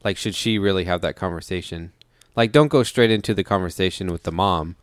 like 0.03 0.16
should 0.16 0.35
she 0.35 0.59
really 0.59 0.85
have 0.85 1.03
that 1.03 1.16
conversation?" 1.16 1.93
Like 2.37 2.53
don't 2.53 2.68
go 2.68 2.83
straight 2.83 3.11
into 3.11 3.35
the 3.35 3.45
conversation 3.45 4.11
with 4.11 4.22
the 4.22 4.33
mom, 4.33 4.76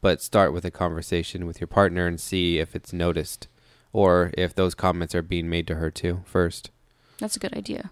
but 0.00 0.22
start 0.22 0.52
with 0.52 0.64
a 0.64 0.70
conversation 0.70 1.46
with 1.46 1.60
your 1.60 1.68
partner 1.68 2.06
and 2.06 2.20
see 2.20 2.58
if 2.58 2.74
it's 2.74 2.92
noticed 2.92 3.48
or 3.92 4.32
if 4.38 4.54
those 4.54 4.74
comments 4.74 5.14
are 5.14 5.22
being 5.22 5.48
made 5.48 5.66
to 5.66 5.74
her 5.76 5.90
too 5.90 6.22
first. 6.24 6.70
That's 7.18 7.36
a 7.36 7.40
good 7.40 7.54
idea. 7.54 7.90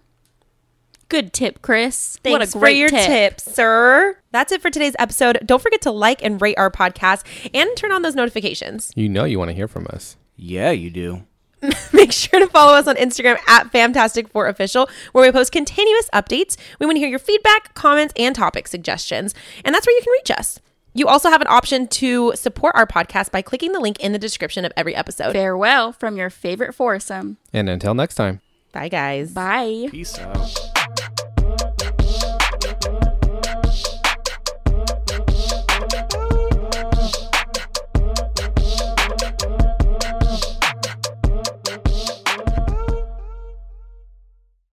Good 1.09 1.33
tip, 1.33 1.61
Chris. 1.61 2.17
Thanks 2.23 2.55
what 2.55 2.63
a 2.63 2.67
for 2.67 2.69
your 2.69 2.89
tip. 2.89 3.05
tips, 3.05 3.43
sir. 3.43 4.17
That's 4.31 4.53
it 4.53 4.61
for 4.61 4.69
today's 4.69 4.95
episode. 4.97 5.39
Don't 5.45 5.61
forget 5.61 5.81
to 5.81 5.91
like 5.91 6.23
and 6.23 6.41
rate 6.41 6.57
our 6.57 6.71
podcast 6.71 7.25
and 7.53 7.69
turn 7.75 7.91
on 7.91 8.01
those 8.01 8.15
notifications. 8.15 8.93
You 8.95 9.09
know 9.09 9.25
you 9.25 9.37
want 9.37 9.49
to 9.49 9.53
hear 9.55 9.67
from 9.67 9.87
us. 9.89 10.15
Yeah, 10.37 10.71
you 10.71 10.89
do. 10.89 11.23
Make 11.93 12.11
sure 12.11 12.39
to 12.39 12.47
follow 12.47 12.73
us 12.73 12.87
on 12.87 12.95
Instagram 12.95 13.37
at 13.47 13.71
Famtastic4Official, 13.71 14.89
where 15.11 15.25
we 15.25 15.31
post 15.31 15.51
continuous 15.51 16.09
updates. 16.13 16.57
We 16.79 16.85
want 16.85 16.95
to 16.95 16.99
hear 16.99 17.09
your 17.09 17.19
feedback, 17.19 17.73
comments, 17.73 18.13
and 18.17 18.35
topic 18.35 18.67
suggestions. 18.67 19.33
And 19.63 19.73
that's 19.73 19.85
where 19.85 19.95
you 19.95 20.01
can 20.01 20.11
reach 20.13 20.31
us. 20.31 20.59
You 20.93 21.07
also 21.07 21.29
have 21.29 21.41
an 21.41 21.47
option 21.47 21.87
to 21.87 22.33
support 22.35 22.75
our 22.75 22.85
podcast 22.85 23.31
by 23.31 23.41
clicking 23.41 23.71
the 23.71 23.79
link 23.79 23.99
in 23.99 24.11
the 24.11 24.19
description 24.19 24.65
of 24.65 24.73
every 24.75 24.95
episode. 24.95 25.31
Farewell 25.31 25.93
from 25.93 26.17
your 26.17 26.29
favorite 26.29 26.75
foursome. 26.75 27.37
And 27.53 27.69
until 27.69 27.93
next 27.93 28.15
time. 28.15 28.41
Bye, 28.73 28.89
guys. 28.89 29.31
Bye. 29.31 29.87
Peace 29.89 30.17
out. 30.19 30.70